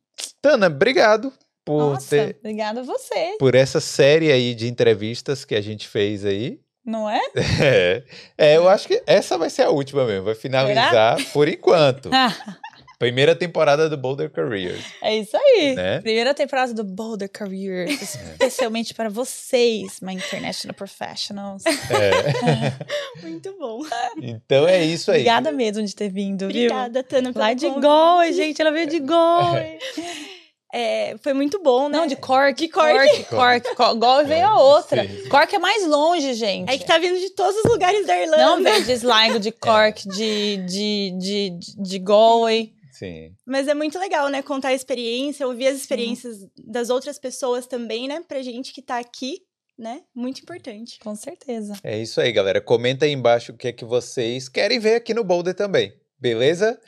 Tana, 0.43 0.67
obrigado 0.67 1.33
por, 1.65 1.95
Nossa, 1.95 2.11
ter, 2.11 2.37
obrigada 2.39 2.81
a 2.81 2.83
você, 2.83 3.37
por 3.39 3.55
essa 3.55 3.81
série 3.81 4.31
aí 4.31 4.55
de 4.55 4.69
entrevistas 4.69 5.47
que 5.47 5.55
a 5.55 5.63
gente 5.63 5.89
fez 5.89 6.27
aí. 6.27 6.61
não 6.85 7.09
é? 7.09 7.21
É, 7.63 8.05
é, 8.37 8.57
eu 8.59 8.69
acho 8.69 8.87
que 8.87 9.03
essa 9.07 9.39
vai 9.39 9.49
ser 9.49 9.63
a 9.63 9.71
última 9.71 10.05
mesmo. 10.05 10.27
Vai 10.27 10.35
finalizar 10.35 11.17
por 11.33 11.49
enquanto. 11.49 12.11
Primeira 13.01 13.35
temporada 13.35 13.89
do 13.89 13.97
Boulder 13.97 14.29
Careers, 14.31 14.85
é 15.01 15.17
isso 15.17 15.35
aí. 15.35 15.75
né? 15.75 16.01
Primeira 16.03 16.35
temporada 16.35 16.75
do 16.75 16.85
Boulder 16.85 17.31
Careers, 17.31 17.99
especialmente 18.39 18.93
para 18.93 19.09
vocês, 19.09 20.01
my 20.03 20.13
international 20.13 20.75
professionals. 20.75 21.65
É. 21.65 22.75
Muito 23.27 23.57
bom. 23.59 23.81
Então 24.21 24.69
é 24.69 24.85
isso 24.85 25.11
aí. 25.11 25.21
Obrigada 25.21 25.51
mesmo 25.51 25.83
de 25.83 25.97
ter 25.97 26.11
vindo, 26.11 26.41
viu? 26.49 26.67
Obrigada, 26.67 27.03
Tana, 27.03 27.33
pelo 27.33 27.43
Lá 27.43 27.55
de. 27.55 27.71
Galway, 27.71 28.35
gente, 28.35 28.61
ela 28.61 28.71
veio 28.71 28.87
de 28.87 29.01
Galway. 29.01 29.79
É, 30.73 31.17
foi 31.21 31.33
muito 31.33 31.61
bom, 31.61 31.89
né? 31.89 31.99
Não, 31.99 32.07
de 32.07 32.15
Cork. 32.15 32.55
De 32.55 32.69
Cork. 32.69 32.95
Cork, 32.95 33.25
Cork. 33.25 33.75
Cork. 33.75 33.99
Galway 33.99 34.25
veio 34.25 34.47
a 34.47 34.61
outra. 34.61 35.05
sim. 35.05 35.29
Cork 35.29 35.53
é 35.53 35.59
mais 35.59 35.85
longe, 35.85 36.33
gente. 36.35 36.71
É 36.71 36.79
que 36.79 36.87
tá 36.87 36.97
vindo 36.97 37.19
de 37.19 37.31
todos 37.31 37.57
os 37.57 37.65
lugares 37.65 38.07
da 38.07 38.17
Irlanda. 38.17 38.45
Não 38.45 38.63
veio 38.63 38.85
de 38.85 38.93
Sligo, 38.93 39.41
de 39.41 39.51
Cork, 39.51 40.09
de, 40.09 40.59
de, 40.59 41.11
de, 41.19 41.51
de, 41.59 41.83
de 41.83 41.99
Galway. 41.99 42.73
Sim. 43.01 43.35
Mas 43.47 43.67
é 43.67 43.73
muito 43.73 43.99
legal, 43.99 44.29
né? 44.29 44.43
Contar 44.43 44.69
a 44.69 44.75
experiência, 44.75 45.47
ouvir 45.47 45.69
as 45.69 45.77
experiências 45.77 46.47
das 46.67 46.91
outras 46.91 47.19
pessoas 47.19 47.67
também, 47.67 48.07
né? 48.07 48.23
Pra 48.29 48.43
gente 48.43 48.75
que 48.75 48.83
tá 48.83 48.99
aqui, 48.99 49.39
né? 49.79 50.03
Muito 50.15 50.43
importante. 50.43 50.99
Com 50.99 51.15
certeza. 51.15 51.79
É 51.83 51.99
isso 51.99 52.21
aí, 52.21 52.31
galera. 52.31 52.61
Comenta 52.61 53.07
aí 53.07 53.13
embaixo 53.13 53.53
o 53.53 53.57
que 53.57 53.69
é 53.69 53.73
que 53.73 53.87
vocês 53.87 54.51
querem 54.51 54.79
ver 54.79 54.97
aqui 54.97 55.15
no 55.15 55.25
Boulder 55.25 55.55
também. 55.55 55.95
Beleza? 56.19 56.79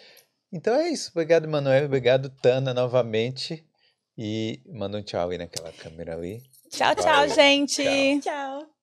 Então 0.52 0.74
é 0.74 0.90
isso. 0.90 1.10
Obrigado, 1.14 1.48
Manuel. 1.48 1.86
Obrigado, 1.86 2.28
Tana, 2.28 2.74
novamente. 2.74 3.64
E 4.18 4.60
manda 4.66 4.98
um 4.98 5.02
tchau 5.02 5.30
aí 5.30 5.38
naquela 5.38 5.72
câmera 5.72 6.14
ali. 6.14 6.42
Tchau, 6.68 6.94
tchau, 6.94 7.26
gente. 7.30 7.82
Tchau. 7.82 8.20
Tchau. 8.60 8.81